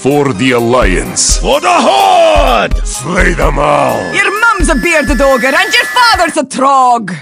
[0.00, 1.36] For the Alliance.
[1.36, 2.86] For the Horde!
[2.86, 4.14] Slay them all!
[4.14, 7.14] Your mum's a bearded ogre and your father's a trog!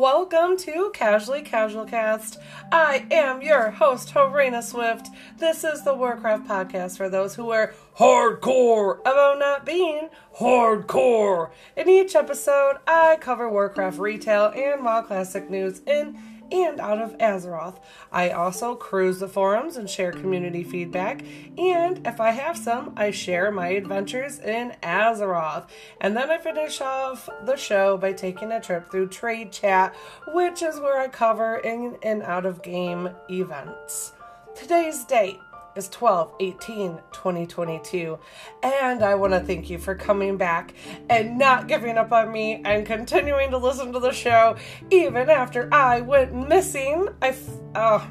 [0.00, 2.38] Welcome to Casually Casual Cast.
[2.72, 5.08] I am your host, Harainna Swift.
[5.36, 10.08] This is the Warcraft podcast for those who are hardcore about oh, not being
[10.38, 11.50] hardcore.
[11.76, 16.18] In each episode, I cover Warcraft retail and WoW Classic news in
[16.52, 17.76] and out of Azeroth.
[18.12, 21.22] I also cruise the forums and share community feedback,
[21.58, 25.68] and if I have some, I share my adventures in Azeroth.
[26.00, 29.94] And then I finish off the show by taking a trip through Trade Chat,
[30.28, 34.12] which is where I cover in and out of game events.
[34.54, 35.40] Today's date
[35.76, 38.18] is 12 18 2022
[38.62, 40.74] and i want to thank you for coming back
[41.08, 44.56] and not giving up on me and continuing to listen to the show
[44.90, 47.08] even after i went missing.
[47.22, 48.06] I f- oh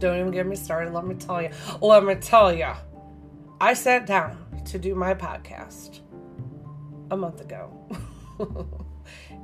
[0.00, 0.92] don't even get me started.
[0.92, 2.72] Let me tell you let me tell you
[3.60, 6.00] i sat down to do my podcast
[7.10, 7.70] a month ago.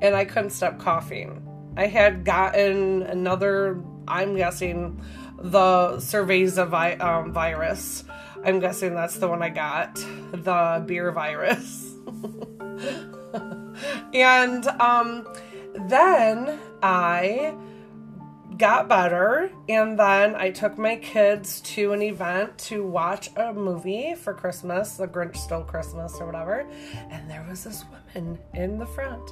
[0.03, 1.47] And i couldn't stop coughing.
[1.77, 5.00] I had gotten another i'm guessing
[5.41, 8.05] the cerveza vi- um, virus.
[8.44, 9.94] I'm guessing that's the one I got,
[10.32, 11.94] the beer virus.
[14.14, 15.27] and um,
[15.88, 17.55] then I
[18.56, 24.14] got better, and then I took my kids to an event to watch a movie
[24.14, 26.66] for Christmas, The Grinch Stole Christmas or whatever,
[27.10, 29.30] and there was this woman in the front.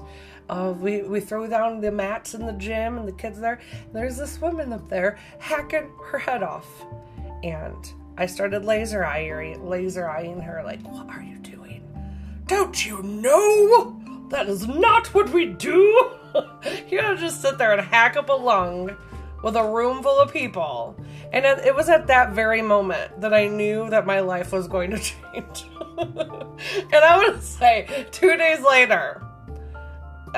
[0.49, 3.61] Uh, we, we throw down the mats in the gym and the kids there.
[3.93, 6.67] There's this woman up there hacking her head off.
[7.43, 11.85] And I started laser eyeing, laser eyeing her, like, what are you doing?
[12.47, 13.95] Don't you know?
[14.31, 16.11] That is not what we do.
[16.89, 18.97] you don't just sit there and hack up a lung
[19.43, 20.97] with a room full of people.
[21.33, 24.91] And it, was at that very moment that I knew that my life was going
[24.91, 25.67] to change.
[25.99, 29.23] and I to say, two days later,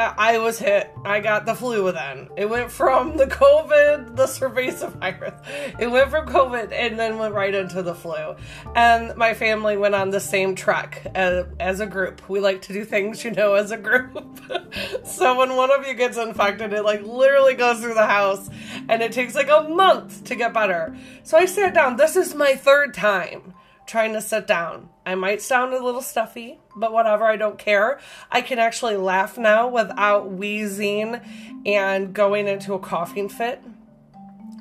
[0.01, 0.91] Uh, I was hit.
[1.05, 2.31] I got the flu then.
[2.35, 5.35] It went from the COVID, the cerveza virus.
[5.79, 8.35] It went from COVID and then went right into the flu.
[8.75, 12.27] And my family went on the same trek as, as a group.
[12.31, 14.41] We like to do things, you know, as a group.
[15.05, 18.49] so when one of you gets infected, it like literally goes through the house
[18.89, 20.97] and it takes like a month to get better.
[21.25, 21.99] So I sat down.
[21.99, 23.53] This is my third time
[23.91, 24.89] trying to sit down.
[25.05, 27.99] I might sound a little stuffy, but whatever, I don't care.
[28.31, 31.21] I can actually laugh now without wheezing
[31.67, 33.61] and going into a coughing fit.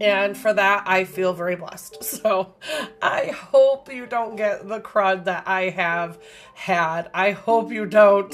[0.02, 2.04] And for that, I feel very blessed.
[2.20, 2.56] So
[3.02, 6.18] I hope you don't get the crud that I have
[6.54, 7.10] had.
[7.14, 8.34] I hope you don't.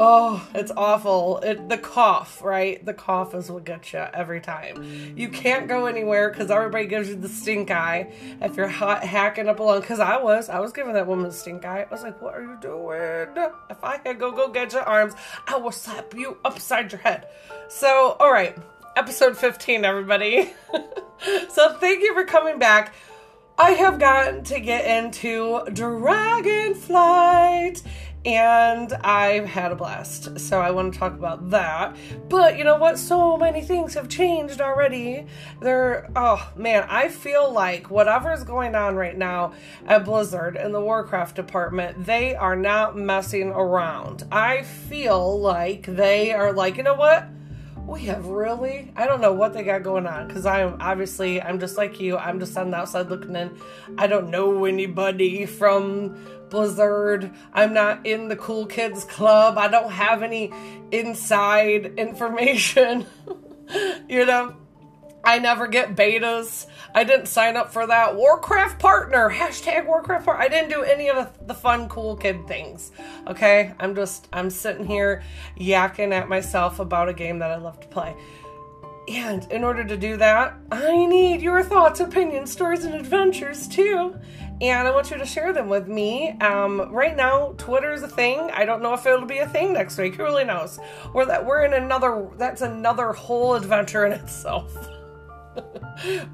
[0.00, 1.38] Oh, it's awful.
[1.38, 2.84] It, the cough, right?
[2.86, 5.12] The cough is what gets you every time.
[5.16, 9.48] You can't go anywhere because everybody gives you the stink eye if you're hot, hacking
[9.48, 9.80] up along.
[9.80, 11.82] Because I was, I was giving that woman the stink eye.
[11.82, 15.14] I was like, "What are you doing?" If I had go go get your arms,
[15.48, 17.26] I will slap you upside your head.
[17.68, 18.56] So, all right,
[18.94, 20.52] episode fifteen, everybody.
[21.48, 22.94] so, thank you for coming back.
[23.60, 27.82] I have gotten to get into Dragonflight
[28.28, 30.38] and I've had a blast.
[30.38, 31.96] So I want to talk about that.
[32.28, 32.98] But you know what?
[32.98, 35.24] So many things have changed already.
[35.62, 39.54] There, oh man, I feel like whatever's going on right now
[39.86, 44.24] at Blizzard in the Warcraft department, they are not messing around.
[44.30, 47.28] I feel like they are like, you know what?
[47.88, 51.58] we have really i don't know what they got going on because i'm obviously i'm
[51.58, 53.50] just like you i'm just on the outside looking in
[53.96, 56.14] i don't know anybody from
[56.50, 60.52] blizzard i'm not in the cool kids club i don't have any
[60.90, 63.06] inside information
[64.08, 64.54] you know
[65.24, 66.66] I never get betas.
[66.94, 68.16] I didn't sign up for that.
[68.16, 69.28] Warcraft partner.
[69.28, 70.42] Hashtag Warcraft partner.
[70.42, 72.92] I didn't do any of the fun, cool kid things.
[73.26, 73.74] Okay?
[73.78, 75.22] I'm just, I'm sitting here
[75.58, 78.16] yakking at myself about a game that I love to play.
[79.08, 84.18] And in order to do that, I need your thoughts, opinions, stories, and adventures too.
[84.60, 86.30] And I want you to share them with me.
[86.40, 88.50] Um, right now, Twitter is a thing.
[88.52, 90.16] I don't know if it'll be a thing next week.
[90.16, 90.80] Who really knows?
[91.14, 92.28] We're that we're in another.
[92.36, 94.88] That's another whole adventure in itself.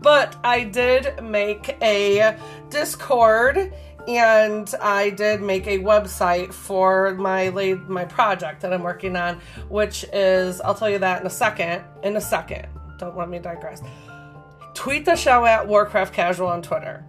[0.00, 2.38] but I did make a
[2.70, 3.72] Discord
[4.08, 7.50] and I did make a website for my
[7.88, 11.84] my project that I'm working on, which is I'll tell you that in a second.
[12.02, 12.68] In a second.
[12.98, 13.82] don't let me digress.
[14.74, 17.04] Tweet the show at Warcraft Casual on Twitter.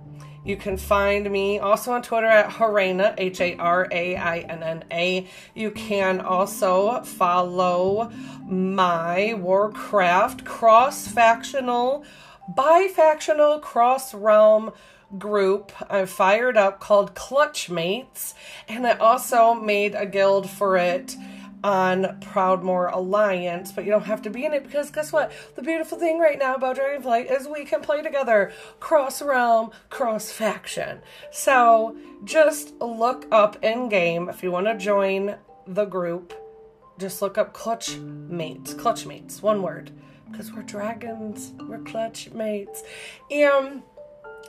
[0.46, 4.62] You can find me also on Twitter at Harainna, H A R A I N
[4.62, 5.28] N A.
[5.56, 8.12] You can also follow
[8.48, 12.06] my Warcraft cross factional,
[12.56, 14.72] bifactional, cross realm
[15.18, 18.34] group I fired up called Clutchmates,
[18.68, 21.16] and I also made a guild for it
[21.66, 25.32] on Proudmoore Alliance, but you don't have to be in it because guess what?
[25.56, 30.32] The beautiful thing right now about Dragonflight is we can play together cross realm, cross
[30.32, 31.00] faction.
[31.32, 36.36] So just look up in game if you want to join the group.
[37.00, 39.90] Just look up Clutch Mates, Clutch Mates, one word,
[40.30, 42.84] because we're dragons, we're Clutch Mates,
[43.32, 43.82] and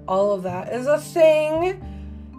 [0.06, 1.82] all of that is a thing.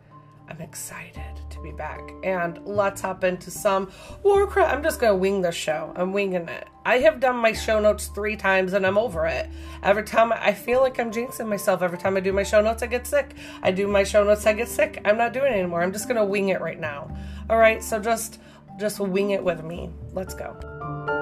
[0.49, 2.13] I'm excited be back.
[2.23, 3.91] And let's hop into some
[4.23, 4.73] Warcraft.
[4.73, 5.93] I'm just gonna wing the show.
[5.97, 6.69] I'm winging it.
[6.85, 9.49] I have done my show notes three times and I'm over it.
[9.83, 11.83] Every time I feel like I'm jinxing myself.
[11.83, 13.35] Every time I do my show notes, I get sick.
[13.63, 15.01] I do my show notes, I get sick.
[15.05, 15.83] I'm not doing it anymore.
[15.83, 17.17] I'm just gonna wing it right now.
[17.49, 18.41] All right, so just
[18.79, 19.91] just wing it with me.
[20.13, 21.22] Let's go.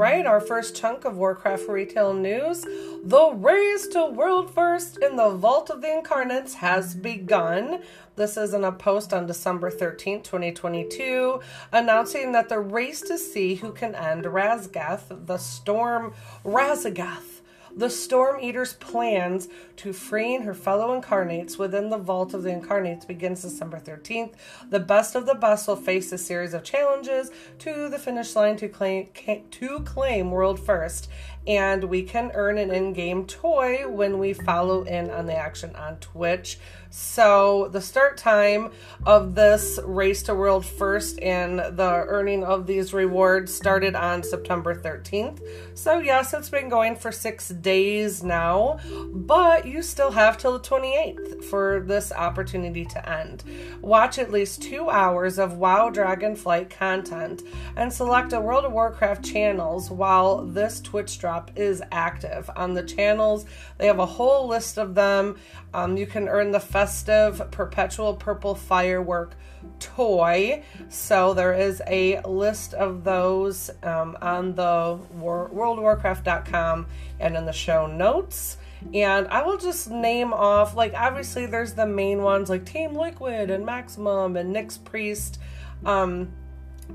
[0.00, 2.62] Right, our first chunk of Warcraft retail news.
[3.04, 7.82] The race to world first in the Vault of the Incarnates has begun.
[8.16, 13.56] This is in a post on December 13th, 2022, announcing that the race to see
[13.56, 16.14] who can end Razgath, the storm
[16.46, 17.39] Raszageth
[17.76, 23.04] the Storm Eater's plans to freeing her fellow incarnates within the Vault of the Incarnates
[23.04, 24.34] begins December 13th.
[24.68, 27.30] The best of the best will face a series of challenges
[27.60, 29.08] to the finish line to claim
[29.50, 31.08] to claim world first,
[31.46, 35.96] and we can earn an in-game toy when we follow in on the action on
[35.96, 36.58] Twitch.
[36.90, 38.72] So the start time
[39.06, 44.74] of this race to world first and the earning of these rewards started on September
[44.74, 45.40] 13th.
[45.74, 48.80] So yes, it's been going for six days now,
[49.12, 53.44] but you still have till the 28th for this opportunity to end.
[53.80, 57.42] Watch at least two hours of WoW Dragonflight content
[57.76, 62.50] and select a World of Warcraft channels while this Twitch drop is active.
[62.56, 63.46] On the channels,
[63.78, 65.36] they have a whole list of them.
[65.72, 69.36] Um, you can earn the festive perpetual purple firework
[69.78, 70.64] toy.
[70.88, 76.88] So there is a list of those um, on the War- worldwarcraft.com
[77.20, 78.56] and in the show notes.
[78.92, 83.50] And I will just name off, like, obviously, there's the main ones like Team Liquid
[83.50, 85.38] and Maximum and Nyx Priest.
[85.84, 86.32] Um,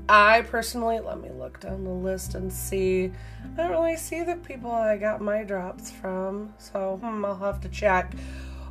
[0.08, 3.12] I personally, let me look down the list and see.
[3.54, 7.60] I don't really see the people I got my drops from, so hmm, I'll have
[7.62, 8.14] to check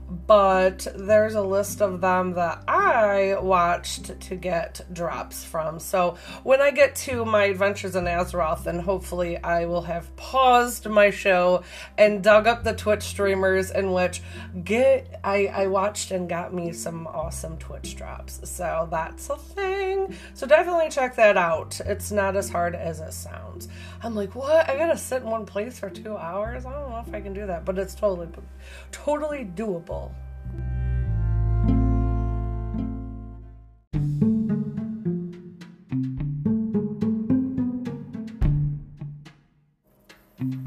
[0.10, 5.80] but there's a list of them that I watched to get drops from.
[5.80, 10.88] So when I get to my adventures in Azeroth, then hopefully I will have paused
[10.88, 11.64] my show
[11.98, 14.22] and dug up the Twitch streamers in which
[14.64, 18.40] get I, I watched and got me some awesome Twitch drops.
[18.50, 20.16] So that's a thing.
[20.34, 21.80] So definitely check that out.
[21.86, 23.68] It's not as hard as it sounds.
[24.06, 24.70] I'm like, what?
[24.70, 26.64] I gotta sit in one place for two hours?
[26.64, 28.28] I don't know if I can do that, but it's totally
[28.92, 30.12] totally doable.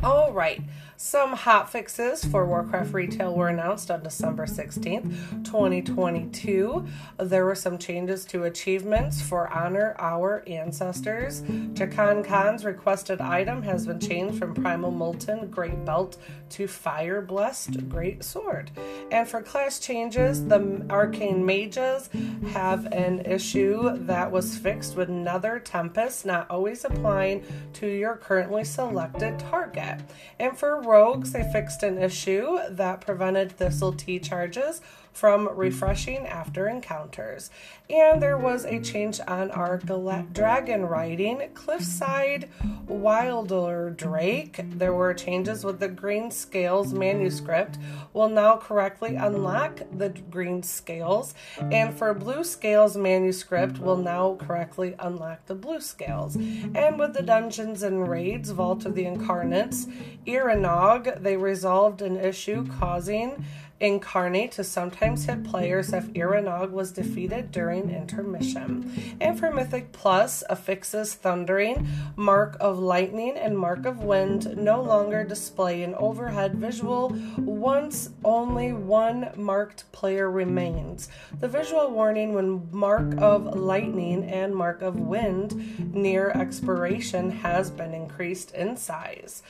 [0.03, 0.61] All right.
[1.01, 6.85] Some hot fixes for Warcraft retail were announced on December 16th, 2022.
[7.19, 11.43] There were some changes to achievements for Honor Our Ancestors.
[11.43, 16.17] Jakan Khan's requested item has been changed from Primal Molten Great Belt
[16.51, 18.73] to Fire Blessed Great Sword.
[19.13, 22.11] And for class changes, the Arcane Mages
[22.51, 28.65] have an issue that was fixed with Nether Tempest not always applying to your currently
[28.65, 30.01] selected target.
[30.41, 34.81] And for rogues, they fixed an issue that prevented Thistle Tea charges
[35.19, 37.51] from refreshing after encounters.
[37.91, 42.49] And there was a change on our dragon riding Cliffside
[42.87, 44.79] Wylderdrake.
[44.79, 47.79] There were changes with the Green Scales manuscript
[48.13, 54.95] will now correctly unlock the green scales, and for Blue Scales manuscript will now correctly
[54.99, 56.37] unlock the blue scales.
[56.37, 59.87] And with the Dungeons and Raids Vault of the Incarnates,
[60.27, 63.45] Eranog, they resolved an issue causing
[63.81, 69.17] Incarnate to sometimes hit players if Eranog was defeated during intermission.
[69.21, 75.23] And for Mythic Plus, affixes Thundering, Mark of Lightning, and Mark of Wind no longer
[75.23, 81.09] display an overhead visual once only one marked player remains.
[81.39, 87.95] The visual warning when Mark of Lightning and Mark of Wind near expiration has been
[87.95, 89.43] increased in size.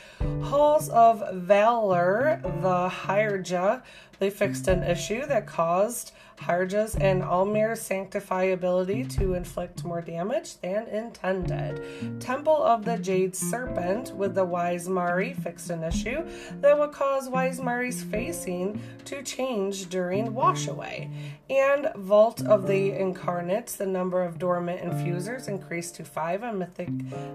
[0.42, 3.82] Halls of Valor, the Hyrja,
[4.18, 10.86] they fixed an issue that caused Hyrja's and Olmyr's sanctifiability to inflict more damage than
[10.86, 12.20] intended.
[12.20, 16.24] Temple of the Jade Serpent with the Wise Mari fixed an issue
[16.60, 21.10] that would cause Wise Mari's facing to change during washaway.
[21.50, 26.88] And Vault of the Incarnates, the number of dormant infusers increased to 5 on Mythic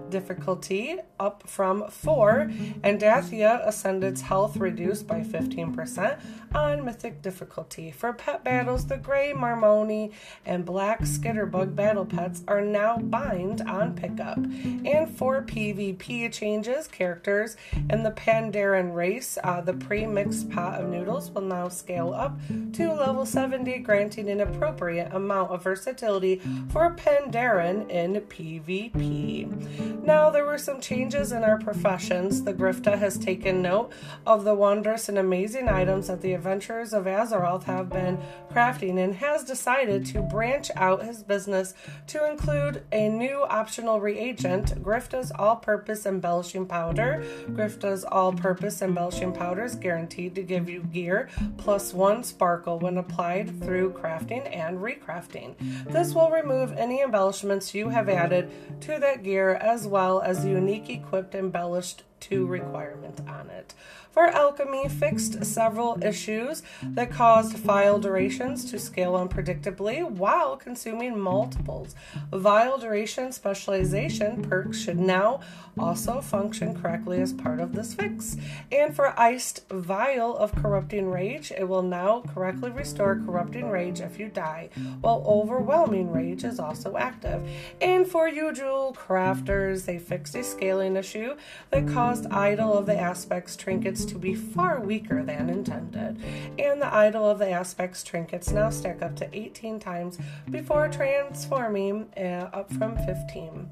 [0.08, 2.50] difficulty, up from 4,
[2.82, 6.18] and Dathea Ascended's health reduced by 15%
[6.54, 7.90] on Mythic difficulty.
[7.90, 10.12] For pet battles, the gray Marmoni
[10.46, 14.38] and black Skitterbug battle pets are now bind on pickup.
[14.38, 17.56] And for PvP changes, characters
[17.90, 22.38] in the Pandaren race, uh, the pre mixed pot of noodles will now scale up
[22.74, 30.04] to level 70, granting an appropriate amount of versatility for Pandaren in PvP.
[30.04, 32.44] Now, there were some changes in our professions.
[32.44, 33.90] The Griftah has taken note
[34.26, 38.18] of the wondrous and amazing items that the adventurers of Azeroth have been
[38.52, 41.72] crafting and has decided to branch out his business
[42.06, 47.24] to include a new optional reagent, Griftah's All Purpose Embellishing Powder.
[47.48, 52.98] Griftah's All Purpose Embellishing Powder is guaranteed to give you gear plus one sparkle when
[52.98, 55.54] applied through crafting and recrafting.
[55.90, 58.50] This will remove any embellishments you have added
[58.82, 63.74] to that gear as well as the unique equipped embellished to requirement on it.
[64.14, 71.96] For alchemy, fixed several issues that caused vial durations to scale unpredictably while consuming multiples.
[72.32, 75.40] Vial duration specialization perks should now
[75.76, 78.36] also function correctly as part of this fix.
[78.70, 84.20] And for iced vial of corrupting rage, it will now correctly restore corrupting rage if
[84.20, 87.42] you die, while overwhelming rage is also active.
[87.80, 91.34] And for you jewel crafters, they fixed a scaling issue
[91.70, 96.22] that caused idol of the aspects trinkets to be far weaker than intended,
[96.58, 100.18] and the idol of the aspects trinkets now stack up to 18 times
[100.50, 103.68] before transforming uh, up from 15.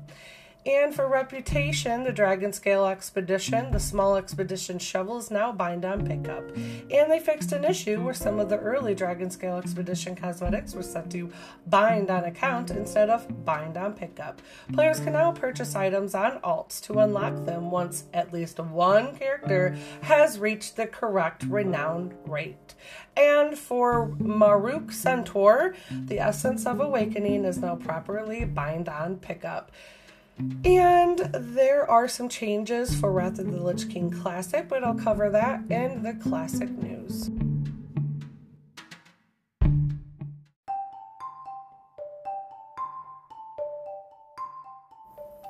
[0.65, 6.07] And for reputation, the Dragon Scale Expedition, the small expedition shovel is now bind on
[6.07, 6.45] pickup.
[6.57, 10.85] And they fixed an issue where some of the early Dragon Scale Expedition cosmetics were
[10.85, 11.33] set to
[11.67, 14.41] bind on account instead of bind on pickup.
[14.73, 19.77] Players can now purchase items on alts to unlock them once at least one character
[20.03, 22.75] has reached the correct renown rate.
[23.17, 29.73] And for Maruuk Centaur, the Essence of Awakening is now properly bind on pickup.
[30.65, 35.31] And there are some changes for Wrath of the Lich King Classic, but I'll cover
[35.31, 37.31] that in the classic news.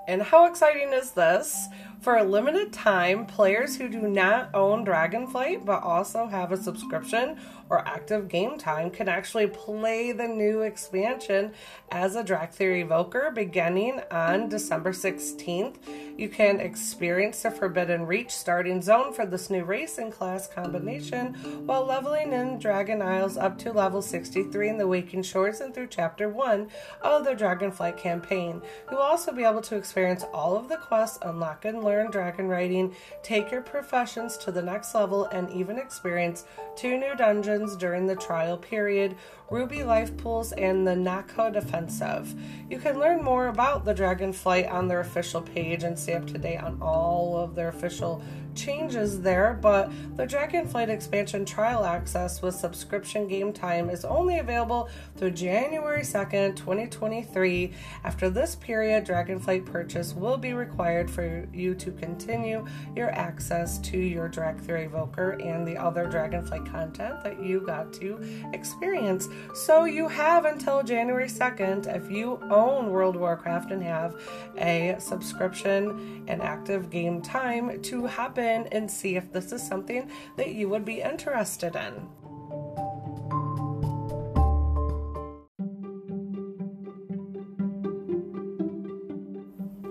[0.09, 1.69] And how exciting is this?
[2.01, 7.39] For a limited time, players who do not own Dragonflight but also have a subscription
[7.73, 11.51] or active game time can actually play the new expansion
[11.91, 15.77] as a Dracthyr Evoker beginning on December 16th
[16.19, 21.33] You can experience the Forbidden Reach starting zone for this new race and class combination
[21.65, 25.87] while leveling in Dragon Isles up to level 63 in the Waking Shores and through
[25.87, 26.69] Chapter 1
[27.01, 28.61] of the Dragonflight campaign.
[28.91, 32.95] You'll also be able to experience all of the quests, unlock and learn dragon riding,
[33.23, 36.45] take your professions to the next level, and even experience
[36.77, 39.17] two new dungeons during the trial period
[39.53, 42.35] Ruby Life Pools, and the Nokhud Offensive.
[42.71, 46.39] You can learn more about the Dragonflight on their official page and stay up to
[46.39, 48.23] date on all of their official
[48.55, 54.89] changes there, but the Dragonflight expansion trial access with subscription game time is only available
[55.17, 57.73] through January 2nd, 2023.
[58.05, 62.67] After this period, Dragonflight purchase will be required for you to continue
[62.97, 68.19] your access to your Dracthyr Evoker and the other Dragonflight content that you got to
[68.53, 69.29] experience.
[69.55, 74.21] So you have until January 2nd if you own World of Warcraft and have
[74.59, 80.11] a subscription and active game time to hop in and see if this is something
[80.37, 82.09] that you would be interested in.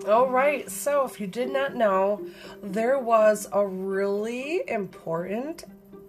[0.07, 2.25] All right, so if you did not know,
[2.61, 5.63] there was a really important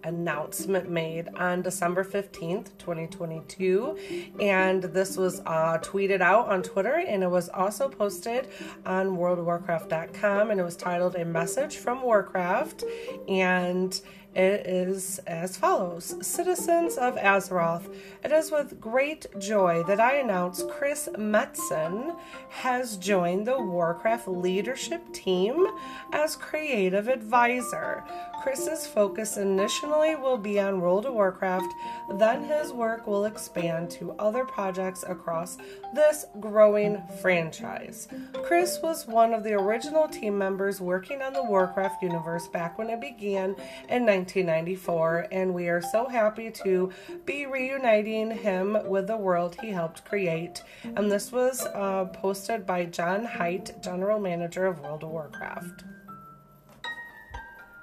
[0.04, 3.98] announcement made on December 15th, 2022.
[4.40, 8.48] And this was uh, tweeted out on Twitter and it was also posted
[8.84, 12.84] on worldofwarcraft.com and it was titled A Message from Warcraft.
[13.28, 14.00] And
[14.34, 17.94] it is as follows Citizens of Azeroth,
[18.24, 22.16] it is with great joy that I announce Chris Metzen
[22.48, 25.66] has joined the Warcraft leadership team
[26.12, 28.04] as creative advisor.
[28.42, 31.72] Chris's focus initially will be on World of Warcraft,
[32.14, 35.58] then his work will expand to other projects across
[35.94, 38.08] this growing franchise.
[38.42, 42.90] Chris was one of the original team members working on the Warcraft universe back when
[42.90, 43.50] it began
[43.88, 46.90] in 1994, and we are so happy to
[47.24, 50.64] be reuniting him with the world he helped create.
[50.82, 55.84] And this was uh, posted by John Hight, General Manager of World of Warcraft.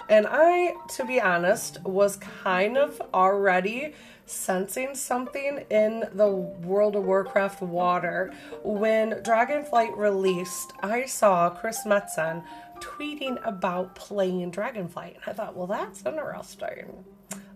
[0.10, 3.94] And I, to be honest, was kind of already
[4.26, 8.34] sensing something in the World of Warcraft water.
[8.64, 12.44] When Dragonflight released, I saw Chris Metzen
[12.80, 15.16] tweeting about playing Dragonflight.
[15.16, 17.04] And I thought, well, that's interesting.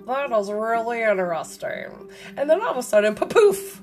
[0.06, 2.10] That is really interesting.
[2.36, 3.82] And then all of a sudden, poof!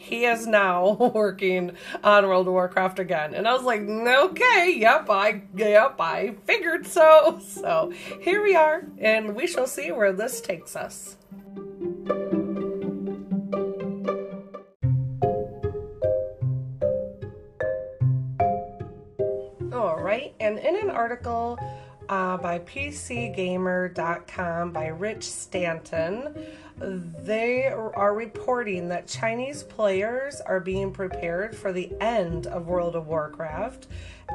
[0.00, 3.34] He is now working on World of Warcraft again.
[3.34, 7.38] And I was like, okay, yep, I yep, I figured so.
[7.50, 11.18] So here we are, and we shall see where this takes us.
[19.72, 21.58] All right, and in an article
[22.08, 26.34] uh, by PCGamer.com by Rich Stanton,
[26.80, 33.06] they are reporting that Chinese players are being prepared for the end of World of
[33.06, 33.86] Warcraft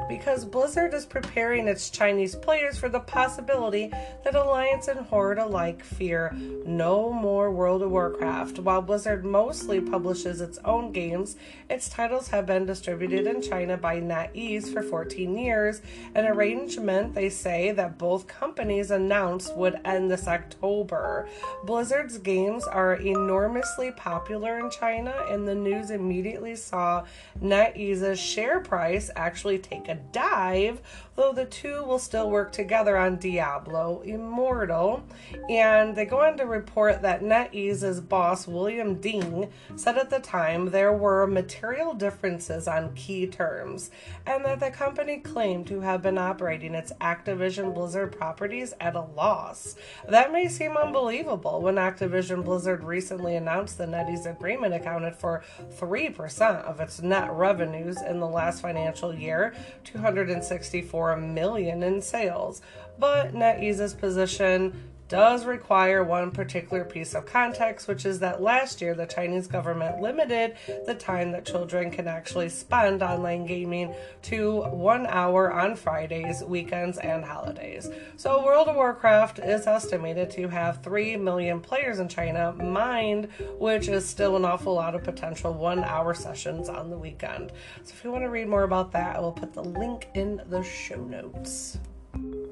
[0.08, 3.90] because Blizzard is preparing its Chinese players for the possibility
[4.24, 6.32] that Alliance and Horde alike fear
[6.64, 8.58] no more World of Warcraft.
[8.58, 11.36] While Blizzard mostly publishes its own games,
[11.68, 15.80] its titles have been distributed in China by NetEase for 14 years,
[16.14, 21.28] an arrangement they say that both companies announced would end this October.
[21.64, 27.02] Blizzard's games are enormously popular in China, and the news immediately saw
[27.42, 30.82] NetEase's share price actually take a dive,
[31.16, 35.02] though the two will still work together on Diablo Immortal.
[35.48, 40.70] And they go on to report that NetEase's boss, William Ding, said at the time
[40.70, 43.90] there were material differences on key terms,
[44.26, 49.00] and that the company claimed to have been operating its Activision Blizzard properties at a
[49.00, 49.76] loss.
[50.08, 55.42] That may seem unbelievable when Activision Blizzard recently announced the NetEase agreement accounted for
[55.78, 62.62] 3% of its net revenues in the last financial year, 264 million in sales.
[62.98, 68.94] But NetEase's position does require one particular piece of context, which is that last year
[68.94, 75.06] the Chinese government limited the time that children can actually spend online gaming to one
[75.06, 77.88] hour on Fridays, weekends, and holidays.
[78.16, 83.88] So, World of Warcraft is estimated to have 3 million players in China, mind, which
[83.88, 87.52] is still an awful lot of potential one hour sessions on the weekend.
[87.84, 90.42] So, if you want to read more about that, I will put the link in
[90.48, 91.78] the show notes.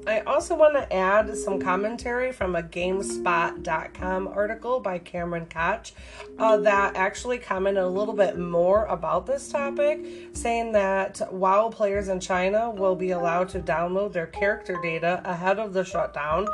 [0.07, 5.93] I also want to add some commentary from a GameSpot.com article by Cameron Koch
[6.37, 12.07] uh, that actually commented a little bit more about this topic, saying that WoW players
[12.09, 16.47] in China will be allowed to download their character data ahead of the shutdown,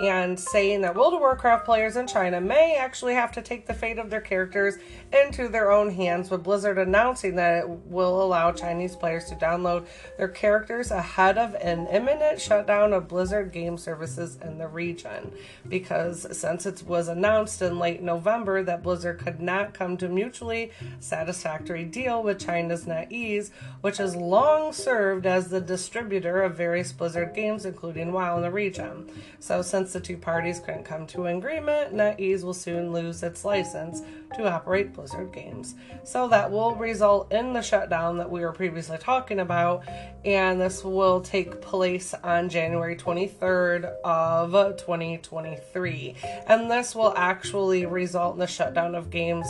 [0.00, 3.74] and saying that World of Warcraft players in China may actually have to take the
[3.74, 4.76] fate of their characters
[5.12, 9.86] into their own hands, with Blizzard announcing that it will allow Chinese players to download
[10.16, 15.32] their characters ahead of an imminent shutdown of Blizzard game services in the region.
[15.68, 20.70] Because since it was announced in late November that Blizzard could not come to mutually
[21.00, 27.34] satisfactory deal with China's NetEase, which has long served as the distributor of various Blizzard
[27.34, 29.10] games, including WoW in the region.
[29.40, 33.44] So since the two parties couldn't come to an agreement, NetEase will soon lose its
[33.44, 34.02] license
[34.34, 35.74] to operate Blizzard games.
[36.04, 39.84] So that will result in the shutdown that we were previously talking about,
[40.24, 46.14] and this will take place on January 23rd of 2023.
[46.46, 49.48] And this will actually result in the shutdown of games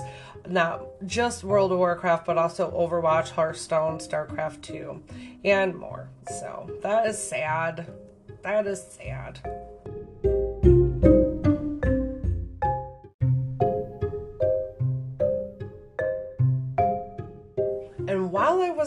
[0.48, 5.02] not just World of Warcraft, but also Overwatch, Hearthstone, StarCraft 2,
[5.44, 6.08] and more.
[6.38, 7.86] So that is sad.
[8.42, 9.40] That is sad.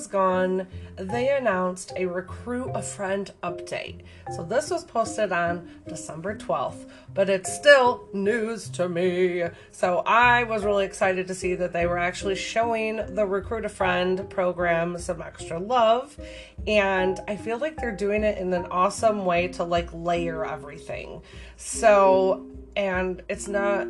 [0.01, 4.01] Was gone, they announced a Recruit a Friend update.
[4.35, 9.43] So this was posted on December 12th, but it's still news to me.
[9.69, 13.69] So I was really excited to see that they were actually showing the Recruit a
[13.69, 16.19] Friend program some extra love.
[16.65, 21.21] And I feel like they're doing it in an awesome way to like layer everything.
[21.57, 23.85] So, and it's not,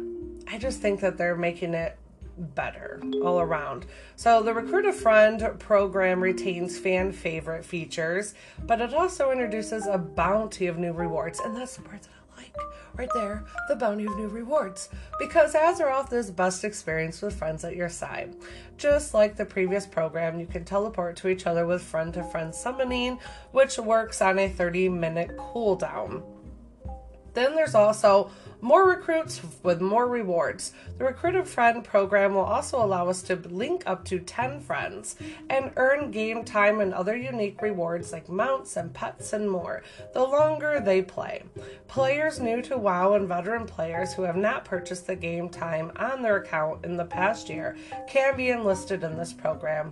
[0.49, 1.97] I just think that they're making it
[2.41, 3.85] better all around.
[4.15, 8.33] So, the Recruit a Friend program retains fan favorite features,
[8.65, 12.41] but it also introduces a bounty of new rewards, and that's the part that I
[12.41, 12.55] like.
[12.93, 14.89] Right there, the bounty of new rewards.
[15.17, 18.35] Because as Azeroth is best experience with friends at your side.
[18.77, 22.53] Just like the previous program, you can teleport to each other with friend to friend
[22.53, 23.17] summoning,
[23.51, 26.21] which works on a 30 minute cooldown.
[27.33, 28.29] Then there's also
[28.61, 30.71] more recruits with more rewards.
[30.97, 35.15] The Recruit a Friend program will also allow us to link up to 10 friends
[35.49, 40.23] and earn game time and other unique rewards like mounts and pets and more the
[40.23, 41.43] longer they play.
[41.87, 46.21] Players new to WoW and veteran players who have not purchased the game time on
[46.21, 47.75] their account in the past year
[48.07, 49.91] can be enlisted in this program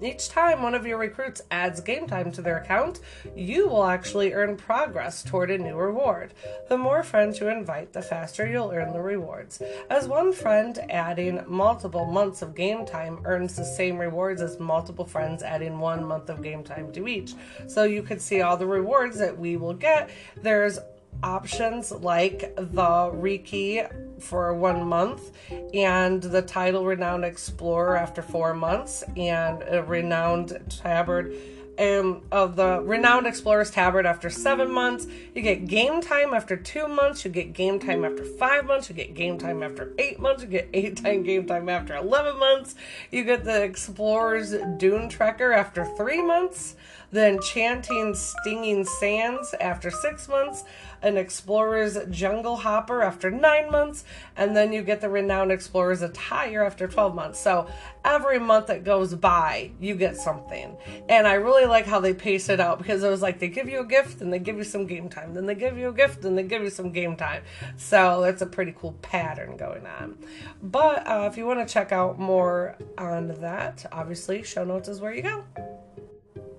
[0.00, 3.00] each time one of your recruits adds game time to their account,
[3.34, 6.34] you will actually earn progress toward a new reward.
[6.68, 9.60] The more friends you invite, the faster you'll earn the rewards.
[9.90, 15.04] As one friend adding multiple months of game time earns the same rewards as multiple
[15.04, 17.34] friends adding one month of game time to each.
[17.66, 20.10] So you could see all the rewards that we will get.
[20.36, 20.78] There's
[21.22, 23.82] options like the Riki
[24.20, 25.30] for one month
[25.74, 31.34] and the title Renowned Explorer after four months and a Renowned Tabard
[31.78, 35.06] um, of the Renowned Explorer's Tabard after seven months.
[35.34, 37.24] You get game time after two months.
[37.24, 38.88] You get game time after five months.
[38.88, 40.42] You get game time after eight months.
[40.42, 42.74] You get eight time game time after 11 months.
[43.10, 46.74] You get the Explorer's Dune Trekker after three months.
[47.10, 50.64] The Enchanting Stinging Sands after six months
[51.02, 54.04] an Explorer's Jungle Hopper after nine months,
[54.36, 57.38] and then you get the Renowned Explorer's Attire after 12 months.
[57.38, 57.68] So
[58.04, 60.76] every month that goes by, you get something.
[61.08, 63.68] And I really like how they pace it out because it was like they give
[63.68, 65.92] you a gift and they give you some game time, then they give you a
[65.92, 67.42] gift and they give you some game time.
[67.76, 70.18] So it's a pretty cool pattern going on.
[70.62, 75.00] But uh, if you want to check out more on that, obviously, show notes is
[75.00, 75.44] where you go.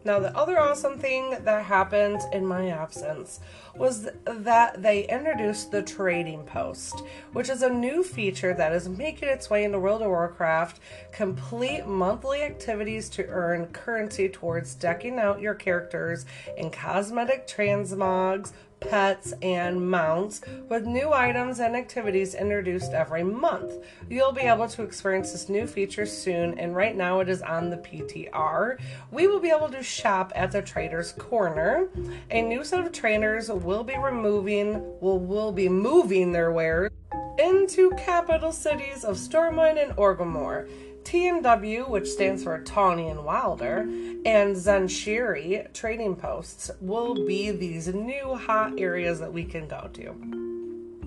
[0.06, 3.42] Now, the other awesome thing that happened in my absence
[3.76, 9.28] was that they introduced the Trading Post, which is a new feature that is making
[9.28, 10.80] its way into World of Warcraft.
[11.12, 16.26] Complete monthly activities to earn currency towards decking out your characters
[16.58, 23.74] in cosmetic transmogs, pets, and mounts with new items and activities introduced every month.
[24.10, 27.70] You'll be able to experience this new feature soon, and right now it is on
[27.70, 28.80] the PTR.
[29.12, 31.88] We will be able to shop at the Trader's Corner.
[32.32, 36.92] A new set of trainers will be removing, will, will be moving their wares
[37.40, 40.70] into capital cities of Stormwind and Orgrimmar.
[41.10, 48.36] TNW, which stands for Tawny and Wilder, and Zenshiri trading posts will be these new
[48.36, 50.59] hot areas that we can go to.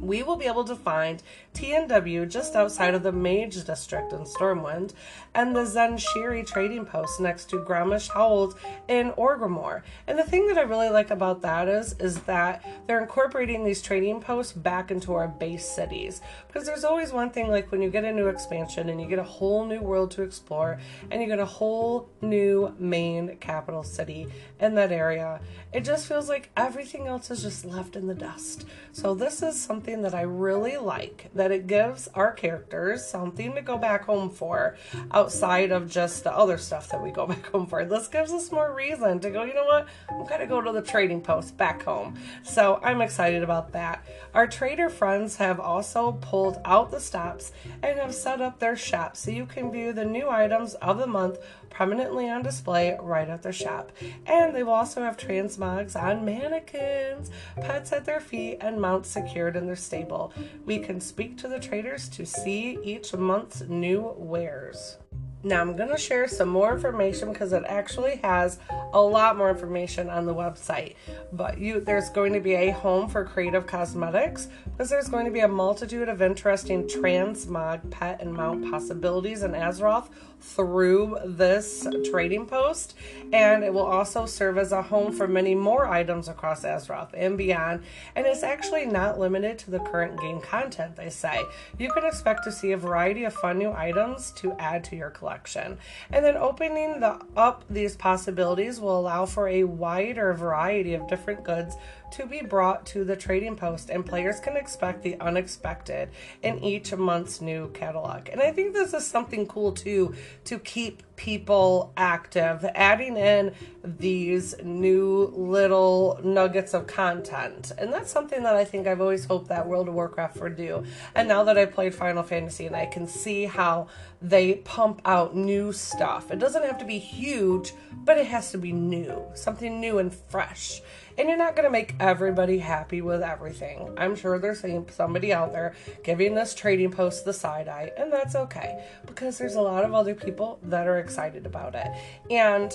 [0.02, 1.22] We will be able to find
[1.54, 4.92] TNW just outside of the Mage District in Stormwind
[5.34, 9.82] and the Zenshiri trading post next to Grommash Hold in Orgrimmar.
[10.06, 13.80] And the thing that I really like about that is is that they're incorporating these
[13.80, 16.20] trading posts back into our base cities.
[16.48, 19.20] Because there's always one thing like when you get a new expansion and you get
[19.20, 24.26] a whole new world to explore and you get a whole new main capital city
[24.58, 25.40] in that area,
[25.72, 28.66] it just feels like everything else is just left in the dust.
[28.92, 33.62] So this is something that I really like that it gives our characters something to
[33.62, 34.76] go back home for
[35.12, 37.85] outside of just the other stuff that we go back home for.
[37.85, 39.88] This gives us more reason to go, you know what?
[40.11, 42.18] I'm to go to the trading post back home.
[42.42, 44.04] So I'm excited about that.
[44.35, 49.16] Our trader friends have also pulled out the stops and have set up their shop
[49.16, 51.38] so you can view the new items of the month
[51.72, 53.92] prominently on display right at their shop.
[54.26, 59.56] And they will also have transmogs on mannequins, pets at their feet, and mounts secured
[59.56, 60.32] in their stable.
[60.66, 64.98] We can speak to the traders to see each month's new wares.
[65.44, 68.61] Now I'm going to share some more information because it actually has
[68.92, 70.94] a lot more information on the website.
[71.32, 75.32] But you there's going to be a home for creative cosmetics because there's going to
[75.32, 80.11] be a multitude of interesting transmog pet and mount possibilities in Azeroth
[80.42, 82.94] through this trading post
[83.33, 87.38] and it will also serve as a home for many more items across Azeroth and
[87.38, 87.83] beyond
[88.16, 91.40] and it's actually not limited to the current game content they say.
[91.78, 95.11] You can expect to see a variety of fun new items to add to your
[95.11, 95.78] collection.
[96.11, 101.44] And then opening the, up these possibilities will allow for a wider variety of different
[101.44, 101.76] goods
[102.12, 106.11] to be brought to the trading post, and players can expect the unexpected
[106.42, 108.29] in each month's new catalog.
[108.29, 114.57] And I think this is something cool too to keep people active, adding in these
[114.62, 117.70] new little nuggets of content.
[117.79, 120.85] And that's something that I think I've always hoped that World of Warcraft would do.
[121.14, 123.88] And now that I played Final Fantasy and I can see how
[124.20, 127.72] they pump out new stuff, it doesn't have to be huge,
[128.05, 130.81] but it has to be new, something new and fresh.
[131.18, 133.94] And you're not going to make everybody happy with everything.
[133.96, 138.35] I'm sure there's somebody out there giving this trading post the side eye, and that's
[138.35, 141.88] okay because there's a lot of other people that are excited about it.
[142.31, 142.72] And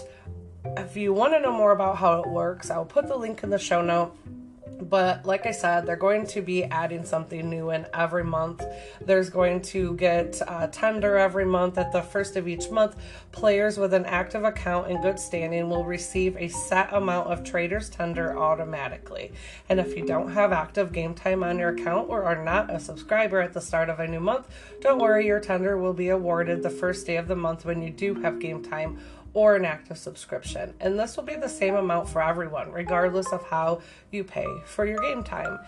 [0.78, 3.50] if you want to know more about how it works, I'll put the link in
[3.50, 4.18] the show note
[4.82, 8.64] but like I said, they're going to be adding something new in every month.
[9.02, 11.78] There's going to get a tender every month.
[11.78, 12.96] At the first of each month,
[13.32, 17.90] players with an active account in good standing will receive a set amount of traders
[17.90, 19.32] tender automatically.
[19.70, 22.80] And if you don't have active game time on your account or are not a
[22.80, 24.48] subscriber at the start of a new month,
[24.82, 27.90] don't worry, your tender will be awarded the first day of the month when you
[27.90, 29.00] do have game time
[29.38, 30.74] or an active subscription.
[30.80, 34.84] And this will be the same amount for everyone, regardless of how you pay for
[34.84, 35.60] your game time.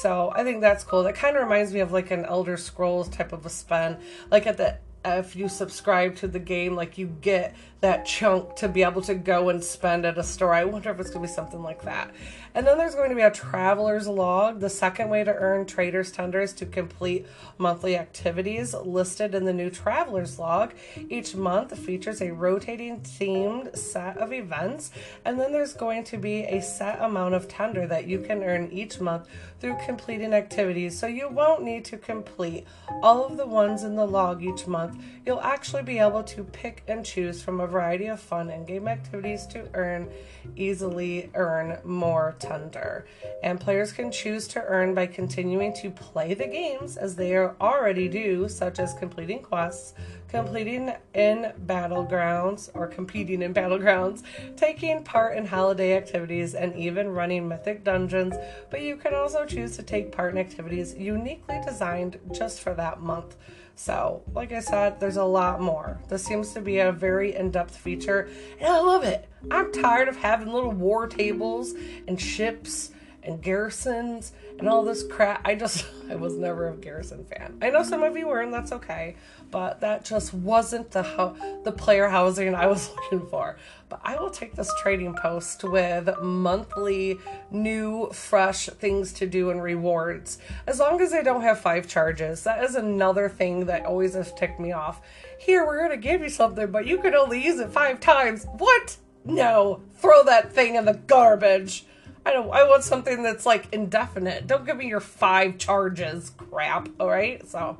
[0.00, 1.02] So I think that's cool.
[1.02, 3.96] That kind of reminds me of like an Elder Scrolls type of a spend.
[4.30, 8.68] Like at the if you subscribe to the game, like you get that chunk to
[8.68, 10.54] be able to go and spend at a store.
[10.54, 12.14] I wonder if it's to be something like that.
[12.56, 16.10] And then there's going to be a traveler's log, the second way to earn traders
[16.10, 17.26] tenders to complete
[17.58, 20.72] monthly activities listed in the new traveler's log.
[21.10, 24.90] Each month features a rotating themed set of events,
[25.22, 28.70] and then there's going to be a set amount of tender that you can earn
[28.72, 29.28] each month
[29.60, 30.98] through completing activities.
[30.98, 32.64] So you won't need to complete
[33.02, 34.98] all of the ones in the log each month.
[35.26, 38.88] You'll actually be able to pick and choose from a variety of fun and game
[38.88, 40.08] activities to earn
[40.56, 43.06] easily earn more tender.
[43.42, 47.56] And players can choose to earn by continuing to play the games as they are
[47.60, 49.94] already do, such as completing quests,
[50.28, 54.22] completing in battlegrounds or competing in battlegrounds,
[54.56, 58.34] taking part in holiday activities, and even running mythic dungeons.
[58.70, 63.00] But you can also choose to take part in activities uniquely designed just for that
[63.00, 63.36] month.
[63.78, 65.98] So, like I said, there's a lot more.
[66.08, 69.28] This seems to be a very in depth feature, and I love it.
[69.50, 71.74] I'm tired of having little war tables
[72.08, 72.90] and ships
[73.22, 75.42] and garrisons and all this crap.
[75.44, 77.58] I just, I was never a garrison fan.
[77.60, 79.16] I know some of you were, and that's okay,
[79.50, 83.58] but that just wasn't the ho- the player housing I was looking for.
[83.88, 87.18] But I will take this trading post with monthly
[87.52, 92.42] new, fresh things to do and rewards, as long as they don't have five charges.
[92.42, 95.00] That is another thing that always has ticked me off.
[95.38, 98.44] Here, we're gonna give you something, but you can only use it five times.
[98.58, 98.96] What?
[99.24, 101.84] No, throw that thing in the garbage.
[102.24, 102.50] I don't.
[102.50, 104.48] I want something that's like indefinite.
[104.48, 106.88] Don't give me your five charges crap.
[106.98, 107.46] All right.
[107.48, 107.78] So,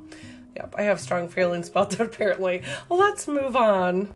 [0.55, 0.73] yep.
[0.77, 2.01] I have strong feelings about that.
[2.01, 2.63] Apparently.
[2.89, 4.15] Let's move on.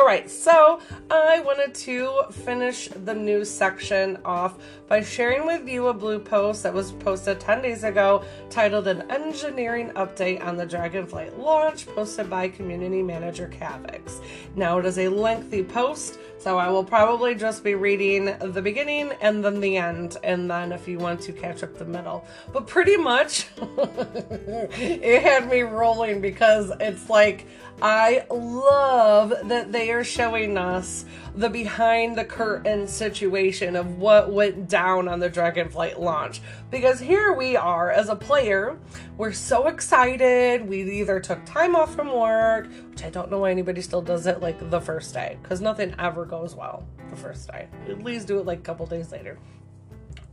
[0.00, 4.56] All right, so I wanted to finish the news section off
[4.88, 9.02] by sharing with you a blue post that was posted 10 days ago titled An
[9.10, 14.24] Engineering Update on the Dragonflight Launch, posted by community manager Kaivax.
[14.56, 19.12] Now, it is a lengthy post, so I will probably just be reading the beginning
[19.20, 22.24] and then the end, and then if you want to catch up the middle.
[22.54, 27.46] But pretty much, it had me rolling because it's like,
[27.82, 34.68] I love that they are showing us the behind the curtain situation of what went
[34.68, 36.42] down on the Dragonflight launch.
[36.70, 38.78] Because here we are as a player,
[39.16, 40.68] we're so excited.
[40.68, 44.26] We either took time off from work, which I don't know why anybody still does
[44.26, 47.68] it like the first day, because nothing ever goes well the first day.
[47.88, 49.38] At least do it like a couple days later.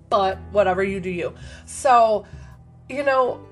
[0.09, 1.33] But whatever you do, you.
[1.65, 2.25] So,
[2.89, 3.45] you know,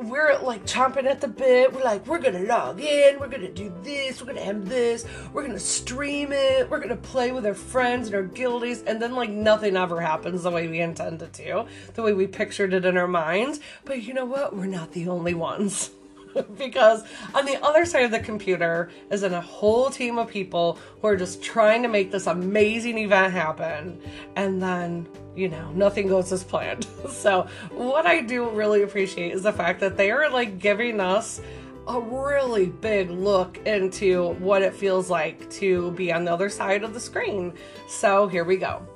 [0.00, 1.72] we're like chomping at the bit.
[1.72, 5.46] We're like, we're gonna log in, we're gonna do this, we're gonna have this, we're
[5.46, 9.30] gonna stream it, we're gonna play with our friends and our guildies, and then like
[9.30, 13.08] nothing ever happens the way we intended to, the way we pictured it in our
[13.08, 13.60] minds.
[13.84, 14.56] But you know what?
[14.56, 15.90] We're not the only ones.
[16.58, 20.78] because on the other side of the computer is in a whole team of people
[21.00, 24.00] who are just trying to make this amazing event happen.
[24.36, 26.86] And then you know nothing goes as planned.
[27.10, 31.40] So what i do really appreciate is the fact that they are like giving us
[31.86, 36.84] a really big look into what it feels like to be on the other side
[36.84, 37.52] of the screen.
[37.88, 38.86] So here we go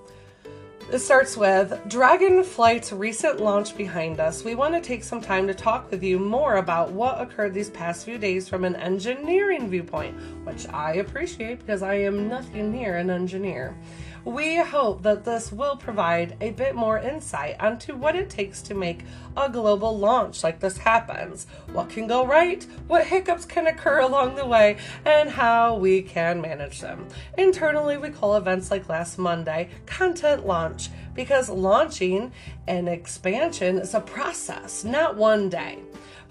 [0.94, 4.44] it starts with Dragonflight's recent launch behind us.
[4.44, 7.68] We want to take some time to talk with you more about what occurred these
[7.68, 12.96] past few days from an engineering viewpoint, which I appreciate because I am nothing near
[12.96, 13.76] an engineer.
[14.24, 18.74] We hope that this will provide a bit more insight onto what it takes to
[18.74, 19.00] make
[19.36, 24.36] a global launch like this happens, what can go right, what hiccups can occur along
[24.36, 27.06] the way, and how we can manage them.
[27.36, 32.32] Internally, we call events like last Monday content launch because launching
[32.66, 35.80] an expansion is a process, not one day.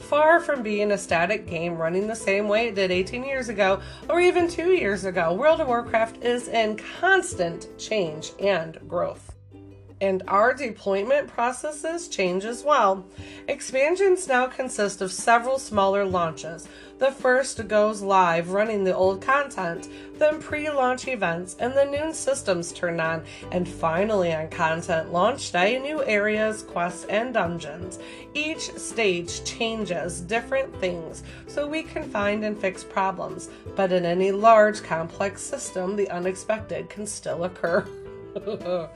[0.09, 3.81] Far from being a static game running the same way it did 18 years ago
[4.09, 9.33] or even two years ago, World of Warcraft is in constant change and growth
[10.03, 13.05] and our deployment processes change as well.
[13.47, 16.67] Expansions now consist of several smaller launches.
[16.99, 22.13] The first goes live running the old content, then pre launch events, and the new
[22.13, 27.99] systems turn on, and finally on content launch day, new areas, quests, and dungeons.
[28.33, 34.31] Each stage changes different things so we can find and fix problems, but in any
[34.31, 37.85] large complex system, the unexpected can still occur.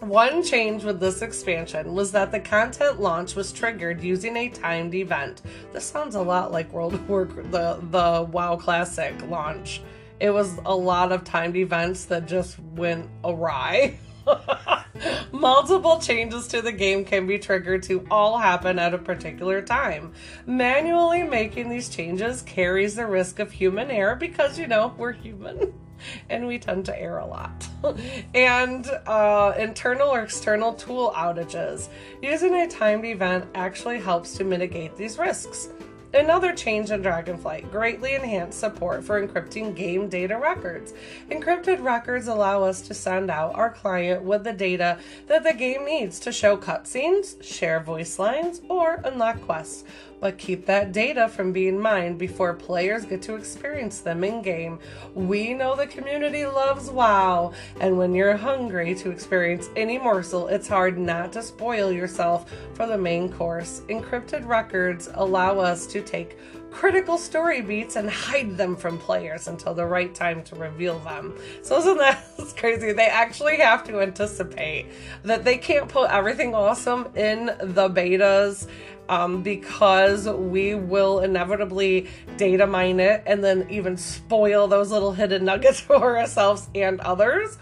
[0.00, 4.94] One change with this expansion was that the content launch was triggered using a timed
[4.94, 5.42] event.
[5.74, 9.82] This sounds a lot like World of Warcraft, the, the WoW Classic launch.
[10.18, 13.98] It was a lot of timed events that just went awry.
[15.32, 20.14] Multiple changes to the game can be triggered to all happen at a particular time.
[20.46, 25.74] Manually making these changes carries the risk of human error because, you know, we're human.
[26.28, 27.68] and we tend to err a lot.
[28.34, 31.88] and uh, internal or external tool outages.
[32.22, 35.68] Using a timed event actually helps to mitigate these risks.
[36.12, 40.92] Another change in Dragonflight greatly enhanced support for encrypting game data records.
[41.30, 45.84] Encrypted records allow us to send out our client with the data that the game
[45.84, 49.84] needs to show cutscenes, share voice lines, or unlock quests
[50.20, 54.78] but keep that data from being mined before players get to experience them in game.
[55.14, 60.68] We know the community loves WoW, and when you're hungry to experience any morsel, it's
[60.68, 63.82] hard not to spoil yourself for the main course.
[63.88, 66.36] Encrypted records allow us to take
[66.70, 71.36] critical story beats and hide them from players until the right time to reveal them.
[71.62, 72.24] So isn't that
[72.56, 72.92] crazy?
[72.92, 74.86] They actually have to anticipate
[75.24, 78.68] that they can't put everything awesome in the betas
[79.10, 85.44] um, because we will inevitably data mine it and then even spoil those little hidden
[85.44, 87.58] nuggets for ourselves and others.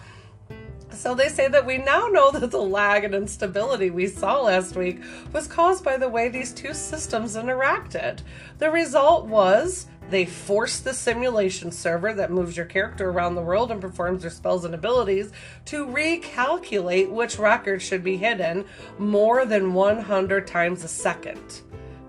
[0.90, 4.76] So they say that we now know that the lag and instability we saw last
[4.76, 5.00] week
[5.32, 8.20] was caused by the way these two systems interacted.
[8.58, 13.70] The result was they force the simulation server that moves your character around the world
[13.70, 15.32] and performs their spells and abilities
[15.66, 18.64] to recalculate which records should be hidden
[18.98, 21.62] more than 100 times a second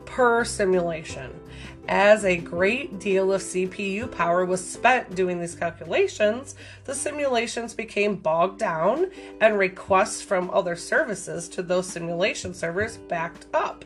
[0.05, 1.31] per simulation.
[1.87, 6.53] As a great deal of CPU power was spent doing these calculations,
[6.85, 9.09] the simulations became bogged down
[9.41, 13.85] and requests from other services to those simulation servers backed up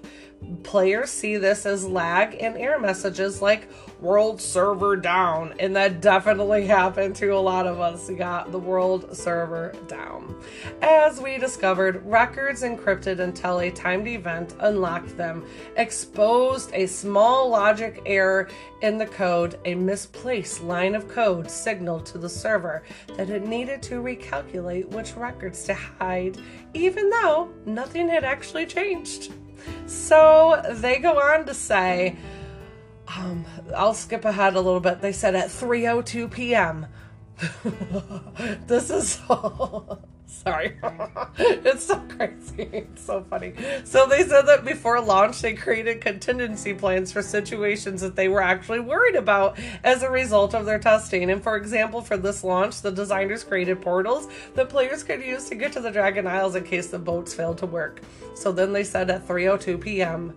[0.64, 6.68] Players see this as lag and error messages like world server down, and that definitely
[6.68, 8.10] happened to a lot of us.
[8.10, 10.36] We got the world server down.
[10.82, 15.46] As we discovered, records encrypted until a timed event unlocked them,
[15.78, 18.50] exposed a small logic error
[18.82, 22.84] in the code, a misplaced line of code signaled to the server
[23.16, 26.38] that it needed to recalculate which records to hide,
[26.74, 29.32] even though nothing had actually changed.
[29.86, 32.16] So they go on to say,
[33.08, 33.46] um,
[33.76, 35.02] I'll skip ahead a little bit.
[35.02, 36.88] They said at 3:02 p.m.
[38.68, 40.00] this is so
[40.44, 40.78] sorry.
[41.38, 42.70] it's so crazy.
[42.72, 43.54] It's so funny.
[43.84, 48.42] So they said that before launch they created contingency plans for situations that they were
[48.42, 51.30] actually worried about as a result of their testing.
[51.30, 55.56] And for example, for this launch, the designers created portals that players could use to
[55.56, 58.02] get to the Dragon Isles in case the boats failed to work.
[58.36, 60.34] So then they said at 3:02 p.m.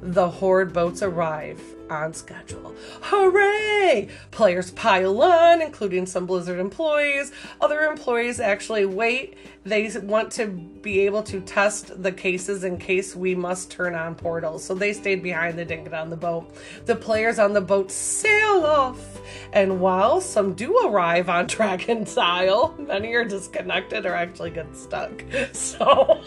[0.00, 1.60] the horde boats arrive
[1.90, 2.74] on schedule.
[3.02, 4.08] Hooray!
[4.30, 7.32] Players pile on, including some Blizzard employees.
[7.60, 9.34] Other employees actually wait.
[9.64, 14.14] They want to be able to test the cases in case we must turn on
[14.14, 14.64] portals.
[14.64, 16.54] So they stayed behind, they didn't get on the boat.
[16.86, 19.20] The players on the boat sail off.
[19.52, 25.24] And while some do arrive on Dragon's Isle, many are disconnected or actually get stuck.
[25.52, 26.22] So,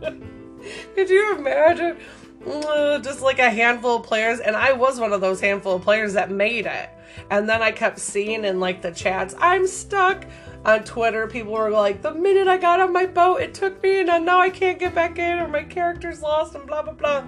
[0.94, 1.98] could you imagine?
[2.46, 5.82] Uh, just like a handful of players and i was one of those handful of
[5.82, 6.90] players that made it.
[7.30, 10.26] And then i kept seeing in like the chats i'm stuck
[10.64, 11.26] on twitter.
[11.26, 14.40] People were like the minute i got on my boat it took me and now
[14.40, 17.24] i can't get back in or my character's lost and blah blah blah.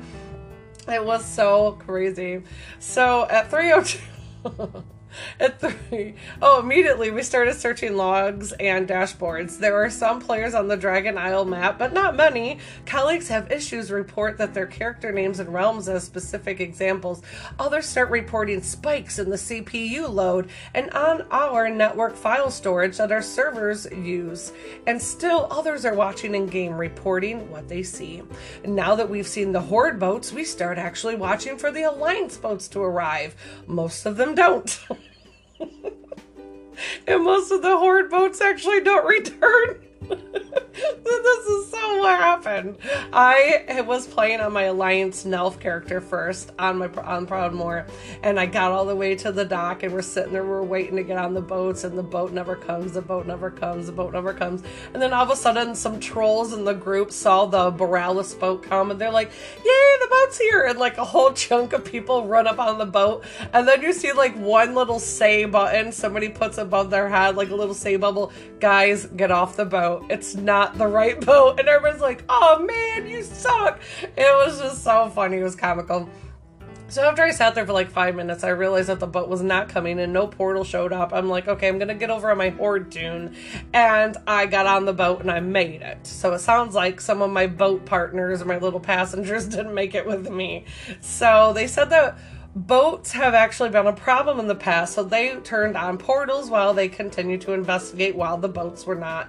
[0.88, 2.42] It was so crazy.
[2.78, 4.84] So at 302
[5.38, 9.58] At three, oh, immediately we started searching logs and dashboards.
[9.58, 12.58] There are some players on the Dragon Isle map, but not many.
[12.86, 17.22] Colleagues have issues report that their character names and realms as specific examples.
[17.58, 23.12] Others start reporting spikes in the CPU load and on our network file storage that
[23.12, 24.52] our servers use.
[24.86, 28.22] And still, others are watching in game reporting what they see.
[28.64, 32.68] Now that we've seen the Horde boats, we start actually watching for the Alliance boats
[32.68, 33.34] to arrive.
[33.66, 34.80] Most of them don't.
[37.06, 39.80] and most of the horde boats actually don't return.
[40.08, 42.76] this is so what happened.
[43.12, 47.88] I was playing on my Alliance Nelf character first on my on Proudmoore,
[48.22, 50.96] and I got all the way to the dock, and we're sitting there, we're waiting
[50.96, 53.92] to get on the boats, and the boat never comes, the boat never comes, the
[53.92, 57.46] boat never comes, and then all of a sudden, some trolls in the group saw
[57.46, 59.32] the Boralus boat come, and they're like,
[59.64, 62.86] "Yay, the boat's here!" And like a whole chunk of people run up on the
[62.86, 67.36] boat, and then you see like one little say button somebody puts above their head,
[67.36, 68.32] like a little say bubble.
[68.60, 70.06] Guys, get off the boat.
[70.10, 71.58] It's not the right boat.
[71.58, 73.80] And everyone's like, oh man, you suck.
[74.02, 75.38] It was just so funny.
[75.38, 76.08] It was comical.
[76.88, 79.42] So after I sat there for like five minutes, I realized that the boat was
[79.42, 81.12] not coming and no portal showed up.
[81.12, 83.34] I'm like, okay, I'm gonna get over on my horde tune.
[83.72, 86.06] And I got on the boat and I made it.
[86.06, 89.96] So it sounds like some of my boat partners or my little passengers didn't make
[89.96, 90.64] it with me.
[91.00, 92.18] So they said that
[92.54, 96.72] boats have actually been a problem in the past, so they turned on portals while
[96.72, 99.28] they continued to investigate while the boats were not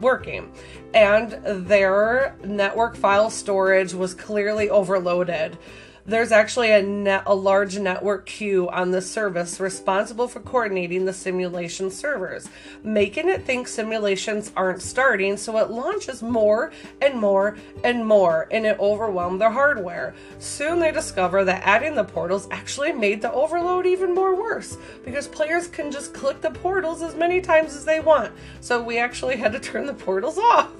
[0.00, 0.50] working.
[0.94, 1.32] And
[1.68, 5.58] their network file storage was clearly overloaded.
[6.06, 11.14] There's actually a, net, a large network queue on the service responsible for coordinating the
[11.14, 12.46] simulation servers,
[12.82, 18.66] making it think simulations aren't starting, so it launches more and more and more, and
[18.66, 20.14] it overwhelmed their hardware.
[20.38, 24.76] Soon they discover that adding the portals actually made the overload even more worse
[25.06, 28.30] because players can just click the portals as many times as they want.
[28.60, 30.70] So we actually had to turn the portals off.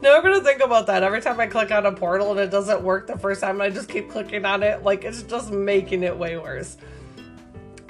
[0.00, 2.50] Now I'm gonna think about that every time I click on a portal and it
[2.50, 4.82] doesn't work the first time, I just keep clicking on it.
[4.82, 6.76] Like it's just making it way worse.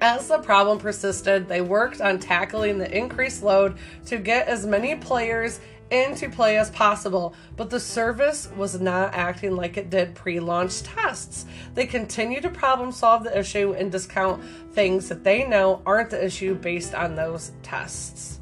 [0.01, 4.97] As the problem persisted, they worked on tackling the increased load to get as many
[4.97, 5.61] players
[5.93, 10.83] into play as possible, but the service was not acting like it did pre launch
[10.83, 11.45] tests.
[11.75, 14.43] They continue to problem solve the issue and discount
[14.73, 18.41] things that they know aren't the issue based on those tests.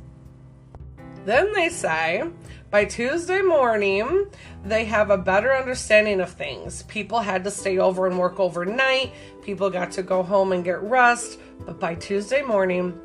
[1.25, 2.25] Then they say
[2.71, 4.27] by Tuesday morning,
[4.65, 6.85] they have a better understanding of things.
[6.85, 9.13] People had to stay over and work overnight,
[9.43, 12.97] people got to go home and get rest, but by Tuesday morning,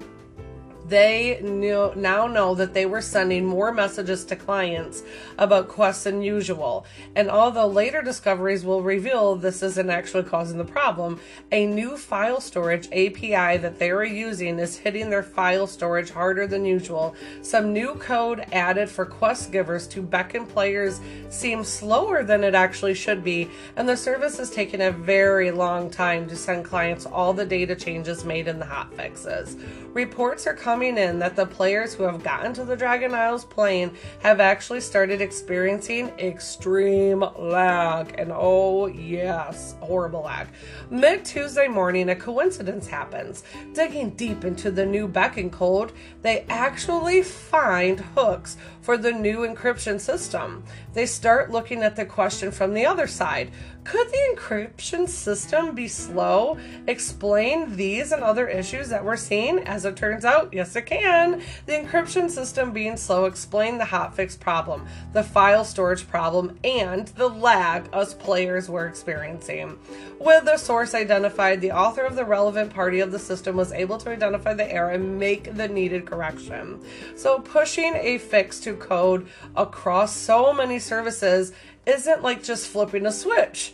[0.87, 5.01] they knew, now know that they were sending more messages to clients
[5.37, 6.85] about quests than usual.
[7.15, 11.19] And although later discoveries will reveal this isn't actually causing the problem,
[11.51, 16.45] a new file storage API that they are using is hitting their file storage harder
[16.45, 17.15] than usual.
[17.41, 22.93] Some new code added for quest givers to beckon players seems slower than it actually
[22.93, 27.33] should be, and the service is taking a very long time to send clients all
[27.33, 29.59] the data changes made in the hotfixes.
[29.93, 33.91] Reports are coming in that the players who have gotten to the Dragon Isles plane
[34.21, 38.15] have actually started experiencing extreme lag.
[38.17, 40.47] And oh, yes, horrible lag.
[40.89, 43.43] Mid Tuesday morning, a coincidence happens.
[43.73, 49.99] Digging deep into the new beckon code, they actually find hooks for the new encryption
[49.99, 50.63] system.
[50.95, 53.51] They start looking at the question from the other side
[53.85, 56.57] could the encryption system be slow?
[56.87, 59.59] Explain these and other issues that we're seeing?
[59.59, 61.43] As it turns out, yes, it can.
[61.67, 67.29] The encryption system being slow explained the hotfix problem, the file storage problem, and the
[67.29, 69.77] lag us players were experiencing.
[70.19, 73.99] With the source identified, the author of the relevant party of the system was able
[73.99, 76.83] to identify the error and make the needed correction.
[77.15, 81.51] So, pushing a fix to code across so many services
[81.85, 83.73] isn't like just flipping a switch.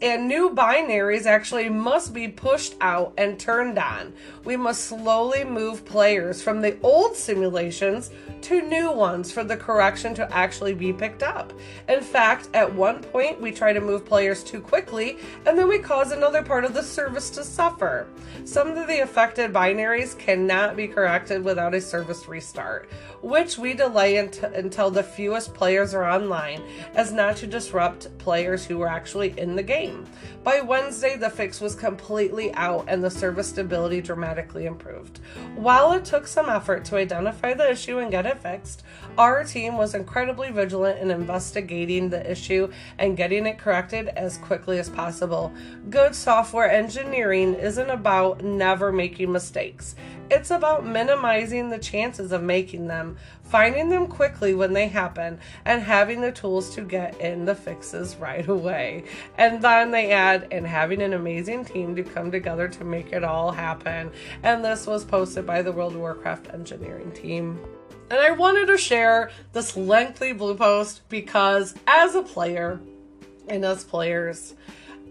[0.00, 4.14] And new binaries actually must be pushed out and turned on.
[4.44, 8.10] We must slowly move players from the old simulations
[8.42, 11.52] to new ones for the correction to actually be picked up.
[11.88, 15.78] In fact, at one point, we try to move players too quickly, and then we
[15.78, 18.06] cause another part of the service to suffer.
[18.44, 22.88] Some of the affected binaries cannot be corrected without a service restart,
[23.20, 26.62] which we delay until the fewest players are online,
[26.94, 30.06] as not to disrupt players who were actually in the game.
[30.44, 35.18] By Wednesday, the fix was completely out and the service stability dramatically improved.
[35.54, 38.82] While it took some effort to identify the issue and get it fixed,
[39.18, 44.78] our team was incredibly vigilant in investigating the issue and getting it corrected as quickly
[44.78, 45.52] as possible.
[45.90, 49.94] Good software engineering isn't about never making mistakes.
[50.28, 55.80] It's about minimizing the chances of making them, finding them quickly when they happen, and
[55.80, 59.04] having the tools to get in the fixes right away.
[59.38, 63.22] And then they add, and having an amazing team to come together to make it
[63.22, 64.10] all happen.
[64.42, 67.60] And this was posted by the World of Warcraft engineering team.
[68.10, 72.80] And I wanted to share this lengthy blue post because as a player
[73.48, 74.54] and as players,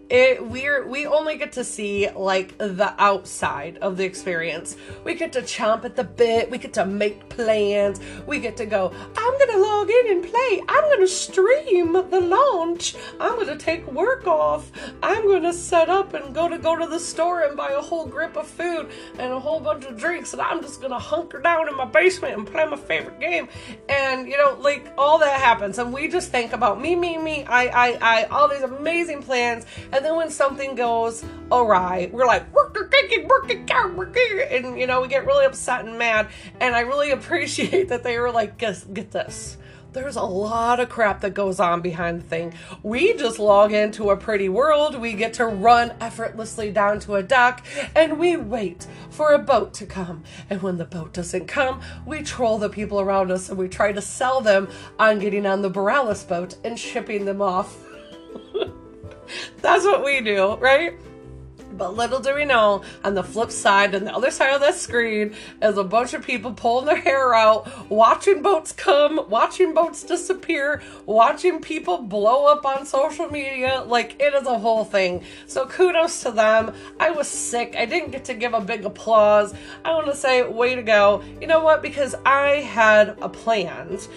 [0.08, 4.76] it we're we only get to see like the outside of the experience.
[5.04, 8.66] We get to chomp at the bit we get to make plans we get to
[8.66, 10.62] go i'm gonna log in and play.
[10.68, 12.94] I'm gonna stream the launch.
[13.20, 14.70] I'm gonna take work off.
[15.02, 18.06] I'm gonna set up and go to go to the store and buy a whole
[18.06, 21.68] grip of food and a whole bunch of drinks and i'm just gonna hunker down
[21.68, 23.48] in my basement and play my favorite game.
[23.88, 27.44] And you know like all that happens and we just think about me me me
[27.44, 29.64] i i i all these amazing plans
[29.96, 32.44] and then when something goes awry, we're like,
[34.50, 36.28] and you know, we get really upset and mad.
[36.60, 39.56] And I really appreciate that they were like, get, this
[39.94, 42.52] there's a lot of crap that goes on behind the thing.
[42.82, 47.22] We just log into a pretty world, we get to run effortlessly down to a
[47.22, 50.22] dock, and we wait for a boat to come.
[50.50, 53.92] And when the boat doesn't come, we troll the people around us and we try
[53.92, 54.68] to sell them
[54.98, 57.78] on getting on the Boralus boat and shipping them off.
[59.62, 60.94] That's what we do, right?
[61.76, 64.76] But little do we know, on the flip side, on the other side of that
[64.76, 70.02] screen, is a bunch of people pulling their hair out, watching boats come, watching boats
[70.02, 73.84] disappear, watching people blow up on social media.
[73.86, 75.22] Like, it is a whole thing.
[75.46, 76.72] So, kudos to them.
[76.98, 77.74] I was sick.
[77.76, 79.52] I didn't get to give a big applause.
[79.84, 81.22] I want to say, way to go.
[81.40, 81.82] You know what?
[81.82, 84.08] Because I had a plans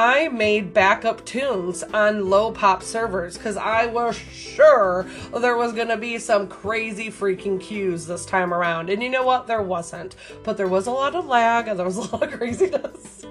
[0.00, 5.04] I made backup tunes on low pop servers because I was sure
[5.36, 8.90] there was going to be some crazy freaking queues this time around.
[8.90, 9.48] And you know what?
[9.48, 10.14] There wasn't.
[10.44, 13.26] But there was a lot of lag and there was a lot of craziness.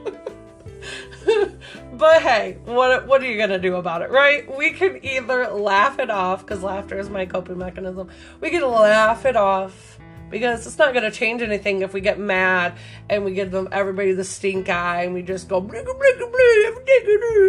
[1.94, 4.46] but hey, what what are you gonna do about it, right?
[4.58, 8.10] We can either laugh it off because laughter is my coping mechanism.
[8.42, 9.97] We can laugh it off
[10.30, 12.74] because it's not going to change anything if we get mad
[13.10, 15.60] and we give them everybody the stink eye and we just go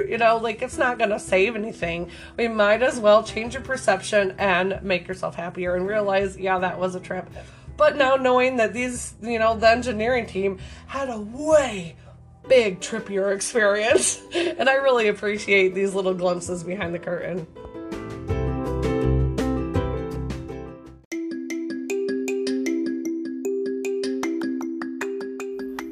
[0.08, 2.10] you know like it's not going to save anything.
[2.36, 6.78] We might as well change your perception and make yourself happier and realize yeah that
[6.78, 7.28] was a trip.
[7.76, 11.96] But now knowing that these you know the engineering team had a way
[12.48, 17.46] big trippier experience and i really appreciate these little glimpses behind the curtain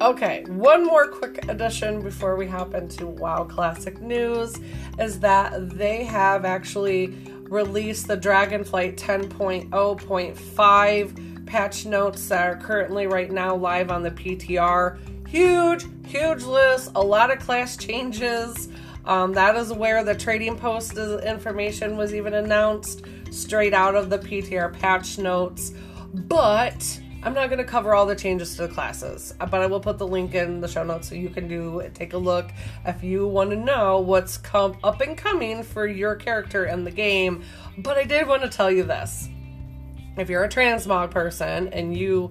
[0.06, 4.56] Okay, one more quick addition before we hop into WoW Classic news
[5.00, 7.08] is that they have actually
[7.48, 14.96] released the Dragonflight 10.0.5 patch notes that are currently right now live on the PTR.
[15.26, 18.68] Huge, huge list, a lot of class changes.
[19.06, 23.02] Um, that is where the trading post information was even announced
[23.32, 25.72] straight out of the PTR patch notes.
[26.14, 29.80] But I'm not going to cover all the changes to the classes, but I will
[29.80, 32.52] put the link in the show notes so you can do take a look
[32.84, 36.92] if you want to know what's come up and coming for your character in the
[36.92, 37.42] game.
[37.78, 39.28] But I did want to tell you this:
[40.16, 42.30] if you're a transmog person and you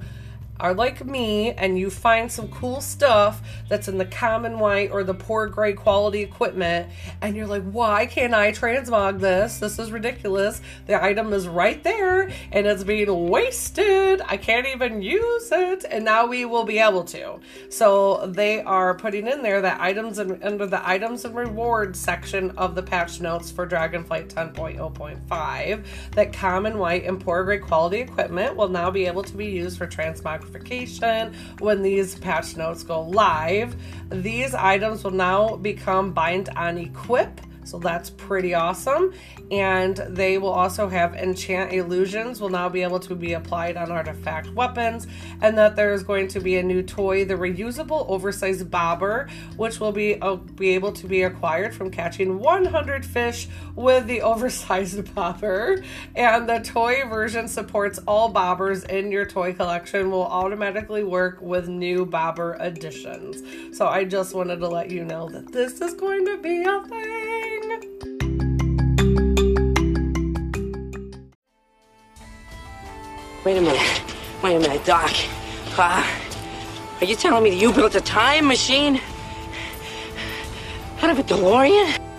[0.59, 5.03] are like me and you find some cool stuff that's in the common white or
[5.03, 6.89] the poor gray quality equipment
[7.21, 9.59] and you're like why can't i transmog this?
[9.59, 10.61] This is ridiculous.
[10.87, 14.21] The item is right there and it's being wasted.
[14.25, 15.85] I can't even use it.
[15.89, 17.39] And now we will be able to.
[17.69, 22.51] So they are putting in there that items and under the items and rewards section
[22.51, 28.55] of the patch notes for dragonflight 10.0.5 that common white and poor gray quality equipment
[28.55, 33.01] will now be able to be used for transmog notification when these patch notes go
[33.01, 33.75] live.
[34.09, 39.13] These items will now become bind on equip so that's pretty awesome.
[39.51, 43.91] And they will also have enchant illusions will now be able to be applied on
[43.91, 45.07] artifact weapons.
[45.41, 49.91] And that there's going to be a new toy, the reusable oversized bobber, which will
[49.91, 55.84] be uh, be able to be acquired from catching 100 fish with the oversized bobber.
[56.16, 61.68] And the toy version supports all bobbers in your toy collection will automatically work with
[61.68, 63.78] new bobber additions.
[63.78, 66.82] So I just wanted to let you know that this is going to be a
[66.88, 67.54] thing.
[73.45, 74.01] Wait a minute.
[74.43, 75.11] Wait a minute, Doc.
[75.77, 76.03] Uh,
[76.99, 78.99] are you telling me that you built a time machine
[81.01, 82.14] out of a DeLorean?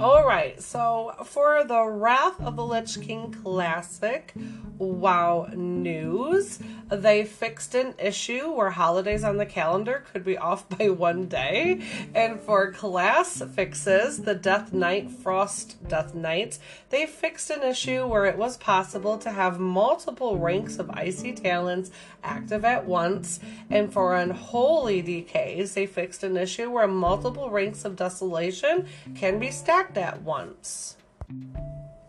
[0.00, 4.32] All right, so for the Wrath of the Lich King Classic,
[4.78, 6.58] WoW news.
[6.88, 11.82] They fixed an issue where holidays on the calendar could be off by one day.
[12.14, 18.24] And for class fixes, the Death Knight, Frost Death Knights, they fixed an issue where
[18.24, 21.90] it was possible to have multiple ranks of icy talons
[22.22, 23.40] active at once.
[23.70, 29.50] And for unholy DKs, they fixed an issue where multiple ranks of desolation can be
[29.50, 30.96] stacked at once.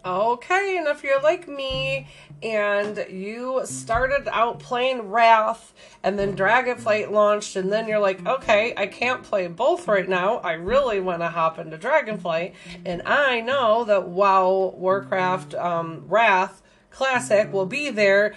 [0.03, 2.07] Okay, and if you're like me
[2.41, 8.73] and you started out playing Wrath and then Dragonflight launched, and then you're like, okay,
[8.75, 10.37] I can't play both right now.
[10.37, 12.53] I really want to hop into Dragonflight,
[12.83, 18.33] and I know that WoW Warcraft um, Wrath Classic will be there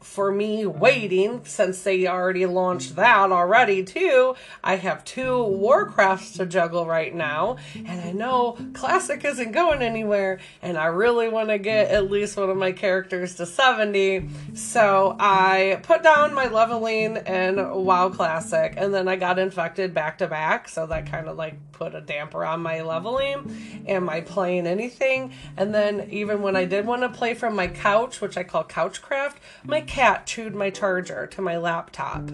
[0.00, 4.34] for me waiting since they already launched that already too.
[4.64, 10.40] I have two Warcrafts to juggle right now, and I know Classic isn't going anywhere,
[10.62, 14.28] and I really want to get at least one of my characters to 70.
[14.54, 20.18] So I put down my leveling in WoW Classic, and then I got infected back
[20.18, 24.20] to back, so that kind of like put a damper on my leveling and my
[24.20, 25.32] playing anything.
[25.56, 28.64] And then even when I did want to play from my couch, which I call
[28.64, 32.30] Couchcraft, my cat chewed my charger to my laptop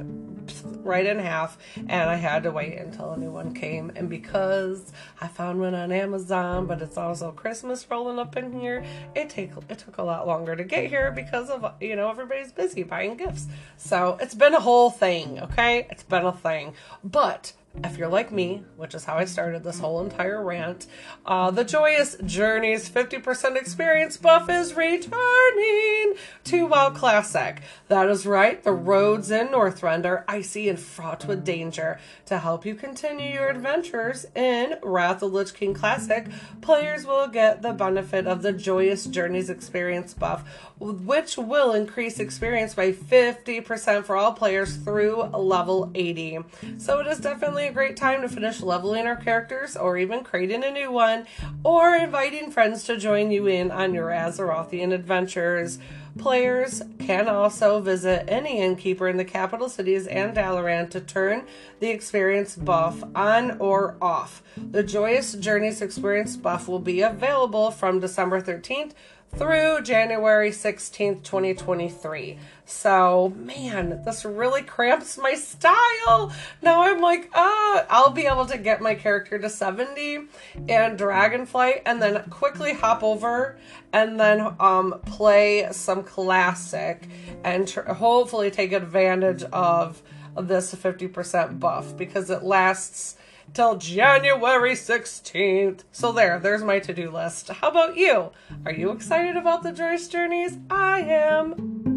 [0.83, 3.93] right in half, and I had to wait until a new one came.
[3.95, 8.85] And because I found one on Amazon, but it's also Christmas rolling up in here,
[9.15, 12.51] it take it took a lot longer to get here because of you know everybody's
[12.51, 13.47] busy buying gifts.
[13.77, 15.39] So it's been a whole thing.
[15.41, 16.75] Okay, it's been a thing,
[17.05, 17.53] but
[17.85, 20.87] if you're like me, which is how I started this whole entire rant,
[21.25, 26.15] uh, the Joyous Journeys 50% experience buff is returning
[26.45, 27.61] to WoW Classic.
[27.89, 31.99] That is right, the roads in Northrend are icy and fraught with danger.
[32.27, 36.27] To help you continue your adventures in Wrath of Lich King Classic,
[36.61, 40.45] players will get the benefit of the Joyous Journeys experience buff,
[40.79, 46.39] which will increase experience by 50% for all players through level 80.
[46.79, 50.63] So it is definitely a great time to finish leveling our characters or even creating
[50.63, 51.27] a new one
[51.65, 55.81] or inviting friends to join you in on your Azerothian adventures.
[56.17, 61.45] Players can also visit any innkeeper in the capital cities and Dalaran to turn
[61.81, 64.43] the experience buff on or off.
[64.57, 68.93] The Joyous Journeys experience buff will be available from December 13th
[69.35, 72.39] through January 16th, 2023.
[72.65, 76.33] So, man, this really cramps my style.
[76.63, 80.27] Now I'm like, ah, I'll be able to get my character to 70
[80.69, 83.59] and Dragonflight and then quickly hop over
[83.93, 87.07] and then um, play some classic
[87.45, 90.03] and tr- hopefully take advantage of
[90.37, 93.17] this 50% buff because it lasts
[93.55, 95.85] till January 16th.
[95.93, 97.49] So there, there's my to-do list.
[97.49, 98.31] How about you?
[98.65, 100.59] Are you excited about the Joyce Journeys?
[100.71, 101.96] I am.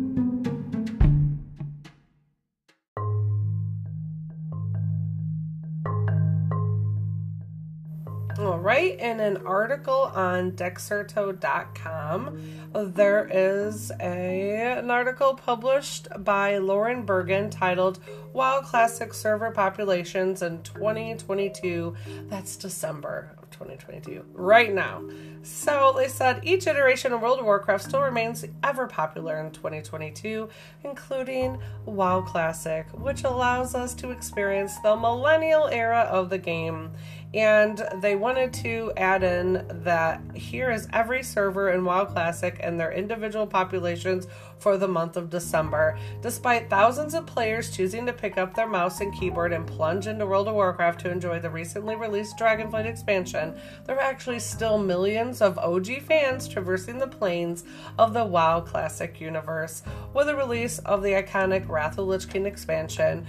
[8.50, 12.40] All right, in an article on Dexerto.com,
[12.74, 18.00] there is a, an article published by Lauren Bergin titled
[18.34, 21.96] WoW Classic Server Populations in 2022.
[22.28, 25.04] That's December of 2022, right now.
[25.44, 30.50] So they said each iteration of World of Warcraft still remains ever popular in 2022,
[30.84, 36.92] including WoW Classic, which allows us to experience the millennial era of the game
[37.34, 42.80] and they wanted to add in that here is every server in WoW Classic and
[42.80, 44.28] their individual populations
[44.58, 45.98] for the month of December.
[46.22, 50.26] Despite thousands of players choosing to pick up their mouse and keyboard and plunge into
[50.26, 53.56] World of Warcraft to enjoy the recently released Dragonflight expansion,
[53.86, 57.64] there are actually still millions of OG fans traversing the plains
[57.98, 59.84] of the WoW Classic universe.
[60.14, 63.26] With the release of the iconic Wrath of Lich King expansion,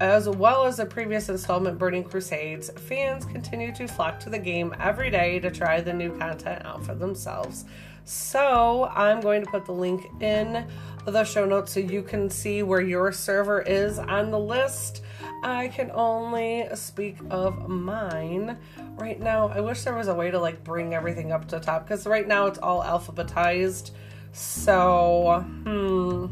[0.00, 4.74] as well as the previous installment Burning Crusades, fans continue to flock to the game
[4.80, 7.64] every day to try the new content out for themselves.
[8.06, 10.66] So, I'm going to put the link in
[11.06, 15.02] the show notes so you can see where your server is on the list.
[15.42, 18.58] I can only speak of mine.
[18.96, 21.84] Right now, I wish there was a way to like bring everything up to top
[21.84, 23.92] because right now it's all alphabetized.
[24.32, 26.26] So, hmm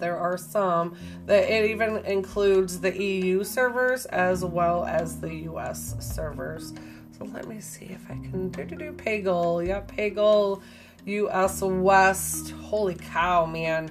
[0.00, 0.96] there are some
[1.26, 6.72] that it even includes the EU servers as well as the US servers.
[7.16, 9.66] So let me see if I can do do do Pagle.
[9.66, 10.62] Yeah, Pagle
[11.04, 12.50] US West.
[12.52, 13.90] Holy cow, man.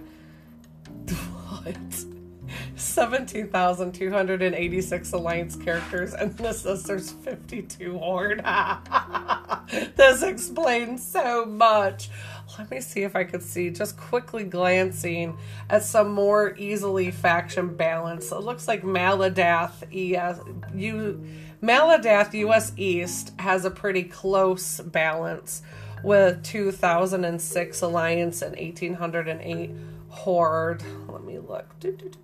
[1.49, 2.05] What?
[2.75, 8.43] 17,286 alliance characters, and this says there's 52 horde.
[9.95, 12.09] this explains so much.
[12.57, 15.37] Let me see if I could see, just quickly glancing
[15.69, 18.31] at some more easily faction balance.
[18.31, 20.39] It looks like Maladath ES,
[20.73, 21.23] U,
[21.61, 25.61] Maladath US East has a pretty close balance
[26.03, 29.71] with 2006 Alliance and 1808
[30.09, 30.83] Horde.
[31.07, 31.67] Let me look.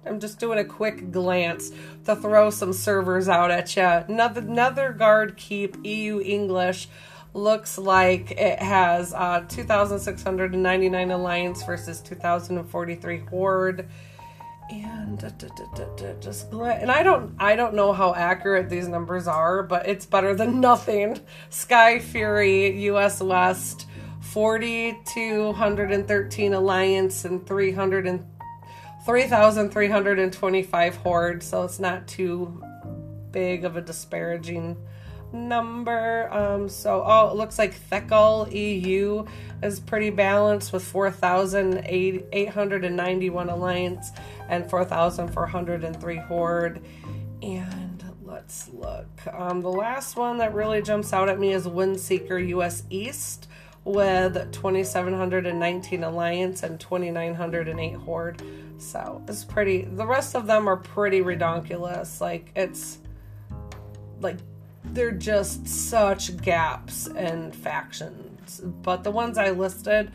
[0.05, 1.71] I'm just doing a quick glance
[2.05, 3.84] to throw some servers out at you.
[3.84, 6.88] Nethergarde Keep EU English
[7.36, 13.88] looks like it has uh, 2,699 Alliance versus 2,043 Horde.
[14.71, 15.29] And uh,
[16.19, 20.33] just and I don't I don't know how accurate these numbers are, but it's better
[20.33, 21.19] than nothing.
[21.51, 23.86] Skyfury, US West,
[24.21, 28.25] 4,213 Alliance and 300 and
[29.05, 32.59] 3,325 Horde, so it's not too
[33.31, 34.75] big of a disparaging
[35.36, 36.33] number.
[36.33, 39.25] Um, so, oh, it looks like Thekal EU
[39.61, 44.11] is pretty balanced with 4,891 Alliance
[44.49, 46.81] and 4,403 Horde.
[47.41, 49.07] And let's look.
[49.31, 53.47] Um, the last one that really jumps out at me is Windseeker US East
[53.83, 58.41] with 2,719 Alliance and 2,908 Horde.
[58.77, 59.83] So it's pretty.
[59.83, 62.19] The rest of them are pretty redonkulous.
[62.19, 62.97] Like, it's
[64.19, 64.38] like
[64.93, 68.61] they're just such gaps and factions.
[68.81, 70.11] But the ones I listed,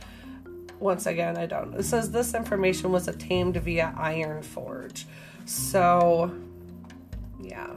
[0.78, 1.74] once again, I don't.
[1.74, 5.04] It says this information was obtained via Ironforge.
[5.44, 6.32] So,
[7.40, 7.76] yeah.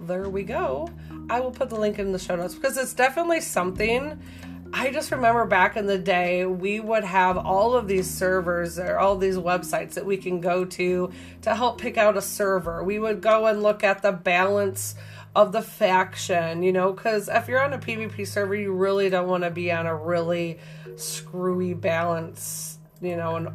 [0.00, 0.88] There we go.
[1.28, 4.18] I will put the link in the show notes because it's definitely something.
[4.72, 8.98] I just remember back in the day, we would have all of these servers or
[8.98, 11.10] all these websites that we can go to
[11.42, 12.82] to help pick out a server.
[12.82, 14.94] We would go and look at the balance
[15.34, 19.28] of the faction, you know, because if you're on a PvP server, you really don't
[19.28, 20.58] want to be on a really
[20.96, 23.48] screwy balance, you know, and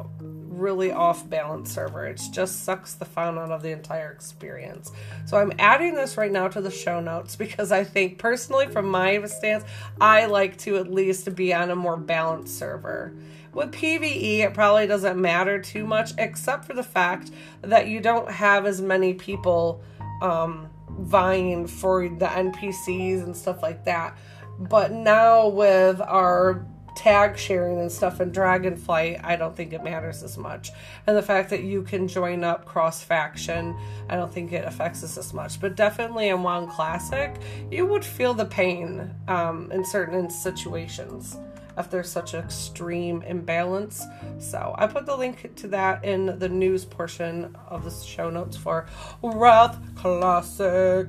[0.58, 2.06] really off balance server.
[2.06, 4.90] It just sucks the fun out of the entire experience.
[5.26, 8.90] So I'm adding this right now to the show notes because I think personally, from
[8.90, 9.64] my stance,
[10.00, 13.12] I like to at least be on a more balanced server.
[13.52, 17.30] With PvE, it probably doesn't matter too much, except for the fact
[17.62, 19.82] that you don't have as many people.
[20.22, 20.68] Um,
[20.98, 24.16] vying for the NPCs and stuff like that.
[24.58, 26.66] But now with our
[26.96, 30.70] tag sharing and stuff in Dragonflight, I don't think it matters as much.
[31.06, 33.76] And the fact that you can join up cross faction,
[34.08, 35.60] I don't think it affects us as much.
[35.60, 37.36] But definitely in WoW Classic,
[37.70, 41.36] you would feel the pain um, in certain situations
[41.78, 44.06] if there's such extreme imbalance.
[44.38, 48.56] So I put the link to that in the news portion of the show notes
[48.56, 48.86] for
[49.22, 51.08] Wrath Classic.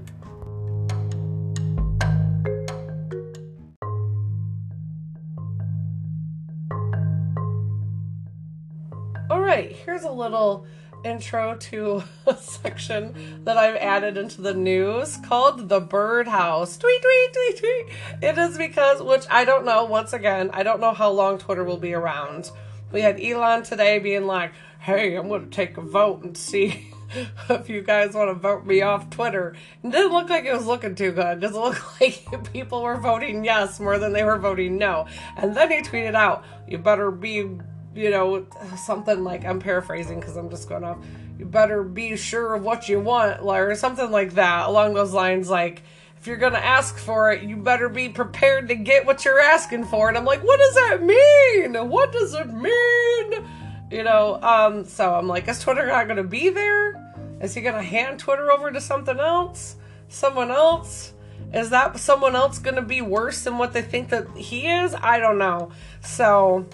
[9.30, 10.66] All right, here's a little
[11.04, 16.78] intro to a section that I've added into the news called the birdhouse.
[16.78, 17.98] Tweet, tweet, tweet, tweet.
[18.22, 21.64] It is because, which I don't know, once again, I don't know how long Twitter
[21.64, 22.52] will be around.
[22.92, 26.92] We had Elon today being like, hey, I'm going to take a vote and see
[27.50, 29.56] if you guys want to vote me off Twitter.
[29.84, 32.98] It didn't look like it was looking too good because it looked like people were
[32.98, 35.08] voting yes more than they were voting no.
[35.36, 37.50] And then he tweeted out, you better be
[37.98, 38.46] you know,
[38.76, 41.00] something like I'm paraphrasing because I'm just going off.
[41.40, 45.50] You better be sure of what you want, or something like that, along those lines.
[45.50, 45.82] Like,
[46.16, 49.86] if you're gonna ask for it, you better be prepared to get what you're asking
[49.86, 50.10] for.
[50.10, 51.90] And I'm like, what does that mean?
[51.90, 53.48] What does it mean?
[53.90, 57.04] You know, um, so I'm like, is Twitter not gonna be there?
[57.42, 59.76] Is he gonna hand Twitter over to something else?
[60.08, 61.14] Someone else?
[61.52, 64.94] Is that someone else gonna be worse than what they think that he is?
[64.94, 65.72] I don't know.
[66.02, 66.68] So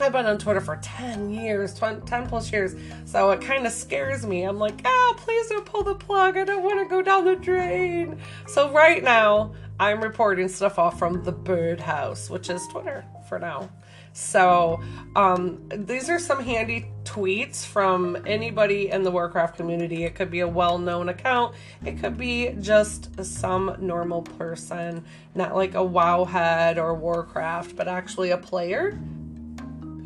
[0.00, 2.74] I've been on Twitter for 10 years, 10 plus years,
[3.04, 4.42] so it kind of scares me.
[4.42, 6.36] I'm like, oh, please don't pull the plug.
[6.36, 8.18] I don't want to go down the drain.
[8.46, 13.70] So, right now, I'm reporting stuff off from the Birdhouse, which is Twitter for now.
[14.12, 14.82] So,
[15.16, 20.04] um, these are some handy tweets from anybody in the Warcraft community.
[20.04, 25.54] It could be a well known account, it could be just some normal person, not
[25.54, 28.98] like a Wowhead or Warcraft, but actually a player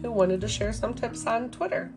[0.07, 1.91] who wanted to share some tips on Twitter.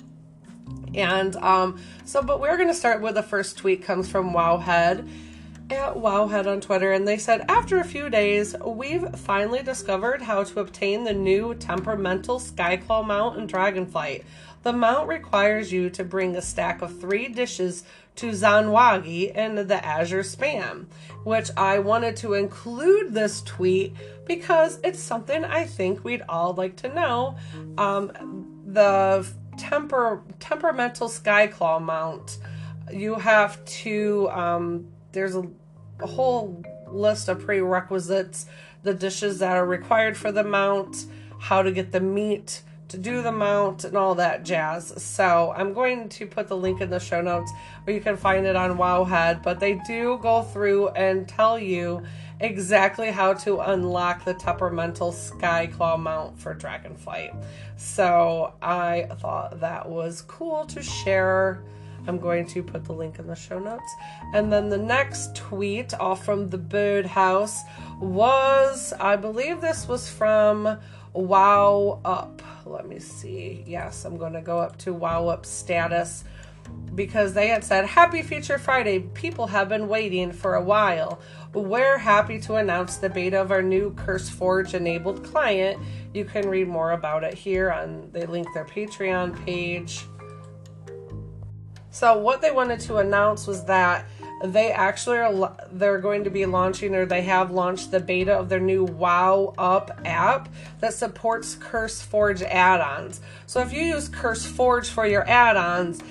[0.95, 5.07] And um, so, but we're going to start with the first tweet comes from Wowhead
[5.70, 10.43] at Wowhead on Twitter, and they said, After a few days, we've finally discovered how
[10.43, 14.24] to obtain the new temperamental Skyclaw mount in Dragonflight.
[14.64, 17.84] The mount requires you to bring a stack of three dishes
[18.20, 20.88] to Zon'Wogi in the Azure Span,
[21.24, 23.95] which I wanted to include this tweet
[24.26, 27.38] because it's something I think we'd all like to know.
[27.78, 29.26] Um, the
[29.57, 32.39] temper temperamental skyclaw mount,
[32.91, 34.30] you have to.
[34.32, 35.47] Um, there's a,
[36.01, 38.47] a whole list of prerequisites,
[38.84, 41.05] the dishes that are required for the mount,
[41.39, 44.94] how to get the meat to do the mount and all that jazz.
[45.02, 47.52] So I'm going to put the link in the show notes
[47.84, 49.42] where you can find it on Wowhead.
[49.42, 52.04] But they do go through and tell you
[52.40, 57.36] exactly how to unlock the temperamental Skyclaw mount for Dragonflight.
[57.78, 61.64] So I thought that was cool to share.
[62.08, 63.94] I'm going to put the link in the show notes.
[64.34, 67.62] And then the next tweet off from the Birdhouse
[68.00, 70.80] was, I believe this was from
[71.14, 72.42] Wow Up.
[72.70, 73.63] Let me see.
[73.65, 76.24] Yes, I'm going to go up to Wow Up status
[76.93, 78.99] because they had said, Happy Future Friday.
[78.99, 81.20] People have been waiting for a while.
[81.53, 85.82] We're happy to announce the beta of our new CurseForge enabled client.
[86.13, 90.05] You can read more about it here on they link their Patreon page.
[91.89, 94.05] So what they wanted to announce was that
[94.44, 98.50] they actually are they're going to be launching or they have launched the beta of
[98.50, 103.22] their new wow up app that supports curseforge add-ons.
[103.46, 106.02] So if you use curseforge for your add-ons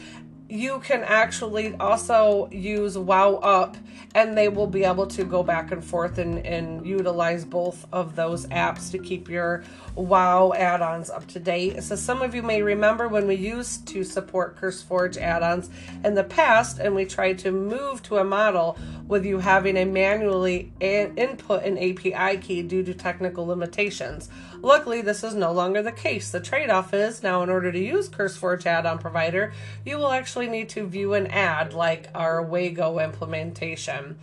[0.49, 3.77] you can actually also use wow up
[4.15, 8.17] and they will be able to go back and forth and, and utilize both of
[8.17, 9.63] those apps to keep your
[9.99, 11.83] wow add-ons up to date.
[11.83, 15.71] So some of you may remember when we used to support curseforge add-ons
[16.05, 19.85] in the past and we tried to move to a model with you having a
[19.85, 24.29] manually input an api key due to technical limitations.
[24.61, 26.31] Luckily this is no longer the case.
[26.31, 29.53] The trade-off is now in order to use curseforge add-on provider
[29.85, 34.19] you will actually need to view an ad like our wago implementation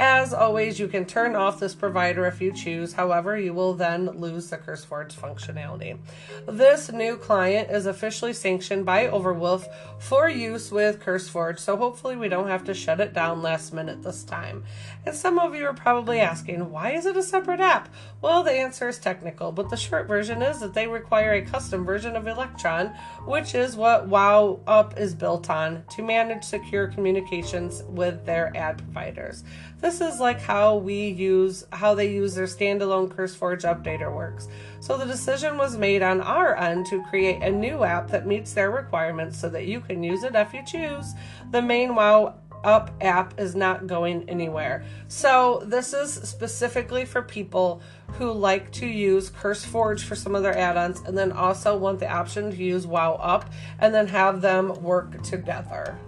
[0.00, 2.94] as always, you can turn off this provider if you choose.
[2.94, 5.98] However, you will then lose the CurseForge functionality.
[6.46, 9.66] This new client is officially sanctioned by Overwolf
[9.98, 14.02] for use with CurseForge, so hopefully we don't have to shut it down last minute
[14.02, 14.64] this time.
[15.04, 17.90] And some of you are probably asking, why is it a separate app?
[18.22, 21.86] Well, the answer is technical, but the short version is that they require a custom
[21.86, 22.88] version of Electron,
[23.24, 28.76] which is what WoW Up is built on to manage secure communications with their ad
[28.76, 29.42] providers.
[29.80, 34.48] This is like how we use how they use their standalone CurseForge updater works.
[34.80, 38.52] So the decision was made on our end to create a new app that meets
[38.52, 41.14] their requirements so that you can use it if you choose.
[41.52, 42.34] The main WoW
[42.64, 44.84] up app is not going anywhere.
[45.08, 47.80] So this is specifically for people
[48.12, 52.10] who like to use CurseForge for some of their add-ons and then also want the
[52.10, 55.98] option to use WoW Up and then have them work together.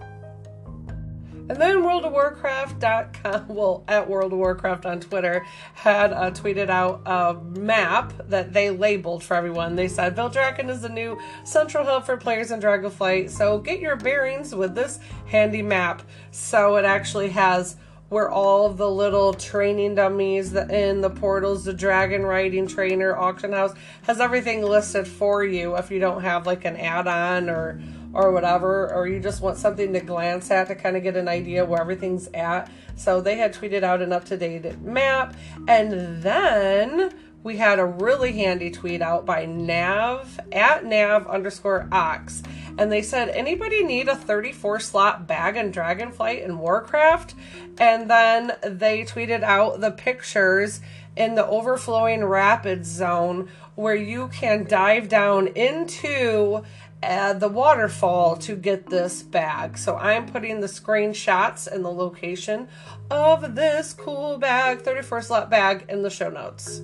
[1.48, 6.70] And then World of Warcraft.com, well, at World of Warcraft on Twitter, had uh, tweeted
[6.70, 9.74] out a map that they labeled for everyone.
[9.74, 13.96] They said Valdrakken is the new central hub for players in Dragonflight, so get your
[13.96, 16.02] bearings with this handy map.
[16.30, 17.76] So it actually has
[18.08, 23.72] where all the little training dummies in the portals, the dragon riding trainer, auction house,
[24.02, 27.80] has everything listed for you if you don't have like an add on or
[28.14, 31.28] or whatever, or you just want something to glance at to kind of get an
[31.28, 32.70] idea where everything's at.
[32.96, 35.34] So they had tweeted out an up to date map.
[35.66, 42.42] And then we had a really handy tweet out by Nav at Nav underscore Ox.
[42.78, 47.34] And they said, anybody need a 34 slot bag in Dragonflight and Warcraft?
[47.78, 50.80] And then they tweeted out the pictures
[51.16, 56.62] in the overflowing rapids zone where you can dive down into
[57.02, 59.76] uh, the waterfall to get this bag.
[59.76, 62.68] So I'm putting the screenshots and the location
[63.10, 66.82] of this cool bag, 34 slot bag, in the show notes.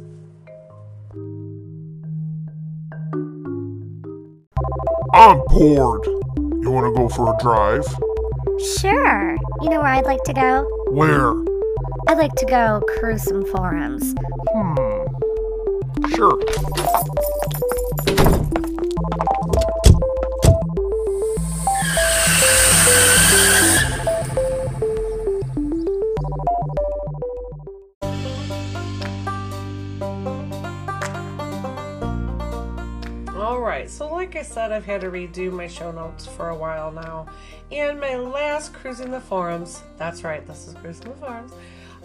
[5.15, 6.05] I'm bored.
[6.63, 7.85] You want to go for a drive?
[8.79, 9.37] Sure.
[9.63, 10.69] You know where I'd like to go?
[10.91, 11.33] Where?
[12.09, 14.15] I'd like to go cruise some forums.
[14.53, 15.09] Hmm.
[16.15, 16.39] Sure.
[33.99, 37.27] So like I said, I've had to redo my show notes for a while now.
[37.73, 41.53] And my last Cruising the Forums, that's right, this is Cruising the Forums,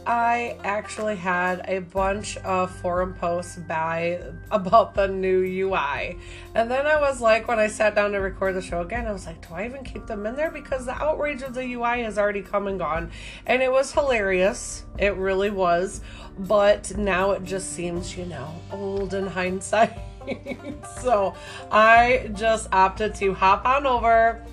[0.08, 6.18] I actually had a bunch of forum posts by about the new UI.
[6.56, 9.12] And then I was like, when I sat down to record the show again, I
[9.12, 10.50] was like, do I even keep them in there?
[10.50, 13.12] Because the outrage of the UI has already come and gone.
[13.46, 14.84] And it was hilarious.
[14.98, 16.02] It really was.
[16.40, 19.94] But now it just seems, you know, old in hindsight.
[21.02, 21.34] so
[21.72, 24.44] I just opted to hop on over.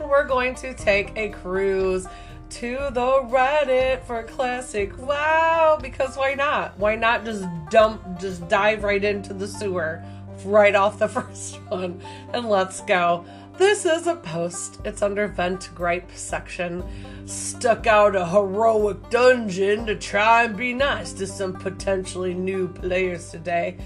[0.00, 2.06] We're going to take a cruise
[2.48, 6.78] to the Reddit for classic wow because why not?
[6.78, 10.04] Why not just dump just dive right into the sewer
[10.44, 12.00] right off the first one
[12.32, 13.24] and let's go.
[13.58, 14.80] This is a post.
[14.84, 16.84] It's under vent gripe section.
[17.24, 23.30] Stuck out a heroic dungeon to try and be nice to some potentially new players
[23.30, 23.78] today,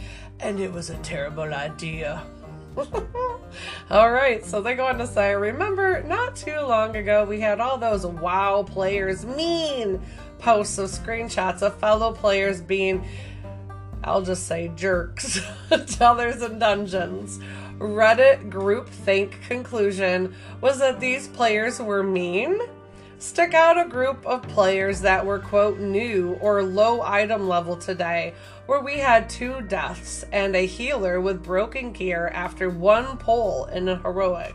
[0.43, 2.23] and it was a terrible idea.
[3.91, 7.61] all right, so they go on to say, remember not too long ago we had
[7.61, 10.01] all those WoW players mean
[10.39, 13.05] posts of screenshots of fellow players being,
[14.05, 15.41] I'll just say, jerks
[16.01, 17.39] others in dungeons.
[17.79, 22.59] Reddit group think conclusion was that these players were mean.
[23.19, 28.33] Stick out a group of players that were, quote, new or low item level today,
[28.71, 33.89] where we had two deaths and a healer with broken gear after one pull in
[33.89, 34.55] a heroic.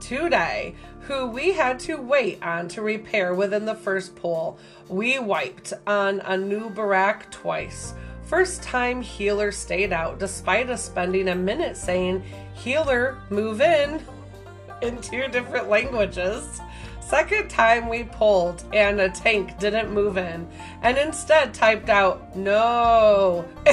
[0.00, 4.58] Today, who we had to wait on to repair within the first pull,
[4.88, 7.92] we wiped on Anub'arak twice.
[8.22, 12.22] First time healer stayed out despite us spending a minute saying,
[12.54, 14.02] Healer, move in,
[14.80, 16.62] in two different languages.
[17.10, 20.46] Second time we pulled and a tank didn't move in
[20.80, 23.44] and instead typed out, no.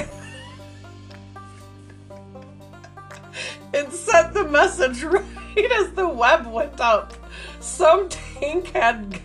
[3.76, 7.14] and sent the message right as the web went up.
[7.60, 9.22] Some tank had,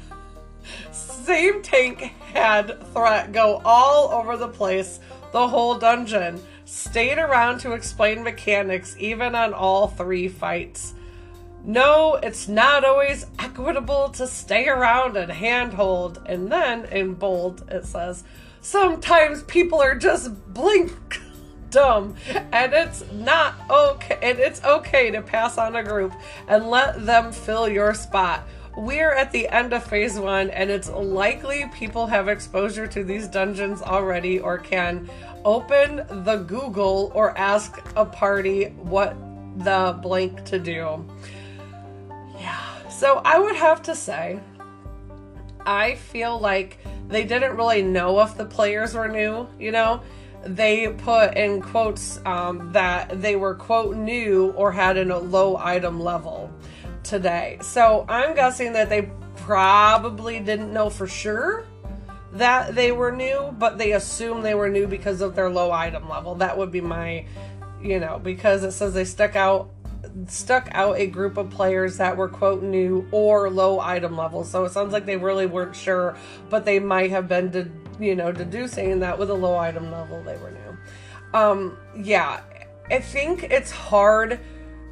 [0.90, 5.00] same tank had threat go all over the place,
[5.32, 6.38] the whole dungeon.
[6.66, 10.92] Stayed around to explain mechanics even on all three fights.
[11.64, 16.20] No, it's not always equitable to stay around and handhold.
[16.26, 18.24] And then in bold it says,
[18.60, 20.92] sometimes people are just blink
[21.70, 22.16] dumb
[22.52, 26.12] and it's not okay and it's okay to pass on a group
[26.48, 28.46] and let them fill your spot.
[28.76, 33.28] We're at the end of phase one, and it's likely people have exposure to these
[33.28, 35.10] dungeons already or can
[35.44, 39.14] open the Google or ask a party what
[39.58, 41.04] the blank to do.
[43.03, 44.38] So I would have to say,
[45.66, 46.78] I feel like
[47.09, 50.03] they didn't really know if the players were new, you know?
[50.44, 55.98] They put in quotes um, that they were, quote, new or had a low item
[55.98, 56.48] level
[57.03, 57.59] today.
[57.61, 61.66] So I'm guessing that they probably didn't know for sure
[62.34, 66.09] that they were new, but they assumed they were new because of their low item
[66.09, 66.36] level.
[66.36, 67.26] That would be my,
[67.82, 69.70] you know, because it says they stuck out
[70.26, 74.44] stuck out a group of players that were quote new or low item level.
[74.44, 76.16] So it sounds like they really weren't sure,
[76.50, 80.22] but they might have been, de- you know, deducing that with a low item level
[80.22, 81.38] they were new.
[81.38, 82.42] Um, yeah,
[82.90, 84.40] I think it's hard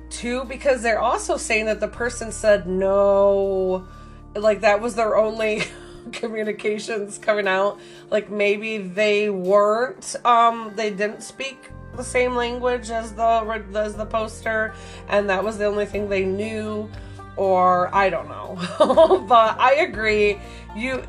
[0.08, 3.86] too because they're also saying that the person said no,
[4.34, 5.62] like that was their only.
[6.12, 11.70] communications coming out like maybe they weren't um they didn't speak
[12.00, 14.74] the same language as the as the poster,
[15.08, 16.90] and that was the only thing they knew,
[17.36, 18.56] or I don't know.
[19.28, 20.40] but I agree.
[20.74, 21.04] You,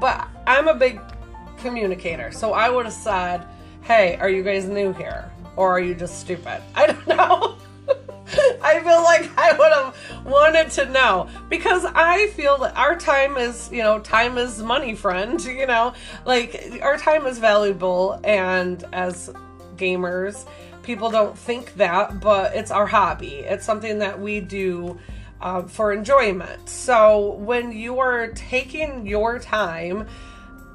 [0.00, 1.00] but I'm a big
[1.58, 3.46] communicator, so I would have said,
[3.82, 7.56] "Hey, are you guys new here, or are you just stupid?" I don't know.
[8.62, 13.36] I feel like I would have wanted to know because I feel that our time
[13.36, 15.42] is, you know, time is money, friend.
[15.44, 15.92] You know,
[16.24, 19.30] like our time is valuable, and as
[19.76, 20.46] gamers.
[20.82, 23.36] People don't think that, but it's our hobby.
[23.36, 24.98] It's something that we do
[25.40, 26.68] uh, for enjoyment.
[26.68, 30.06] So when you are taking your time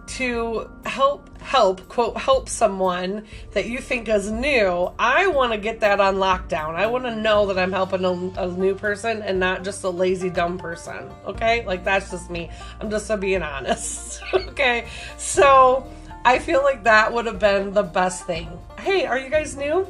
[0.08, 3.24] to help help quote help someone
[3.54, 7.16] that you think is new i want to get that on lockdown i want to
[7.16, 11.10] know that i'm helping a, a, new person and not just a lazy dumb person
[11.26, 12.50] okay like that's just me
[12.82, 14.86] i'm just being honest okay
[15.18, 15.88] so
[16.24, 18.48] I feel like that would have been the best thing.
[18.82, 19.86] Hey, are you guys new?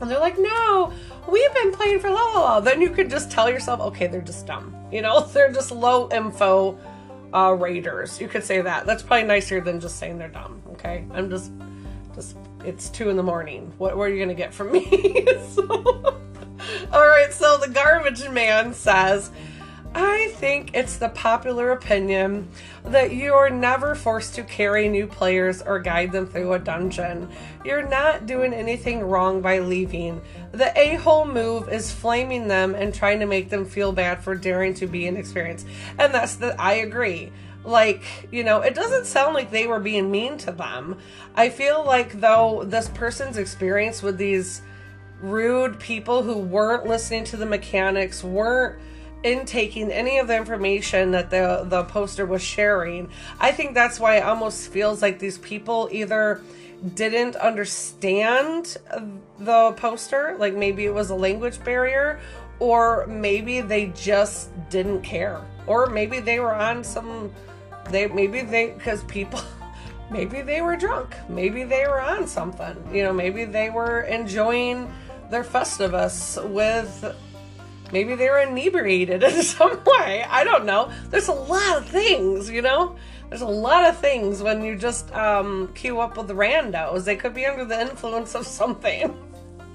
[0.00, 0.90] And they're like, no,
[1.30, 2.60] we've been playing for la la la.
[2.60, 4.74] Then you could just tell yourself, okay, they're just dumb.
[4.90, 6.78] You know, they're just low info
[7.34, 8.18] uh, raiders.
[8.20, 8.86] You could say that.
[8.86, 10.62] That's probably nicer than just saying they're dumb.
[10.72, 11.52] Okay, I'm just,
[12.14, 13.70] just it's two in the morning.
[13.76, 15.26] What, what are you gonna get from me?
[15.50, 15.62] so,
[16.92, 17.32] all right.
[17.32, 19.30] So the garbage man says
[19.94, 22.48] I think it's the popular opinion
[22.84, 27.28] that you are never forced to carry new players or guide them through a dungeon.
[27.64, 30.22] You're not doing anything wrong by leaving.
[30.52, 34.34] The a hole move is flaming them and trying to make them feel bad for
[34.34, 35.66] daring to be inexperienced.
[35.98, 37.30] And that's the, I agree.
[37.64, 40.98] Like, you know, it doesn't sound like they were being mean to them.
[41.36, 44.62] I feel like, though, this person's experience with these
[45.20, 48.80] rude people who weren't listening to the mechanics, weren't
[49.24, 53.08] intaking any of the information that the the poster was sharing.
[53.40, 56.42] I think that's why it almost feels like these people either
[56.94, 58.76] didn't understand
[59.38, 62.20] the poster, like maybe it was a language barrier,
[62.58, 67.32] or maybe they just didn't care, or maybe they were on some
[67.90, 69.40] they maybe they because people
[70.10, 74.92] maybe they were drunk, maybe they were on something, you know, maybe they were enjoying
[75.30, 77.14] their Festivus with
[77.92, 80.24] Maybe they were inebriated in some way.
[80.28, 80.90] I don't know.
[81.10, 82.96] There's a lot of things, you know?
[83.28, 87.04] There's a lot of things when you just um, queue up with randos.
[87.04, 89.16] They could be under the influence of something.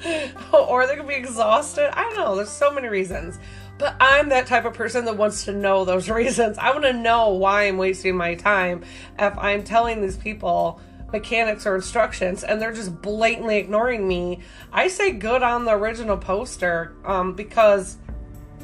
[0.53, 1.89] or they could be exhausted.
[1.97, 2.35] I don't know.
[2.35, 3.39] There's so many reasons.
[3.77, 6.57] But I'm that type of person that wants to know those reasons.
[6.57, 8.83] I want to know why I'm wasting my time
[9.17, 10.79] if I'm telling these people
[11.11, 14.41] mechanics or instructions and they're just blatantly ignoring me.
[14.73, 17.97] I say good on the original poster um, because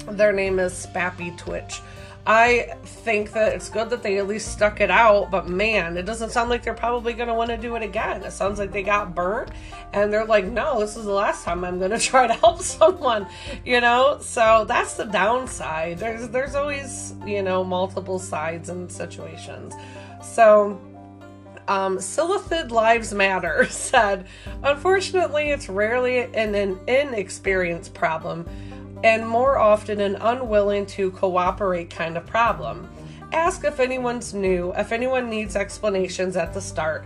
[0.10, 1.82] their name is Spappy Twitch.
[2.26, 6.04] I think that it's good that they at least stuck it out, but man, it
[6.06, 8.24] doesn't sound like they're probably going to want to do it again.
[8.24, 9.52] It sounds like they got burnt
[9.92, 12.62] and they're like, no, this is the last time I'm going to try to help
[12.62, 13.28] someone,
[13.66, 14.20] you know?
[14.22, 16.00] So that's the downside.
[16.00, 19.74] There's there's always, you know, multiple sides and situations.
[20.22, 20.80] So
[21.68, 24.28] um, Silithid Lives Matter said,
[24.64, 28.48] unfortunately, it's rarely an, an inexperienced problem
[29.04, 32.90] and more often an unwilling to cooperate kind of problem.
[33.34, 37.06] Ask if anyone's new, if anyone needs explanations at the start.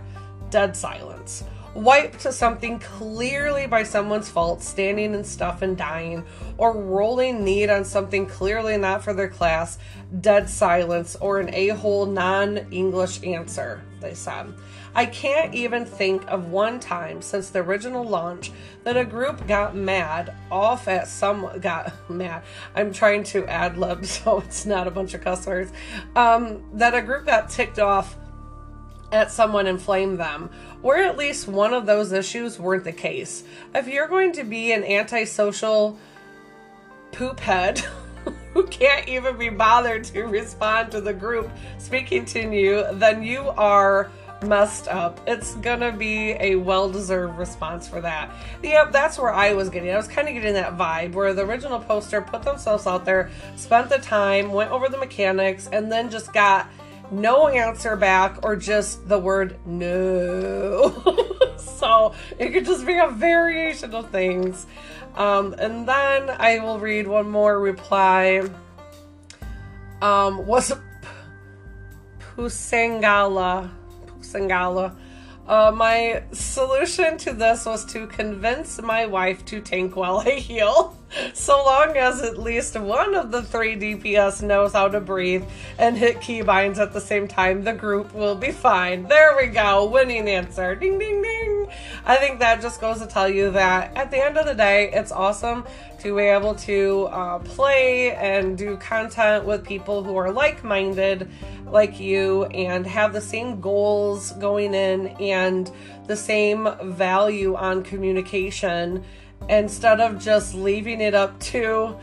[0.50, 1.44] Dead silence.
[1.74, 6.24] Wipe to something clearly by someone's fault, standing in stuff and dying,
[6.56, 9.78] or rolling need on something clearly not for their class.
[10.20, 14.52] Dead silence, or an a hole non English answer, they said.
[14.98, 18.50] I can't even think of one time since the original launch
[18.82, 22.42] that a group got mad off at some got mad.
[22.74, 25.70] I'm trying to ad lib so it's not a bunch of cuss words.
[26.16, 28.16] Um, that a group got ticked off
[29.12, 30.50] at someone and flamed them,
[30.82, 33.44] where at least one of those issues weren't the case.
[33.76, 35.96] If you're going to be an antisocial
[37.12, 37.78] poop head
[38.52, 43.48] who can't even be bothered to respond to the group speaking to you, then you
[43.50, 44.10] are
[44.42, 45.20] messed up.
[45.26, 48.30] It's gonna be a well deserved response for that.
[48.62, 49.90] Yep, that's where I was getting.
[49.90, 53.30] I was kind of getting that vibe where the original poster put themselves out there,
[53.56, 56.68] spent the time, went over the mechanics, and then just got
[57.10, 61.56] no answer back or just the word no.
[61.56, 64.66] so it could just be a variation of things.
[65.16, 68.48] Um, and then I will read one more reply.
[70.00, 70.72] Um, was
[72.36, 73.70] Pusangala.
[74.28, 74.94] Pusangala.
[75.46, 80.97] Uh, my solution to this was to convince my wife to tank while I heal.
[81.34, 85.44] So long as at least one of the three DPS knows how to breathe
[85.78, 89.04] and hit keybinds at the same time, the group will be fine.
[89.04, 89.86] There we go.
[89.86, 90.74] Winning answer.
[90.74, 91.68] Ding, ding, ding.
[92.04, 94.90] I think that just goes to tell you that at the end of the day,
[94.92, 95.64] it's awesome
[96.00, 101.28] to be able to uh, play and do content with people who are like minded
[101.66, 105.70] like you and have the same goals going in and
[106.06, 109.04] the same value on communication
[109.48, 111.96] instead of just leaving it up to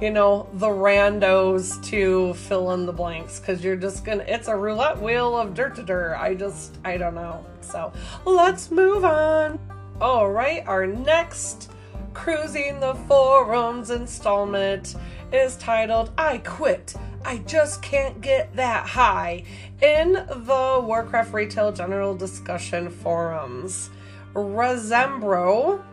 [0.00, 4.56] you know the randos to fill in the blanks because you're just gonna it's a
[4.56, 6.16] roulette wheel of dirt to dirt.
[6.16, 7.44] I just i don't know.
[7.60, 7.92] So
[8.24, 9.58] let's move on.
[10.00, 11.70] All right our next
[12.14, 14.96] cruising the forums installment
[15.32, 16.94] is titled i quit.
[17.24, 19.44] I just can't get that high
[19.80, 23.90] in the Warcraft Retail General Discussion forums.
[24.34, 25.84] Rezembro,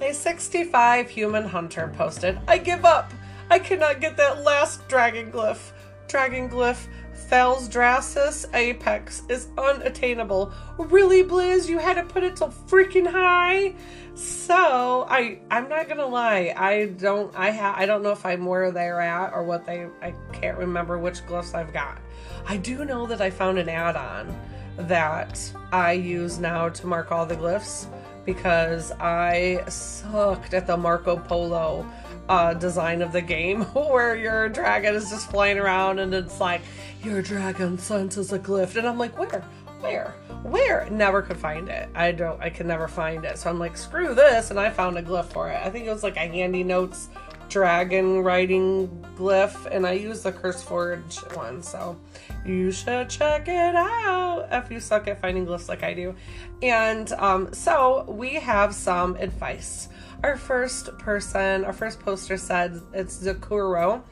[0.00, 3.12] a 65 human hunter, posted, I give up.
[3.50, 5.72] I cannot get that last dragon glyph.
[6.08, 6.86] Dragon glyph
[7.28, 10.52] Thaldraszus Apex is unattainable.
[10.78, 11.68] Really, Blizz?
[11.68, 13.74] You had to put it so freaking high?
[14.14, 16.54] So I I'm not gonna lie.
[16.56, 19.86] I don't I ha I don't know if I'm where they're at or what they
[20.00, 21.98] I can't remember which glyphs I've got.
[22.46, 24.34] I do know that I found an add-on
[24.76, 27.88] that I use now to mark all the glyphs
[28.26, 31.86] because I sucked at the Marco Polo
[32.28, 36.60] uh, design of the game where your dragon is just flying around and it's like
[37.02, 38.76] your dragon senses a glyph.
[38.76, 39.42] And I'm like where?
[39.80, 40.14] Where?
[40.42, 40.88] Where?
[40.90, 41.88] Never could find it.
[41.94, 43.38] I don't i can never find it.
[43.38, 45.60] So i'm like screw this and i found a glyph for it.
[45.64, 47.06] I think it was like a HandyNotes
[47.48, 51.98] dragon riding glyph and i use the CurseForge one so
[52.44, 56.14] you should check it out if you suck at finding glyphs like i do.
[56.62, 59.88] And um, so we have some advice.
[60.22, 64.02] Our first person our first poster said it's zakuro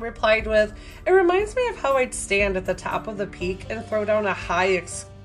[0.00, 0.72] replied with,
[1.06, 4.04] It reminds me of how I'd stand at the top of the peak and throw
[4.04, 4.68] down a high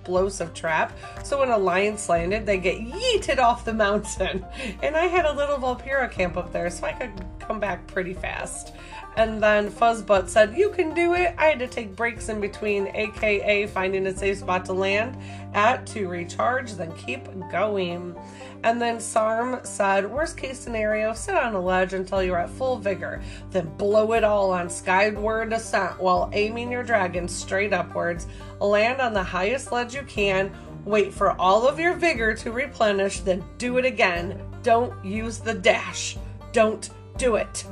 [0.04, 0.92] explosive trap.
[1.24, 4.46] So when a alliance landed, they get yeeted off the mountain.
[4.82, 8.14] And I had a little Vulpera camp up there, so I could come back pretty
[8.14, 8.74] fast.
[9.16, 11.34] And then Fuzzbutt said, You can do it.
[11.38, 15.18] I had to take breaks in between, aka finding a safe spot to land
[15.54, 18.16] at to recharge, then keep going.
[18.64, 22.78] And then Sarm said, Worst case scenario, sit on a ledge until you're at full
[22.78, 23.22] vigor,
[23.52, 28.26] then blow it all on skyward ascent while aiming your dragon straight upwards.
[28.62, 30.52] Land on the highest ledge you can.
[30.86, 34.42] Wait for all of your vigor to replenish, then do it again.
[34.64, 36.18] Don't use the dash.
[36.54, 37.66] Don't do it.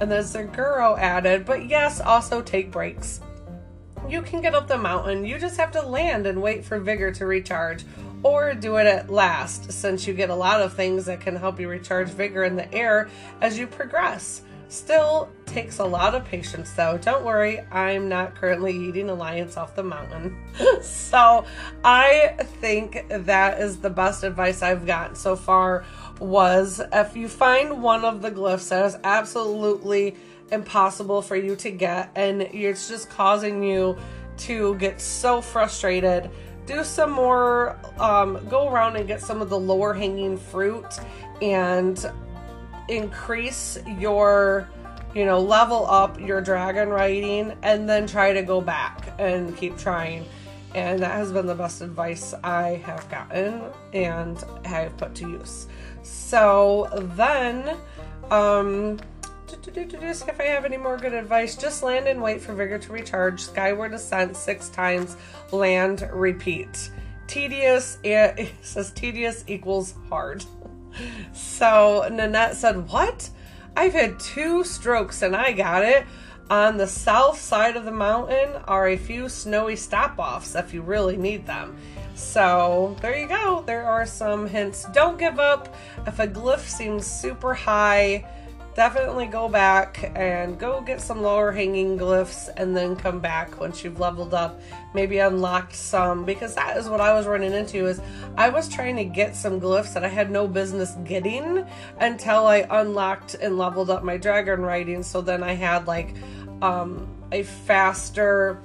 [0.00, 3.20] And then Zaguro added, but yes, also take breaks.
[4.08, 7.10] You can get up the mountain, you just have to land and wait for vigor
[7.12, 7.84] to recharge,
[8.24, 11.60] or do it at last, since you get a lot of things that can help
[11.60, 13.08] you recharge vigor in the air
[13.42, 14.42] as you progress.
[14.68, 16.96] Still takes a lot of patience though.
[16.98, 20.36] Don't worry, I'm not currently eating Alliance off the mountain.
[20.80, 21.44] so
[21.84, 25.84] I think that is the best advice I've gotten so far
[26.18, 30.16] was if you find one of the glyphs that is absolutely
[30.50, 33.96] impossible for you to get and it's just causing you
[34.36, 36.30] to get so frustrated
[36.66, 40.98] do some more um, go around and get some of the lower hanging fruit
[41.42, 42.10] and
[42.88, 44.68] increase your
[45.14, 49.76] you know level up your dragon riding and then try to go back and keep
[49.78, 50.26] trying.
[50.74, 53.62] And that has been the best advice i have gotten
[53.92, 55.68] and have put to use.
[56.02, 57.76] So then,
[58.30, 58.98] um,
[59.66, 61.56] if I have any more good advice.
[61.56, 63.40] Just land and wait for vigor to recharge.
[63.40, 65.16] Skyward ascent six times.
[65.52, 66.90] Land, repeat.
[67.26, 67.98] Tedious.
[68.02, 70.44] It says tedious equals hard.
[71.32, 73.30] So Nanette said, "What?
[73.76, 76.04] I've had two strokes and I got it."
[76.50, 80.82] On the south side of the mountain are a few snowy stop offs if you
[80.82, 81.76] really need them.
[82.14, 83.64] So there you go.
[83.66, 84.86] There are some hints.
[84.92, 85.74] Don't give up.
[86.06, 88.26] If a glyph seems super high,
[88.74, 93.84] definitely go back and go get some lower hanging glyphs and then come back once
[93.84, 94.60] you've leveled up.
[94.94, 98.00] Maybe unlocked some because that is what i was running into is
[98.36, 101.64] i was trying to get some glyphs that i had no business getting
[102.00, 105.02] until i unlocked and leveled up my dragon riding.
[105.02, 106.14] So then i had like
[106.62, 108.60] um, a faster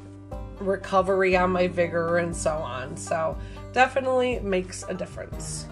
[0.59, 2.97] recovery on my vigor and so on.
[2.97, 3.37] So
[3.73, 5.67] definitely makes a difference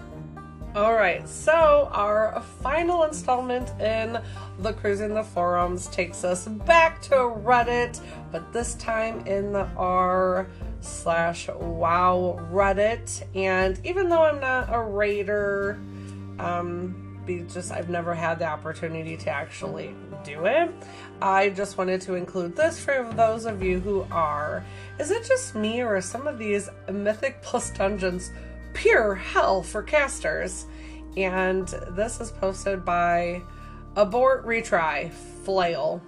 [0.74, 4.20] all right, so our final installment in
[4.60, 8.00] the Cruising the Forums takes us back to Reddit,
[8.30, 10.46] but this time in the r
[10.80, 13.24] slash wow Reddit.
[13.34, 15.80] And even though I'm not a raider,
[16.38, 20.70] um, be just I've never had the opportunity to actually do it.
[21.22, 24.64] I just wanted to include this for those of you who are.
[24.98, 28.32] Is it just me, or some of these Mythic Plus dungeons?
[28.78, 30.66] Pure hell for casters.
[31.16, 33.42] And this is posted by
[33.96, 35.10] Abort Retry
[35.42, 36.00] Flail.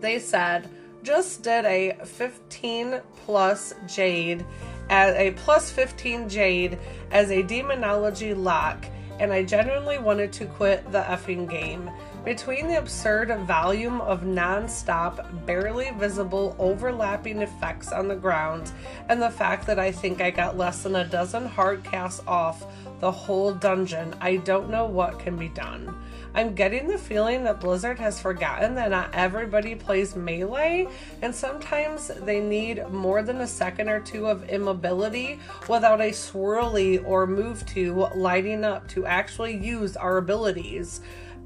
[0.00, 0.68] They said,
[1.04, 4.44] just did a 15 plus Jade
[4.90, 6.78] as a plus 15 Jade
[7.12, 8.84] as a demonology lock,
[9.20, 11.88] and I genuinely wanted to quit the effing game.
[12.28, 18.70] Between the absurd volume of non stop, barely visible, overlapping effects on the ground,
[19.08, 22.66] and the fact that I think I got less than a dozen hard casts off
[23.00, 25.96] the whole dungeon, I don't know what can be done.
[26.34, 30.86] I'm getting the feeling that Blizzard has forgotten that not everybody plays melee,
[31.22, 37.02] and sometimes they need more than a second or two of immobility without a swirly
[37.06, 41.00] or move to lighting up to actually use our abilities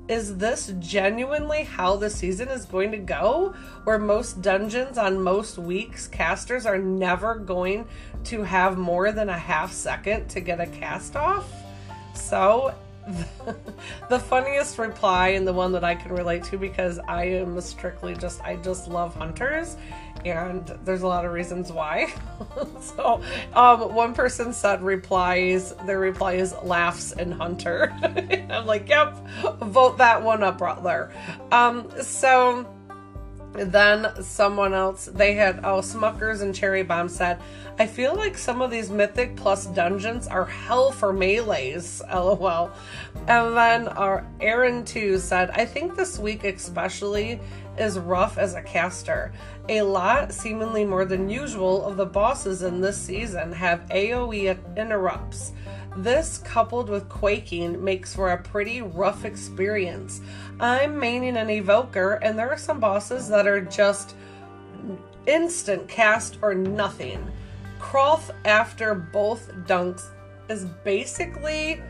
[0.09, 3.55] is this genuinely how the season is going to go?
[3.85, 7.87] Where most dungeons on most weeks, casters are never going
[8.25, 11.51] to have more than a half second to get a cast off?
[12.15, 12.75] So,
[14.09, 18.15] the funniest reply and the one that I can relate to because I am strictly
[18.15, 19.77] just, I just love hunters
[20.25, 22.13] and there's a lot of reasons why.
[22.81, 23.23] so,
[23.55, 27.93] um, one person said replies, their reply is laughs and hunter.
[28.51, 29.17] I'm like, yep,
[29.61, 31.13] vote that one up, Butler.
[31.51, 32.67] Um, so
[33.55, 37.39] then someone else, they had, oh, Smuckers and Cherry Bomb said,
[37.79, 42.71] I feel like some of these Mythic Plus dungeons are hell for melees, lol.
[43.29, 47.41] And then our Aaron 2 said, I think this week especially
[47.79, 49.33] is rough as a caster.
[49.69, 55.53] A lot, seemingly more than usual, of the bosses in this season have AoE interrupts.
[55.97, 60.23] This, coupled with quaking, makes for a pretty rough experience.
[60.61, 64.15] I'm maining an evoker, and there are some bosses that are just
[65.27, 67.31] instant cast or nothing.
[67.79, 70.09] Crawth after both dunks
[70.49, 71.81] is basically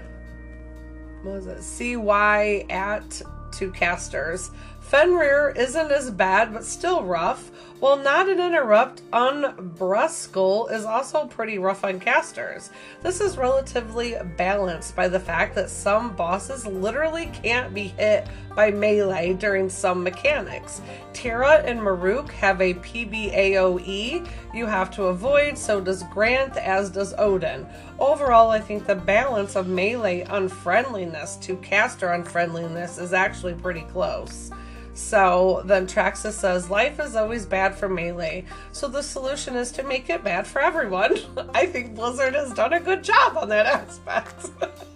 [1.23, 1.63] what was it?
[1.63, 3.23] CY at
[3.53, 4.51] two casters.
[4.91, 7.51] Fenryr isn't as bad, but still rough.
[7.83, 12.71] While not an interrupt, Umbrelskul is also pretty rough on casters.
[13.03, 18.71] This is relatively balanced by the fact that some bosses literally can't be hit by
[18.71, 20.81] melee during some mechanics.
[21.13, 27.15] Teera and Maruuk have a PBAOE you have to avoid, so does Grant, as does
[27.15, 27.69] Odyn.
[27.99, 34.53] Overall, I think the balance of melee unfriendliness to caster unfriendliness is actually pretty close.
[34.95, 39.83] So then Traxxas says, Life is always bad for Melee, so the solution is to
[39.83, 41.17] make it bad for everyone.
[41.55, 44.51] I think Blizzard has done a good job on that aspect.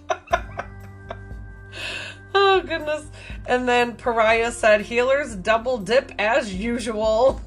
[2.35, 3.07] oh, goodness.
[3.47, 7.41] And then Pariah said, Healers double dip as usual.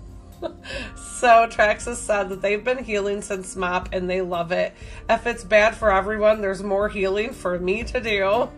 [0.97, 4.75] So Traxxas said that they've been healing since MOP and they love it.
[5.09, 8.49] If it's bad for everyone, there's more healing for me to do.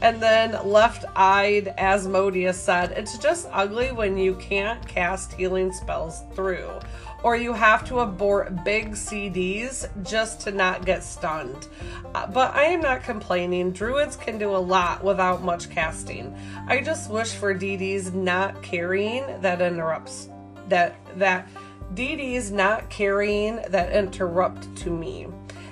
[0.00, 6.70] And then left-eyed Asmodeus said, It's just ugly when you can't cast healing spells through.
[7.24, 11.66] Or you have to abort big CDs just to not get stunned.
[12.14, 13.72] Uh, but I am not complaining.
[13.72, 16.36] Druids can do a lot without much casting.
[16.68, 20.28] I just wish for DDs not carrying that interrupts
[20.68, 21.48] that that
[21.94, 25.26] DDs not carrying that interrupt to me.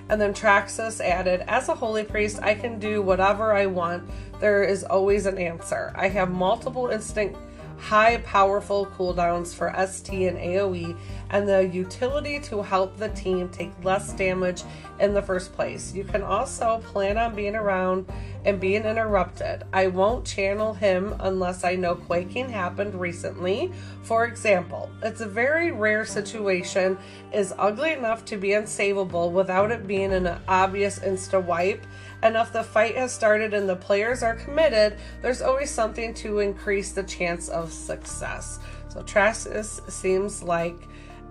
[0.08, 4.08] And then Traxxas added, As a holy priest, I can do whatever I want.
[4.40, 5.92] There is always an answer.
[5.96, 7.36] I have multiple instant
[7.78, 10.96] high powerful cooldowns for ST and AoE
[11.30, 14.62] and the utility to help the team take less damage
[15.00, 15.94] in the first place.
[15.94, 18.06] You can also plan on being around
[18.44, 19.64] and being interrupted.
[19.72, 23.72] I won't channel him unless I know quaking happened recently.
[24.02, 26.96] For example, it's a very rare situation
[27.32, 31.84] is ugly enough to be unsavable without it being an obvious insta wipe.
[32.22, 36.38] And if the fight has started and the players are committed, there's always something to
[36.38, 38.58] increase the chance of success.
[38.88, 40.76] So Traxxas seems like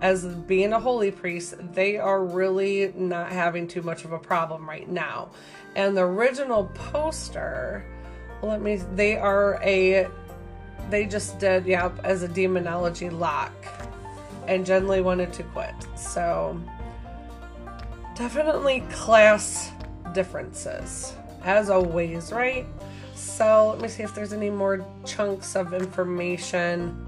[0.00, 4.68] as being a holy priest, they are really not having too much of a problem
[4.68, 5.30] right now.
[5.74, 7.84] And the original poster,
[8.42, 10.08] let me, they are a,
[10.90, 13.52] they just did, yep, as a demonology lock.
[14.46, 15.74] And generally wanted to quit.
[15.96, 16.60] So,
[18.14, 19.72] definitely class
[20.12, 22.64] differences, as always, right?
[23.14, 27.06] So, let me see if there's any more chunks of information.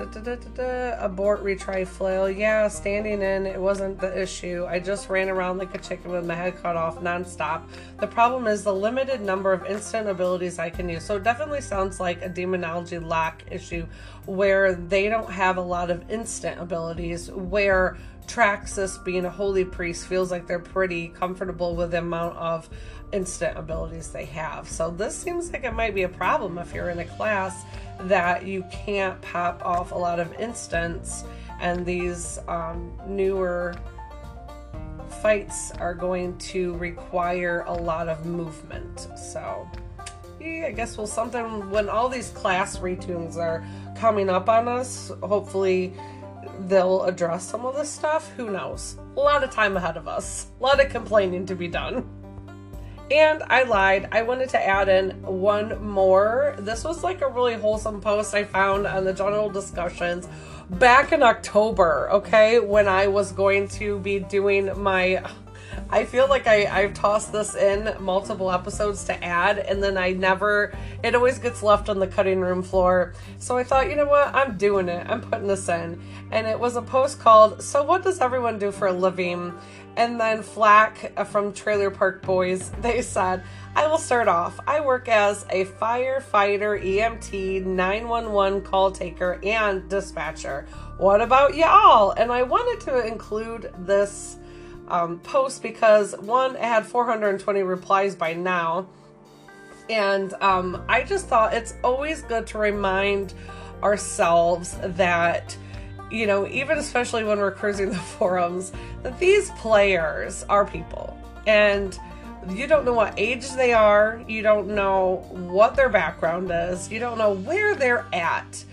[0.00, 0.96] Da, da, da.
[1.04, 2.30] Abort, retry, flail.
[2.30, 4.64] Yeah, standing in, it wasn't the issue.
[4.66, 7.64] I just ran around like a chicken with my head cut off nonstop.
[7.98, 11.04] The problem is the limited number of instant abilities I can use.
[11.04, 13.86] So it definitely sounds like a demonology lock issue
[14.24, 20.06] where they don't have a lot of instant abilities, where Traxxas, being a holy priest,
[20.06, 22.70] feels like they're pretty comfortable with the amount of
[23.12, 24.68] instant abilities they have.
[24.68, 27.64] So this seems like it might be a problem if you're in a class
[28.00, 31.24] that you can't pop off a lot of instants,
[31.60, 33.74] and these um, newer
[35.20, 39.08] fights are going to require a lot of movement.
[39.32, 39.68] So,
[40.40, 43.62] yeah, I guess we'll something when all these class retunes are
[43.96, 45.92] coming up on us, hopefully
[46.60, 48.32] they'll address some of this stuff.
[48.36, 48.96] Who knows?
[49.16, 52.08] A lot of time ahead of us, a lot of complaining to be done.
[53.10, 54.08] And I lied.
[54.12, 56.54] I wanted to add in one more.
[56.58, 60.28] This was like a really wholesome post I found on the general discussions
[60.70, 65.22] back in October, okay, when I was going to be doing my.
[65.90, 70.12] I feel like I, I've tossed this in multiple episodes to add, and then I
[70.12, 70.72] never,
[71.02, 73.14] it always gets left on the cutting room floor.
[73.38, 75.06] So I thought, you know what, I'm doing it.
[75.08, 76.00] I'm putting this in.
[76.30, 79.52] And it was a post called, So What Does Everyone Do for a Living?
[79.96, 83.42] And then Flack uh, from Trailer Park Boys, they said,
[83.74, 84.58] I will start off.
[84.66, 90.66] I work as a firefighter, EMT, 911 call taker, and dispatcher.
[90.98, 92.10] What about y'all?
[92.12, 94.36] And I wanted to include this
[94.90, 98.86] um, post because one, it had 420 replies by now.
[99.88, 103.34] And um, I just thought it's always good to remind
[103.82, 105.56] ourselves that
[106.10, 108.72] you know, even especially when we're cruising the forums,
[109.02, 111.16] that these players are people.
[111.46, 111.98] And
[112.48, 116.98] you don't know what age they are, you don't know what their background is, you
[116.98, 118.64] don't know where they're at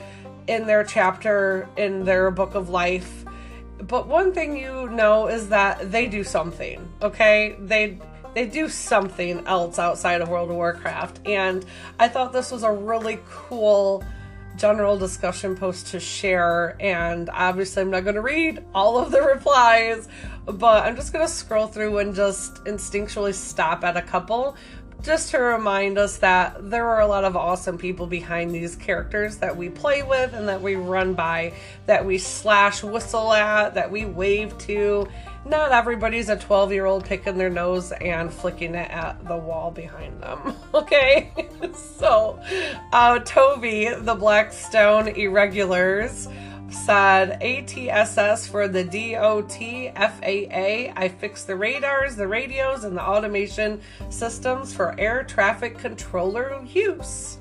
[0.47, 3.25] in their chapter, in their book of life.
[3.81, 7.55] But one thing you know is that they do something, okay?
[7.59, 7.99] They
[8.33, 11.21] they do something else outside of World of Warcraft.
[11.25, 11.65] And
[11.99, 14.03] I thought this was a really cool
[14.57, 16.75] general discussion post to share.
[16.79, 20.07] And obviously, I'm not going to read all of the replies,
[20.45, 24.55] but I'm just going to scroll through and just instinctually stop at a couple
[25.01, 29.37] just to remind us that there are a lot of awesome people behind these characters
[29.37, 31.53] that we play with and that we run by,
[31.85, 35.07] that we slash whistle at, that we wave to,
[35.45, 39.71] not everybody's a 12 year old picking their nose and flicking it at the wall
[39.71, 40.55] behind them.
[40.73, 41.31] Okay?
[41.97, 42.39] so,
[42.91, 46.27] uh, Toby, the Blackstone Irregulars,
[46.69, 50.93] said ATSS for the DOT FAA.
[50.95, 57.37] I fixed the radars, the radios, and the automation systems for air traffic controller use.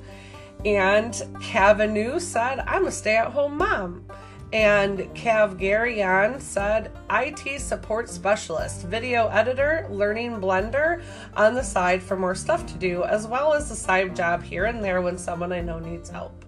[0.64, 4.04] And Cavanu said, I'm a stay at home mom.
[4.52, 11.02] And Cav Garyon said, IT support specialist, video editor, learning Blender
[11.34, 14.66] on the side for more stuff to do, as well as a side job here
[14.66, 16.45] and there when someone I know needs help.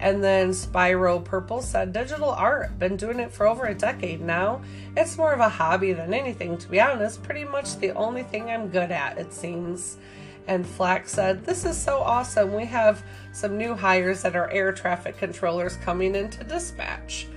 [0.00, 4.62] And then Spyro Purple said, digital art, been doing it for over a decade now.
[4.96, 7.22] It's more of a hobby than anything, to be honest.
[7.22, 9.98] Pretty much the only thing I'm good at, it seems.
[10.48, 12.54] And Flack said, This is so awesome.
[12.54, 17.28] We have some new hires that are air traffic controllers coming into dispatch.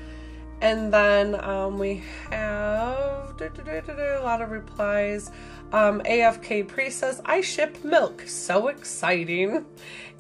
[0.62, 5.32] And then um, we have a lot of replies.
[5.74, 8.22] Um, AFK Pre says, I ship milk.
[8.26, 9.66] So exciting.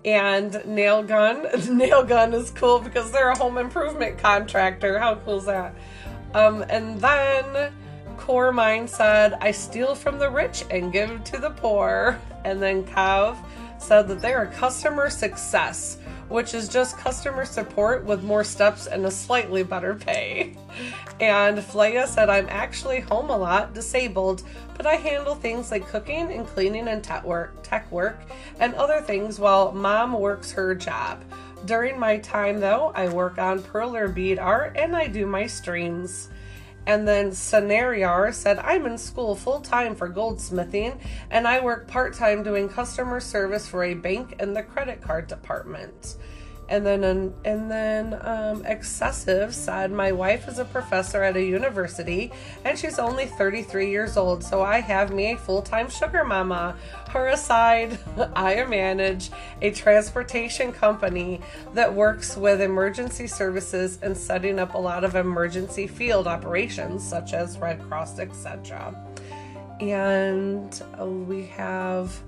[0.05, 1.47] And Nail Gun.
[1.77, 4.99] Nail Gun is cool because they're a home improvement contractor.
[4.99, 5.73] How cool is that?
[6.34, 7.71] Um, and then
[8.17, 12.19] Core Mind said, I steal from the rich and give to the poor.
[12.45, 13.38] And then Kav
[13.77, 15.97] said that they're a customer success
[16.29, 20.57] which is just customer support with more steps and a slightly better pay.
[21.19, 24.43] And Flea said, I'm actually home a lot, disabled,
[24.75, 28.19] but I handle things like cooking and cleaning and tech work, tech work
[28.59, 31.23] and other things while mom works her job.
[31.65, 36.29] During my time, though, I work on perler bead art and I do my streams.
[36.85, 40.99] And then Scenariar said, I'm in school full time for goldsmithing
[41.30, 45.27] and I work part time doing customer service for a bank in the credit card
[45.27, 46.18] department.
[46.69, 52.31] And then and then um, excessive said my wife is a professor at a university
[52.64, 56.76] and she's only 33 years old, so I have me a full-time sugar mama.
[57.10, 57.99] Her aside,
[58.35, 59.30] I manage
[59.61, 61.41] a transportation company
[61.73, 67.34] that works with emergency services and setting up a lot of emergency field operations such
[67.34, 68.95] as Red Cross, etc.
[69.80, 70.81] And
[71.27, 72.22] we have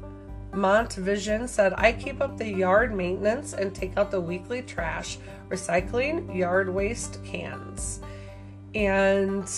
[0.55, 5.17] Mont Vision said, I keep up the yard maintenance and take out the weekly trash,
[5.49, 7.99] recycling yard waste cans.
[8.73, 9.49] And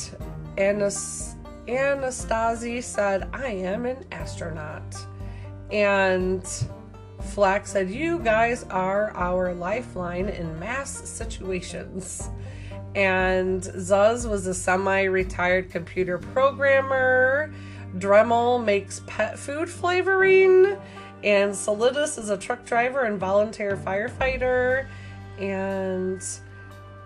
[0.58, 1.36] Anas-
[1.68, 4.96] Anastasi said, I am an astronaut.
[5.72, 6.46] And
[7.22, 12.30] Flack said, You guys are our lifeline in mass situations.
[12.96, 17.54] And Zuz was a semi retired computer programmer.
[17.96, 20.78] Dremel makes pet food flavoring,
[21.24, 24.88] and Solidus is a truck driver and volunteer firefighter,
[25.40, 26.24] and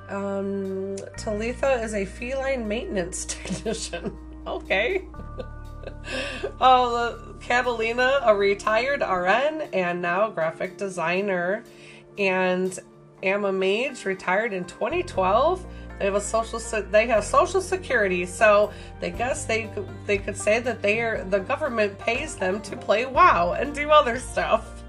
[0.09, 4.17] um, Talitha is a feline maintenance technician.
[4.45, 5.05] okay.
[6.61, 11.63] oh, Catalina, a retired RN and now graphic designer,
[12.17, 12.77] and
[13.23, 15.65] Amma Mage retired in 2012
[16.01, 16.59] they have a social.
[16.81, 19.69] They have social security, so they guess they
[20.07, 23.91] they could say that they are the government pays them to play WoW and do
[23.91, 24.81] other stuff.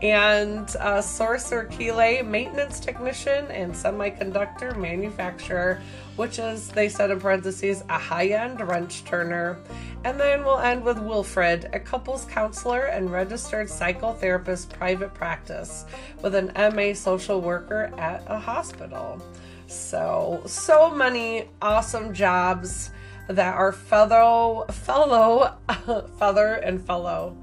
[0.00, 5.82] And uh, Sorcerer Kile, maintenance technician and semiconductor manufacturer,
[6.16, 9.58] which is they said in parentheses a high-end wrench turner.
[10.04, 15.84] And then we'll end with Wilfred, a couples counselor and registered psychotherapist private practice
[16.22, 19.22] with an MA social worker at a hospital.
[19.66, 22.90] So, so many awesome jobs
[23.28, 25.56] that our fellow, fellow,
[26.18, 27.36] feather and fellow,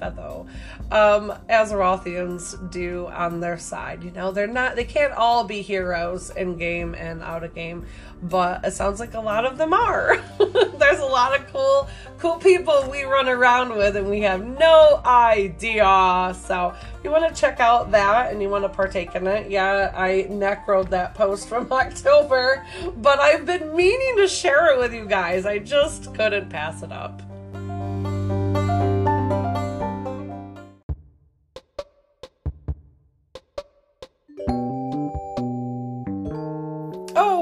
[0.00, 0.46] fellow,
[0.90, 4.02] um, Azerothians do on their side.
[4.02, 7.86] You know, they're not, they can't all be heroes in game and out of game,
[8.22, 10.18] but it sounds like a lot of them are.
[10.78, 11.88] There's a lot of cool,
[12.18, 16.34] cool people we run around with and we have no idea.
[16.44, 16.74] So
[17.04, 19.50] you want to check out that and you want to partake in it.
[19.50, 22.64] Yeah, I necroed that post from October,
[22.96, 25.46] but I've been meaning to share it with you guys.
[25.46, 27.22] I just couldn't pass it up.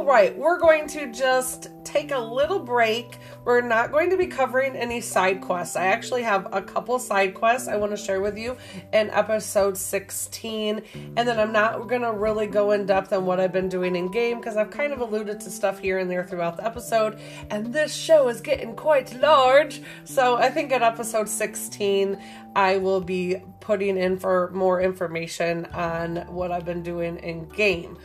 [0.06, 3.18] Right, we're going to just take a little break.
[3.44, 5.74] We're not going to be covering any side quests.
[5.74, 8.56] I actually have a couple side quests I want to share with you
[8.92, 10.82] in episode 16.
[11.16, 13.96] And then I'm not going to really go in depth on what I've been doing
[13.96, 17.18] in game because I've kind of alluded to stuff here and there throughout the episode.
[17.50, 19.82] And this show is getting quite large.
[20.04, 22.16] So I think in episode 16,
[22.54, 27.98] I will be putting in for more information on what I've been doing in game.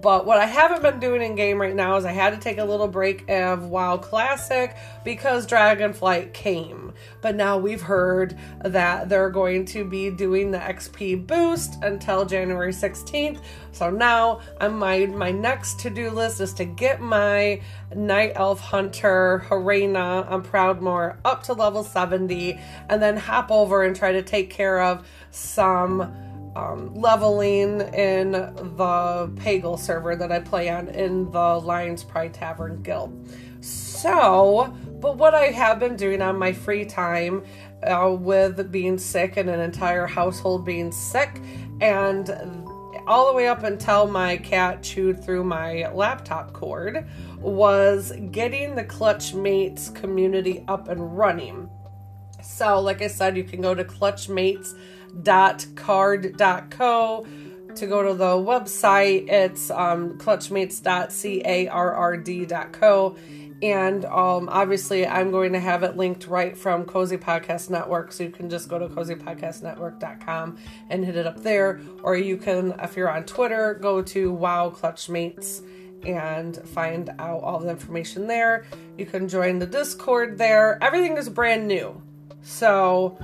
[0.00, 2.58] But what I haven't been doing in game right now is I had to take
[2.58, 6.92] a little break of WoW Classic because Dragonflight came.
[7.20, 12.72] But now we've heard that they're going to be doing the XP boost until January
[12.72, 13.40] 16th.
[13.72, 17.60] So now I'm my my next to-do list is to get my
[17.94, 22.58] Night Elf Hunter Harainna on Proudmoore up to level 70
[22.88, 29.32] and then hop over and try to take care of some um, leveling in the
[29.36, 33.28] Pagle server that I play on in the Lions Pride Tavern Guild.
[33.60, 37.44] So, but what I have been doing on my free time
[37.82, 41.40] uh, with being sick and an entire household being sick,
[41.80, 42.30] and
[43.06, 47.08] all the way up until my cat chewed through my laptop cord,
[47.38, 51.68] was getting the Clutch Mates community up and running.
[52.42, 54.74] So, like I said, you can go to Clutch Mates
[55.22, 57.26] clutchmates.carrd.co
[57.74, 59.28] to go to the website.
[59.28, 63.16] It's um, clutchmates.carrd.co.
[63.60, 68.12] And um, obviously, I'm going to have it linked right from Cozy Podcast Network.
[68.12, 70.58] So you can just go to cozypodcastnetwork.com
[70.90, 71.80] and hit it up there.
[72.04, 75.64] Or you can, if you're on Twitter, go to Wow Clutchmates
[76.06, 78.64] and find out all the information there.
[78.96, 80.78] You can join the Discord there.
[80.80, 82.00] Everything is brand new.
[82.42, 83.18] So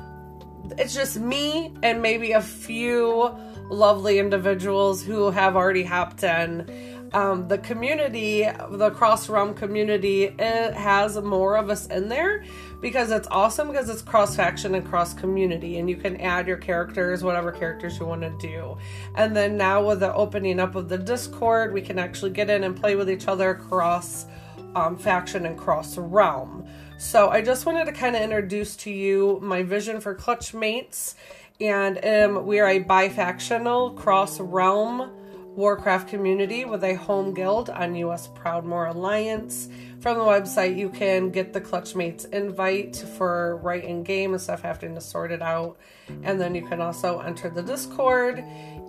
[0.79, 3.35] it's just me and maybe a few
[3.71, 6.67] lovely individuals who have already hopped in.
[7.13, 12.45] Um, the community, the cross realm community, it has more of us in there
[12.81, 16.57] because it's awesome because it's cross faction and cross community, and you can add your
[16.57, 18.77] characters, whatever characters you want to do.
[19.15, 22.65] And then now with the opening up of the Discord, we can actually get in
[22.65, 24.27] and play with each other cross
[24.75, 26.67] um, faction and cross realm.
[27.05, 31.17] So I just wanted to kind of introduce to you my vision for Clutch Mates,
[31.61, 35.13] and um, we are a bifactional cross realm
[35.55, 39.69] Warcraft community with a home guild on US Proudmoore Alliance.
[40.01, 44.63] From the website, you can get the Clutchmates invite for right in game and stuff,
[44.63, 45.77] having to sort it out.
[46.25, 48.43] And then you can also enter the Discord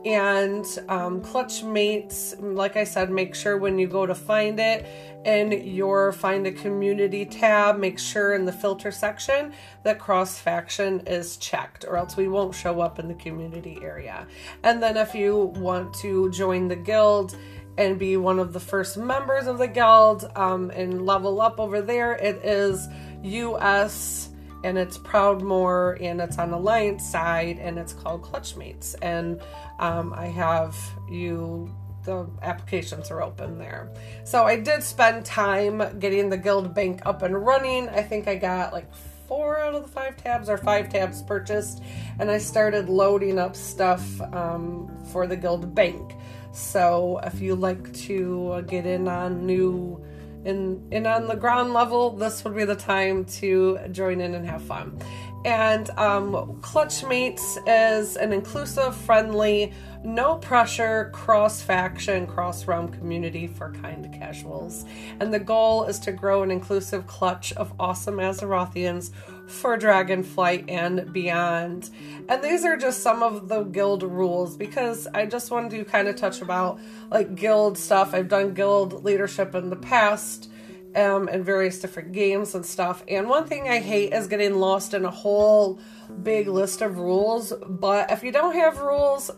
[0.05, 2.35] and um, Clutchmates.
[2.39, 4.85] Like I said, make sure when you go to find it
[5.25, 9.51] in your find a community tab, make sure in the filter section
[9.83, 14.27] that cross faction is checked, or else we won't show up in the community area.
[14.63, 17.35] And then if you want to join the guild,
[17.77, 21.81] and be one of the first members of the guild um, and level up over
[21.81, 22.13] there.
[22.13, 22.87] It is
[23.23, 24.29] US
[24.65, 28.95] and it's Proudmoore and it's on Alliance side and it's called Clutchmates.
[28.99, 29.39] And
[29.77, 30.75] um, I have
[31.07, 31.71] you,
[32.03, 33.93] the applications are open there.
[34.23, 37.89] So I did spend time getting the guild bank up and running.
[37.89, 38.91] I think I got like
[39.27, 41.83] four out of the five tabs or five tabs purchased
[42.17, 46.15] and I started loading up stuff um, for the guild bank.
[46.53, 50.03] So if you like to get in on new
[50.45, 54.45] in in on the ground level, this would be the time to join in and
[54.45, 54.99] have fun.
[55.43, 59.71] And um, Clutchmates is an inclusive, friendly,
[60.05, 64.85] no pressure, cross faction, cross realm community for kind casuals.
[65.19, 69.11] And the goal is to grow an inclusive clutch of awesome Azerothians
[69.47, 71.89] for Dragonflight and beyond.
[72.29, 76.07] And these are just some of the guild rules because I just wanted to kind
[76.07, 76.79] of touch about
[77.09, 78.13] like guild stuff.
[78.13, 80.49] I've done guild leadership in the past
[80.95, 83.03] um, and various different games and stuff.
[83.07, 85.79] And one thing I hate is getting lost in a whole
[86.23, 87.53] big list of rules.
[87.67, 89.29] But if you don't have rules,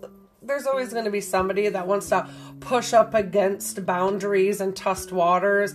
[0.48, 2.28] there's always going to be somebody that wants to
[2.60, 5.74] push up against boundaries and test waters.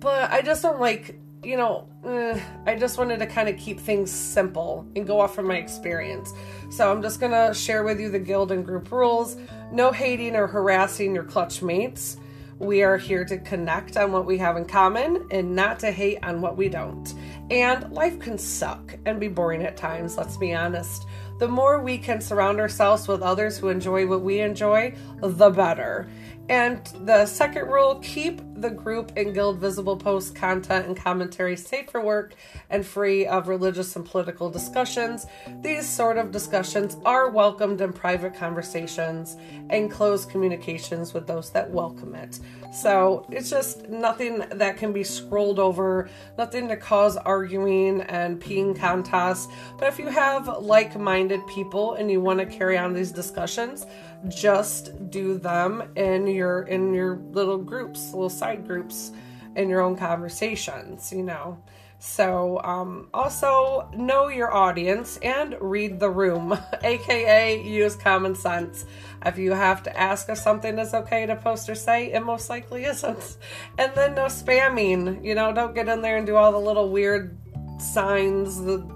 [0.00, 3.78] But I just don't like you know, eh, I just wanted to kind of keep
[3.78, 6.32] things simple and go off from my experience.
[6.70, 9.36] So I'm just gonna share with you the guild and group rules.
[9.70, 12.16] No hating or harassing your clutch mates.
[12.58, 16.18] We are here to connect on what we have in common and not to hate
[16.22, 17.12] on what we don't.
[17.50, 21.04] And life can suck and be boring at times, let's be honest.
[21.38, 26.08] The more we can surround ourselves with others who enjoy what we enjoy, the better.
[26.48, 31.90] And the second rule keep the group and guild visible post content and commentary safe
[31.90, 32.34] for work
[32.70, 35.26] and free of religious and political discussions.
[35.62, 39.36] These sort of discussions are welcomed in private conversations
[39.70, 42.38] and closed communications with those that welcome it.
[42.72, 48.78] So it's just nothing that can be scrolled over, nothing to cause arguing and peeing
[48.78, 49.48] contests.
[49.78, 53.86] But if you have like minded people and you want to carry on these discussions,
[54.28, 59.12] just do them in your in your little groups, little side groups
[59.56, 61.58] in your own conversations, you know.
[61.98, 68.84] So, um, also know your audience and read the room, aka use common sense.
[69.24, 72.50] If you have to ask if something is okay to post or say, it most
[72.50, 73.38] likely isn't.
[73.78, 76.90] And then no spamming, you know, don't get in there and do all the little
[76.90, 77.38] weird
[77.78, 78.86] signs, the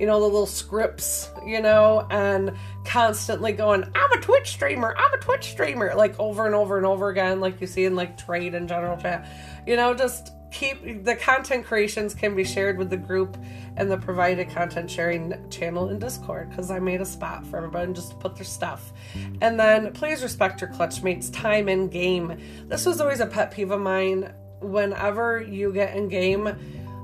[0.00, 2.56] you know, the little scripts, you know, and
[2.86, 6.86] constantly going, I'm a Twitch streamer, I'm a Twitch streamer, like over and over and
[6.86, 9.28] over again, like you see in like trade and general chat.
[9.66, 13.36] You know, just keep the content creations can be shared with the group
[13.76, 17.92] and the provided content sharing channel in Discord because I made a spot for everybody
[17.92, 18.94] just to put their stuff.
[19.42, 22.38] And then please respect your clutch mate's time in game.
[22.68, 24.32] This was always a pet peeve of mine.
[24.60, 26.46] Whenever you get in game,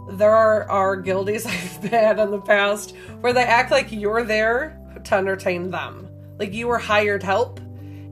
[0.08, 5.14] there are, guildies I've had in the past where they act like you're there to
[5.14, 6.08] entertain them.
[6.38, 7.60] Like you were hired help.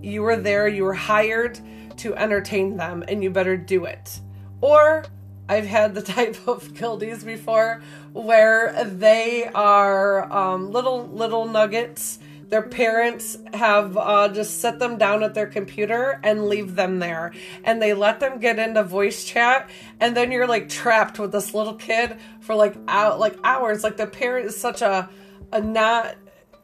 [0.03, 1.59] You were there, you were hired
[1.97, 4.21] to entertain them, and you better do it.
[4.61, 5.05] Or
[5.49, 12.19] I've had the type of guildies before where they are um, little little nuggets
[12.55, 17.33] their parents have uh, just set them down at their computer and leave them there.
[17.65, 19.69] And they let them get into voice chat.
[19.99, 23.83] And then you're like trapped with this little kid for like out like hours.
[23.83, 25.11] Like the parent is such a,
[25.51, 26.15] a not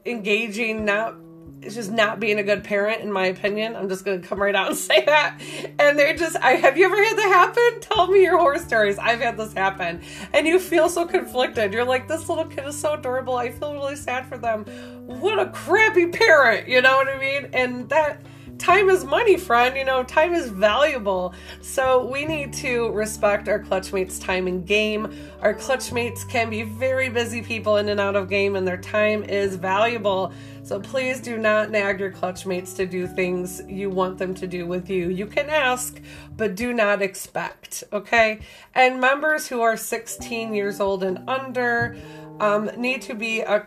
[0.06, 1.16] engaging, not
[1.62, 3.76] it's just not being a good parent in my opinion.
[3.76, 5.40] I'm just gonna come right out and say that.
[5.78, 7.80] And they're just i have you ever had that happen?
[7.80, 8.98] Tell me your horror stories.
[8.98, 10.00] I've had this happen.
[10.32, 11.72] And you feel so conflicted.
[11.72, 13.36] You're like this little kid is so adorable.
[13.36, 14.64] I feel really sad for them.
[15.06, 17.48] What a crappy parent you know what i mean?
[17.52, 18.20] And that
[18.60, 19.76] time is money, friend.
[19.76, 21.34] You know, time is valuable.
[21.62, 25.12] So we need to respect our clutch mates' time in game.
[25.40, 28.76] Our clutch mates can be very busy people in and out of game, and their
[28.76, 30.32] time is valuable.
[30.62, 34.46] So please do not nag your clutch mates to do things you want them to
[34.46, 35.08] do with you.
[35.08, 36.00] You can ask,
[36.36, 38.40] but do not expect, okay?
[38.74, 41.96] And members who are 16 years old and under,
[42.40, 43.66] um, need to be a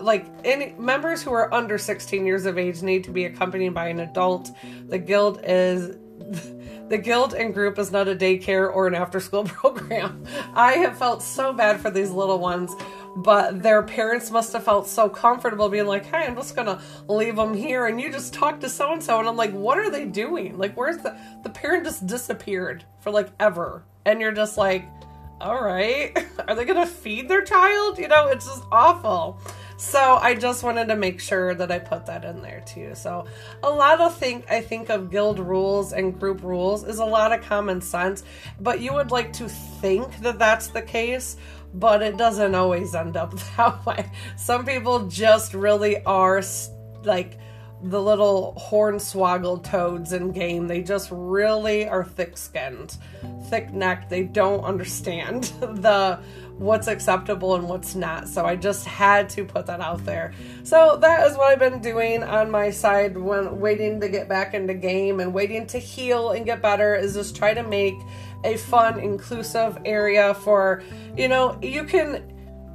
[0.00, 3.88] like any members who are under 16 years of age need to be accompanied by
[3.88, 4.50] an adult.
[4.88, 5.96] The guild is
[6.88, 10.24] the guild and group is not a daycare or an after school program.
[10.54, 12.74] I have felt so bad for these little ones,
[13.16, 17.36] but their parents must have felt so comfortable being like, "Hey, I'm just gonna leave
[17.36, 19.90] them here, and you just talk to so and so." And I'm like, "What are
[19.90, 20.58] they doing?
[20.58, 24.84] Like, where's the the parent just disappeared for like ever?" And you're just like
[25.42, 26.16] all right,
[26.48, 27.98] are they gonna feed their child?
[27.98, 29.40] You know, it's just awful.
[29.76, 32.94] So I just wanted to make sure that I put that in there too.
[32.94, 33.26] So
[33.64, 37.32] a lot of think I think of guild rules and group rules is a lot
[37.32, 38.22] of common sense,
[38.60, 41.36] but you would like to think that that's the case,
[41.74, 44.08] but it doesn't always end up that way.
[44.36, 46.42] Some people just really are
[47.02, 47.38] like
[47.82, 50.68] the little hornswoggled toads in game.
[50.68, 52.96] They just really are thick skinned,
[53.48, 54.08] thick necked.
[54.08, 56.20] They don't understand the
[56.58, 58.28] what's acceptable and what's not.
[58.28, 60.32] So I just had to put that out there.
[60.62, 64.54] So that is what I've been doing on my side when waiting to get back
[64.54, 67.94] into game and waiting to heal and get better is just try to make
[68.44, 70.82] a fun, inclusive area for,
[71.16, 72.32] you know, you can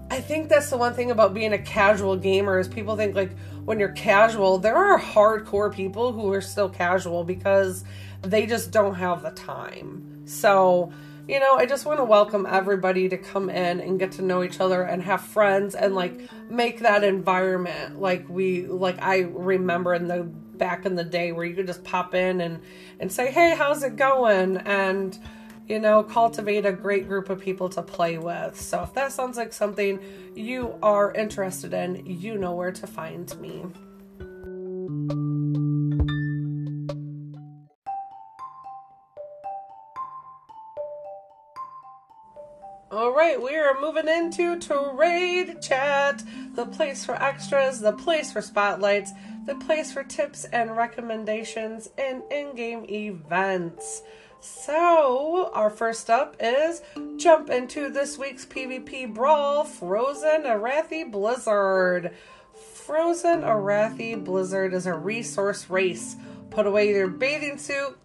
[0.10, 3.32] I think that's the one thing about being a casual gamer is people think like
[3.68, 7.84] when you're casual, there are hardcore people who are still casual because
[8.22, 10.22] they just don't have the time.
[10.24, 10.94] So,
[11.28, 14.42] you know, I just want to welcome everybody to come in and get to know
[14.42, 19.94] each other and have friends and like make that environment like we like I remember
[19.94, 22.62] in the back in the day where you could just pop in and
[23.02, 25.20] and say, "Hey, how's it going?" and
[25.68, 28.60] you know, cultivate a great group of people to play with.
[28.60, 30.00] So if that sounds like something
[30.36, 33.66] you are interested in, you know where to find me.
[42.90, 46.24] All right, we are moving into Trade Chat,
[46.56, 49.12] the place for extras, the place for spotlights,
[49.46, 54.02] the place for tips and recommendations in in game events.
[54.40, 56.82] So, our first up is
[57.18, 62.14] jump into this week's PvP Brawl Frozen Arathi Blizzard.
[62.74, 66.16] Frozen Arathi Blizzard is a resource race.
[66.52, 67.98] Put away your bathing suit,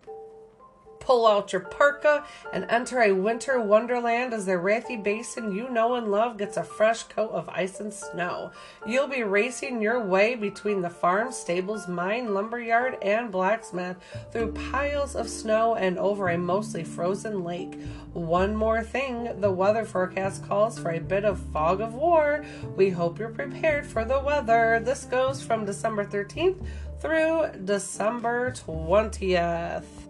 [1.03, 5.97] Pull out your parka and enter a winter wonderland as the Arathi Basin you know
[5.97, 8.53] and love gets a fresh coat of ice and snow.
[8.87, 13.97] You'll be racing your way between the farm, stables, mine, lumberyard, and blacksmith
[14.31, 17.75] through piles of snow and over a mostly frozen lake.
[18.13, 22.45] One more thing the weather forecast calls for a bit of fog of war.
[22.77, 24.81] We hope you're prepared for the weather.
[24.85, 26.65] This goes from December 13th
[27.01, 30.02] through December 20th.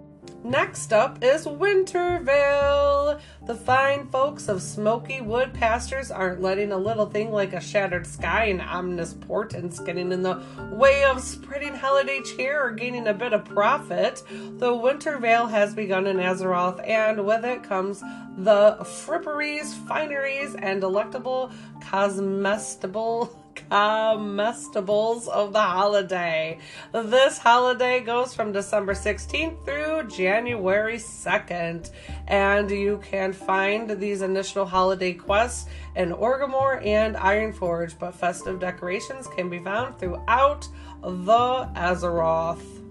[0.44, 3.20] Next up is Winter Veil.
[3.47, 8.47] The fine folks of Smokywood Pastures aren't letting a little thing like a shattered sky
[8.47, 10.43] and ominous portents getting in the
[10.73, 14.24] way of spreading holiday cheer or gaining a bit of profit.
[14.59, 18.01] The Winter Veil has begun in Azeroth, and with it comes
[18.36, 26.59] the fripperies, fineries, and delectable cosmestible comestibles of the holiday.
[26.93, 31.91] This holiday goes from December 16th through January 2nd,
[32.29, 39.27] and you can find these initial holiday quests in Orgrimmar and Ironforge, but festive decorations
[39.29, 40.69] can be found throughout
[41.03, 42.83] the Azeroth.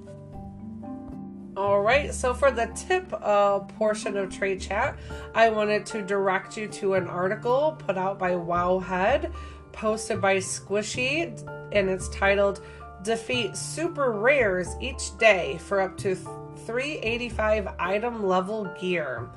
[1.57, 4.97] All right, so for the tip uh, portion of Trade Chat,
[5.35, 9.33] I wanted to direct you to an article put out by Wowhead
[9.73, 11.37] posted by Squishy,
[11.71, 12.61] and it's titled
[13.03, 16.15] Defeat Super Rares Each Day for up to
[16.65, 19.29] 385 item level gear.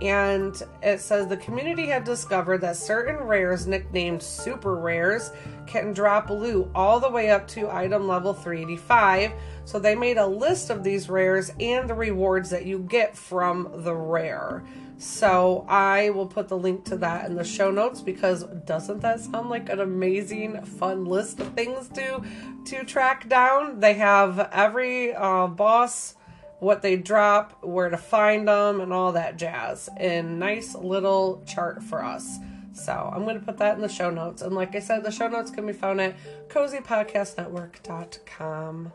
[0.00, 5.32] And it says the community had discovered that certain rares, nicknamed super rares,
[5.66, 9.32] can drop loot all the way up to item level 385.
[9.64, 13.68] So they made a list of these rares and the rewards that you get from
[13.82, 14.64] the rare.
[14.98, 19.20] So I will put the link to that in the show notes because doesn't that
[19.20, 22.24] sound like an amazing, fun list of things to
[22.64, 23.78] to track down?
[23.78, 26.16] They have every uh, boss,
[26.58, 31.84] what they drop, where to find them, and all that jazz in nice little chart
[31.84, 32.38] for us.
[32.72, 34.42] So I'm going to put that in the show notes.
[34.42, 36.16] And like I said, the show notes can be found at
[36.48, 38.92] cozypodcastnetwork.com.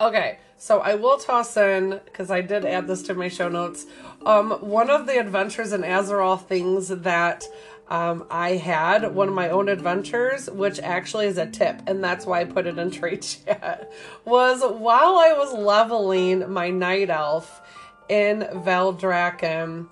[0.00, 3.86] Okay, so I will toss in because I did add this to my show notes.
[4.28, 7.44] Um, one of the adventures in Azeroth things that
[7.88, 12.26] um, I had, one of my own adventures, which actually is a tip, and that's
[12.26, 13.90] why I put it in trade chat,
[14.26, 17.62] was while I was leveling my night elf
[18.10, 19.86] in Valdrakken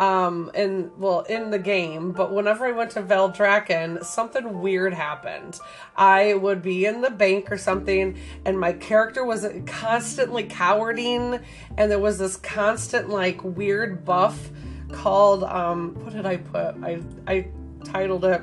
[0.00, 5.60] um in well in the game but whenever i went to Valdrakken, something weird happened.
[5.94, 11.42] I would be in the bank or something and my character was constantly cowarding
[11.76, 14.50] and there was this constant like weird buff
[14.90, 16.74] called um what did i put?
[16.82, 17.46] I i
[17.84, 18.40] titled it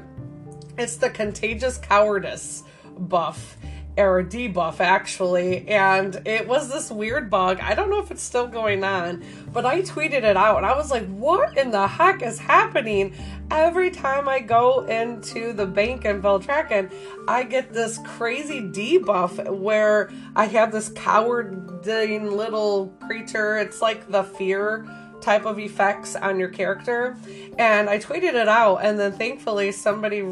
[0.77, 2.63] it's the contagious cowardice
[2.99, 3.57] buff
[3.97, 7.59] or debuff actually and it was this weird bug.
[7.61, 10.75] I don't know if it's still going on but i tweeted it out and i
[10.75, 13.13] was like what in the heck is happening?
[13.49, 16.93] Every time i go into the bank in Valdrakken,
[17.27, 23.57] i get this crazy debuff where i have this cowarding little creature.
[23.57, 24.85] It's like the fear
[25.21, 27.17] type of effects on your character.
[27.57, 30.23] And i tweeted it out and then thankfully somebody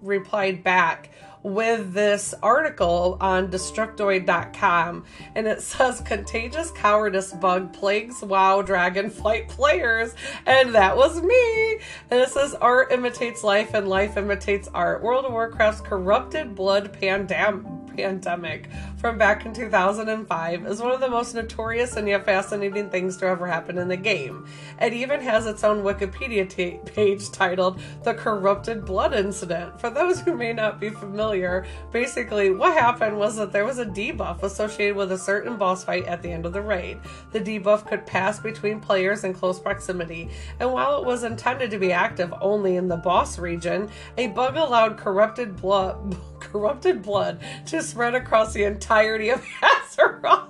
[0.00, 1.10] replied back
[1.54, 5.04] with this article on Destructoid.com,
[5.34, 10.14] and it says contagious cowardice bug plagues WoW Dragonflight players,
[10.46, 11.78] and that was me.
[12.10, 15.02] And it says art imitates life, and life imitates art.
[15.02, 21.08] World of Warcraft's corrupted blood pandem- pandemic from back in 2005 is one of the
[21.08, 24.46] most notorious and yet fascinating things to ever happen in the game.
[24.80, 29.80] It even has its own Wikipedia t- page titled The Corrupted Blood Incident.
[29.80, 33.86] For those who may not be familiar, basically what happened was that there was a
[33.86, 36.98] debuff associated with a certain boss fight at the end of the raid.
[37.32, 40.30] The debuff could pass between players in close proximity,
[40.60, 44.56] and while it was intended to be active only in the boss region, a bug
[44.56, 46.16] allowed corrupted blood
[46.50, 50.48] corrupted blood to spread across the entirety of Azeroth.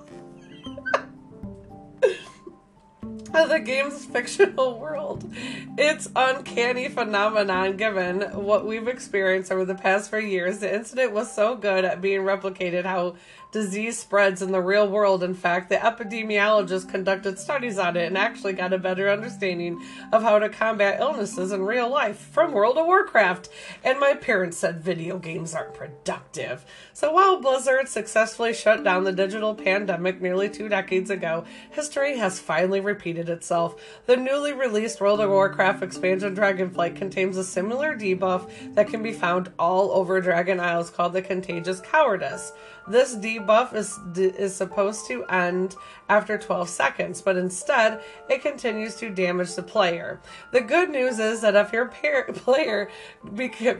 [3.31, 5.31] the game's fictional world.
[5.77, 10.59] It's uncanny phenomenon given what we've experienced over the past few years.
[10.59, 13.15] The incident was so good at being replicated how
[13.51, 15.23] disease spreads in the real world.
[15.23, 19.81] In fact, the epidemiologists conducted studies on it and actually got a better understanding
[20.11, 23.49] of how to combat illnesses in real life from World of Warcraft.
[23.83, 26.63] And my parents said video games aren't productive.
[26.93, 32.39] So while Blizzard successfully shut down the digital pandemic nearly two decades ago, history has
[32.39, 33.81] finally repeated itself.
[34.05, 39.13] The newly released World of Warcraft expansion Dragonflight contains a similar debuff that can be
[39.13, 42.51] found all over Dragon Isles called the Contagious Cowardice.
[42.89, 45.75] This debuff is is supposed to end
[46.09, 50.19] after 12 seconds, but instead it continues to damage the player.
[50.51, 51.85] The good news is that if your
[52.33, 52.89] player,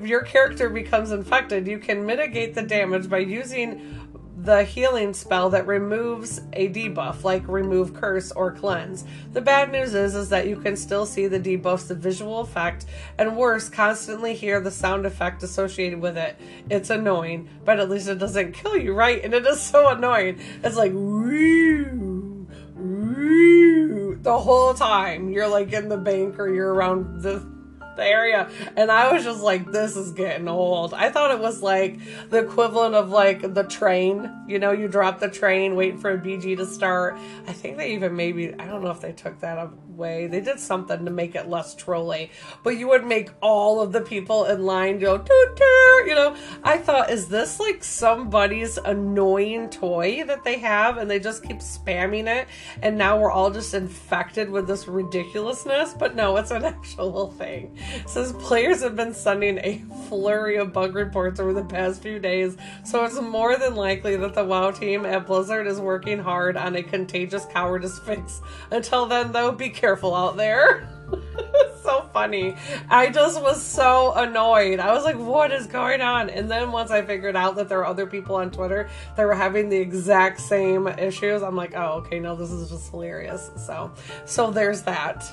[0.02, 4.09] your character becomes infected, you can mitigate the damage by using
[4.50, 9.06] the healing spell that removes a debuff, like remove curse or cleanse.
[9.32, 12.88] The bad news is, is that you can still see the debuff's the visual effect,
[13.20, 16.36] and worse, constantly hear the sound effect associated with it.
[16.68, 19.24] It's annoying, but at least it doesn't kill you, right?
[19.24, 20.40] And it is so annoying.
[20.64, 27.22] It's like woo, woo, the whole time you're like in the bank or you're around
[27.22, 27.59] the
[28.00, 28.50] the area.
[28.76, 30.94] And I was just like, this is getting old.
[30.94, 32.00] I thought it was like
[32.30, 34.32] the equivalent of like the train.
[34.48, 37.18] You know, you drop the train, wait for a BG to start.
[37.48, 39.70] I think they even maybe, I don't know if they took that
[40.00, 40.28] away.
[40.28, 42.32] They did something to make it less trolly.
[42.64, 46.08] But you would make all of the people in line go, toot toot.
[46.08, 51.20] You know, I thought, is this like somebody's annoying toy that they have and they
[51.20, 52.48] just keep spamming it?
[52.82, 55.94] And now we're all just infected with this ridiculousness.
[55.94, 57.78] But no, it's an actual thing
[58.08, 62.56] says players have been sending a flurry of bug reports over the past few days,
[62.86, 66.76] so it's more than likely that the WoW team at Blizzard is working hard on
[66.76, 68.42] a contagious cowardice fix.
[68.72, 70.88] Until then, though, be careful out there.
[71.84, 72.56] so funny.
[72.90, 74.80] I just was so annoyed.
[74.80, 76.30] I was like, what is going on?
[76.30, 79.36] And then once I figured out that there were other people on Twitter that were
[79.36, 83.52] having the exact same issues, I'm like, oh, okay, no, this is just hilarious.
[83.58, 83.92] So,
[84.26, 85.26] so there's that.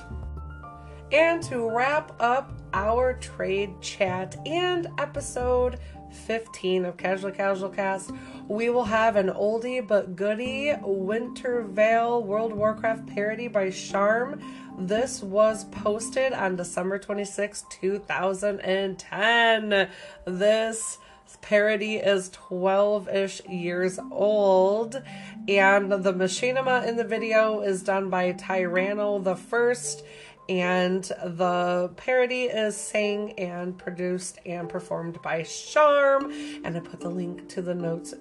[1.11, 5.79] And to wrap up our trade chat and episode
[6.25, 8.11] 15 of Casually Casual Cast,
[8.47, 14.39] we will have an oldie but goodie Winter Veil World Warcraft parody by Charm.
[14.79, 19.89] This was posted on December 26, 2010.
[20.25, 20.97] This
[21.41, 25.03] parody is 12 ish years old,
[25.47, 30.05] and the machinima in the video is done by Tyranno the First
[30.49, 36.31] and the parody is sang and produced and performed by Charm.
[36.63, 38.13] And I put the link to the notes,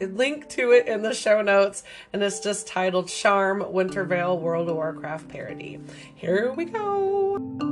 [0.00, 1.82] link to it in the show notes,
[2.12, 5.80] and it's just titled Charm Winter Veil World of Warcraft parody.
[6.14, 7.67] Here we go.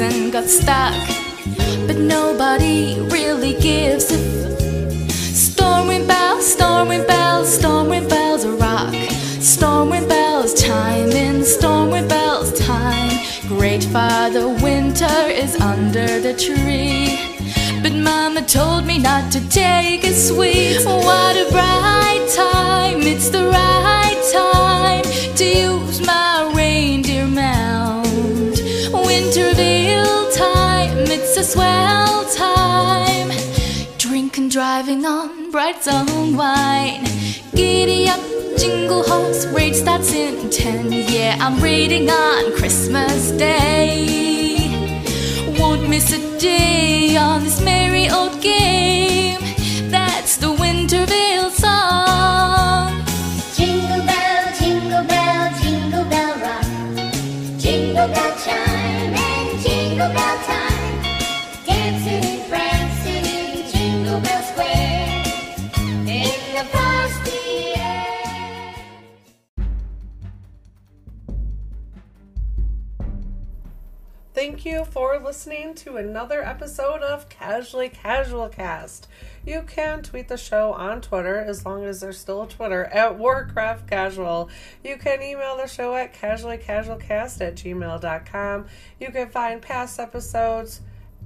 [0.00, 0.94] And got stuck,
[1.86, 4.16] but nobody really gives a.
[5.34, 8.92] Stormwind bells, stormwind bells, stormwind bells rock.
[9.40, 13.10] Stormwind bells time in stormwind bells time.
[13.48, 17.18] Great Father Winter is under the tree.
[17.82, 20.84] But Mama told me not to take a sweet.
[20.84, 23.02] What a bright time!
[23.02, 25.04] It's the right time
[25.36, 26.27] to use my
[31.38, 33.30] a swell time.
[33.96, 37.04] Drinking, driving on bright zone wine.
[37.54, 38.20] Giddy up,
[38.58, 40.92] jingle horse, raid starts in ten.
[40.92, 44.66] Yeah, I'm raiding on Christmas Day.
[45.58, 49.40] Won't miss a day on this merry old game.
[49.90, 53.04] That's the Winter Veil song.
[53.54, 56.66] Jingle bell, jingle bell, jingle bell rock.
[57.58, 60.37] Jingle bell chime and jingle bell
[74.38, 79.08] Thank you for listening to another episode of Casually Casual Cast.
[79.44, 83.18] You can tweet the show on Twitter as long as there's still a Twitter at
[83.18, 84.48] Warcraft Casual.
[84.84, 88.66] You can email the show at casuallycasualcast at gmail.com.
[89.00, 90.82] You can find past episodes,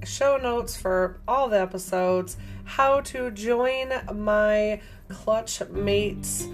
[0.06, 4.80] show notes for all the episodes, how to join my
[5.10, 6.48] Clutch Mates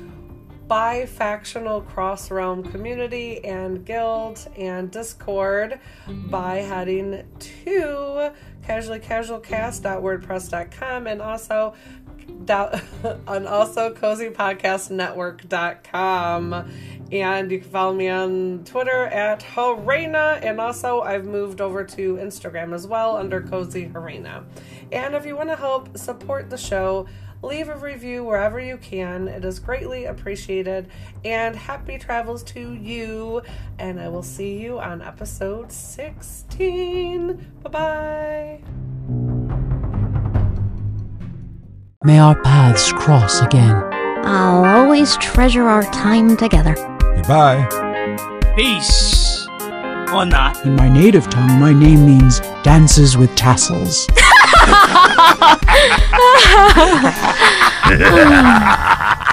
[0.69, 8.31] bi-factional cross-realm community and guild and discord by heading to
[8.63, 11.75] casuallycasualcast.wordpress.com and also
[12.49, 16.71] and also cozypodcastnetwork.com
[17.11, 22.17] and you can follow me on Twitter at Harainna and also I've moved over to
[22.17, 24.45] Instagram as well under Cozy Harainna.
[24.93, 27.07] And if you want to help support the show,
[27.43, 29.29] leave a review wherever you can.
[29.29, 30.89] It is greatly appreciated.
[31.25, 33.43] And happy travels to you.
[33.79, 37.47] And I will see you on episode 16.
[37.63, 38.61] Bye bye.
[42.05, 43.83] May our paths cross again.
[44.25, 46.75] I'll always treasure our time together.
[47.01, 47.67] Goodbye.
[48.57, 49.47] Peace.
[50.13, 50.65] Or not.
[50.65, 54.07] In my native tongue, my name means dances with tassels.
[55.29, 55.59] ハハ
[56.75, 57.13] ハ
[57.89, 59.25] ハ!